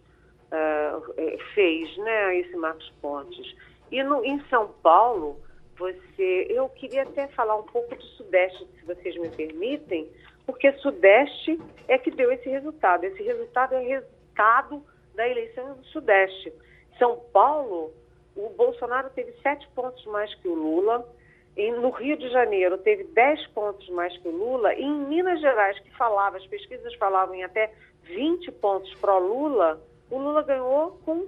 uh, 0.53 1.39
fez, 1.55 1.97
né? 1.99 2.39
Esse 2.39 2.57
Marcos 2.57 2.93
Pontes? 3.01 3.55
E 3.91 4.03
no, 4.03 4.25
em 4.25 4.41
São 4.49 4.69
Paulo, 4.83 5.41
você, 5.77 6.47
eu 6.49 6.69
queria 6.69 7.03
até 7.03 7.27
falar 7.29 7.57
um 7.57 7.65
pouco 7.65 7.95
do 7.95 8.03
Sudeste, 8.03 8.67
se 8.79 8.85
vocês 8.87 9.17
me 9.17 9.29
permitem, 9.29 10.09
porque 10.47 10.73
Sudeste 10.75 11.61
é 11.89 11.99
que 11.99 12.11
deu 12.11 12.33
esse 12.33 12.49
resultado. 12.49 13.05
Esse 13.05 13.23
resultado 13.23 13.75
é 13.75 13.81
resultado 13.81 14.85
da 15.15 15.29
eleição 15.29 15.75
do 15.75 15.85
Sudeste. 15.87 16.53
São 16.99 17.21
Paulo, 17.33 17.93
o 18.35 18.49
Bolsonaro 18.51 19.11
teve 19.11 19.33
sete 19.43 19.69
pontos 19.75 20.05
mais 20.07 20.35
que 20.37 20.49
o 20.49 20.55
Lula. 20.55 21.07
E 21.55 21.71
no 21.71 21.91
Rio 21.91 22.17
de 22.17 22.31
Janeiro 22.31 22.79
teve 22.79 23.05
dez 23.05 23.47
pontos 23.49 23.89
mais 23.91 24.17
que 24.19 24.29
o 24.29 24.31
Lula. 24.31 24.75
E 24.75 24.83
em 24.83 25.07
Minas 25.07 25.41
Gerais, 25.41 25.79
que 25.81 25.91
falava, 25.97 26.39
as 26.39 26.47
pesquisas 26.47 26.95
falavam 26.95 27.35
em 27.35 27.45
até 27.45 27.73
20 28.05 28.51
pontos 28.53 28.93
para 28.95 29.15
o 29.15 29.19
Lula, 29.19 29.81
o 30.11 30.19
Lula 30.19 30.43
ganhou 30.43 30.99
com 31.05 31.27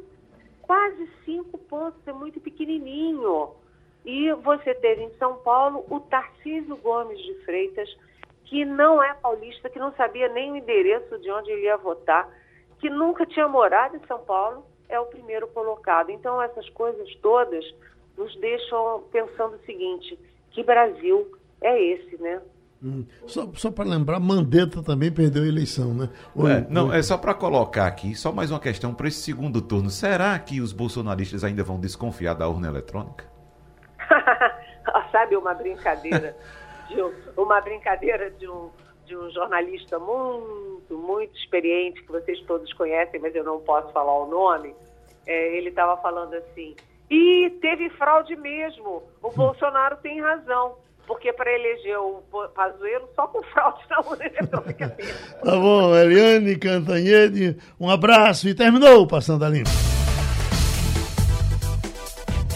quase 0.62 1.08
cinco 1.24 1.58
pontos, 1.58 2.06
é 2.06 2.12
muito 2.12 2.40
pequenininho. 2.40 3.50
E 4.04 4.32
você 4.32 4.74
teve 4.74 5.02
em 5.02 5.14
São 5.14 5.36
Paulo 5.36 5.84
o 5.88 6.00
Tarcísio 6.00 6.76
Gomes 6.76 7.18
de 7.18 7.34
Freitas, 7.44 7.88
que 8.44 8.64
não 8.64 9.02
é 9.02 9.14
paulista, 9.14 9.70
que 9.70 9.78
não 9.78 9.92
sabia 9.94 10.28
nem 10.28 10.52
o 10.52 10.56
endereço 10.56 11.18
de 11.18 11.30
onde 11.30 11.50
ele 11.50 11.62
ia 11.62 11.76
votar, 11.76 12.28
que 12.78 12.90
nunca 12.90 13.24
tinha 13.26 13.48
morado 13.48 13.96
em 13.96 14.06
São 14.06 14.18
Paulo, 14.20 14.64
é 14.88 14.98
o 15.00 15.06
primeiro 15.06 15.48
colocado. 15.48 16.10
Então, 16.10 16.40
essas 16.40 16.68
coisas 16.70 17.08
todas 17.16 17.64
nos 18.16 18.34
deixam 18.40 19.04
pensando 19.10 19.56
o 19.56 19.64
seguinte: 19.64 20.18
que 20.50 20.62
Brasil 20.62 21.32
é 21.60 21.82
esse, 21.82 22.20
né? 22.20 22.40
Hum. 22.82 23.06
Só, 23.26 23.50
só 23.54 23.70
para 23.70 23.84
lembrar, 23.84 24.20
Mandetta 24.20 24.82
também 24.82 25.10
perdeu 25.10 25.42
a 25.42 25.46
eleição, 25.46 25.94
né? 25.94 26.10
é, 26.36 26.70
não, 26.70 26.92
é 26.92 27.02
só 27.02 27.16
para 27.16 27.32
colocar 27.32 27.86
aqui, 27.86 28.14
só 28.14 28.30
mais 28.30 28.50
uma 28.50 28.60
questão 28.60 28.94
para 28.94 29.08
esse 29.08 29.22
segundo 29.22 29.62
turno. 29.62 29.88
Será 29.88 30.38
que 30.38 30.60
os 30.60 30.70
bolsonaristas 30.70 31.42
ainda 31.42 31.64
vão 31.64 31.80
desconfiar 31.80 32.34
da 32.34 32.46
urna 32.46 32.68
eletrônica? 32.68 33.24
Sabe 35.10 35.34
uma 35.34 35.54
brincadeira? 35.54 36.36
de 36.88 37.00
uma 37.36 37.60
brincadeira 37.60 38.30
de 38.30 38.48
um, 38.48 38.70
de 39.06 39.16
um 39.16 39.30
jornalista 39.30 39.98
muito, 39.98 40.96
muito 40.96 41.36
experiente, 41.36 42.02
que 42.02 42.12
vocês 42.12 42.40
todos 42.42 42.72
conhecem, 42.74 43.20
mas 43.20 43.34
eu 43.34 43.44
não 43.44 43.60
posso 43.60 43.92
falar 43.92 44.16
o 44.18 44.26
nome. 44.26 44.74
É, 45.26 45.56
ele 45.56 45.70
estava 45.70 45.96
falando 46.02 46.34
assim: 46.34 46.74
e 47.10 47.50
teve 47.60 47.90
fraude 47.90 48.34
mesmo, 48.36 49.02
o 49.22 49.30
Bolsonaro 49.30 49.96
tem 50.02 50.20
razão. 50.20 50.76
Porque 51.06 51.30
para 51.34 51.52
eleger 51.52 51.98
o 51.98 52.22
Pazuello, 52.54 53.06
só 53.14 53.26
com 53.26 53.42
fraude 53.42 53.84
na 53.90 54.00
urna 54.00 54.24
eletrônica. 54.24 54.88
tá 55.44 55.50
bom, 55.50 55.94
Eliane 55.94 56.56
Cantanhede, 56.56 57.58
um 57.78 57.90
abraço 57.90 58.48
e 58.48 58.54
terminou 58.54 59.06
Passando 59.06 59.44
a 59.44 59.48
Limpo. 59.50 59.68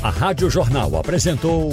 A 0.02 0.08
Rádio 0.08 0.48
Jornal 0.48 0.96
apresentou 0.96 1.72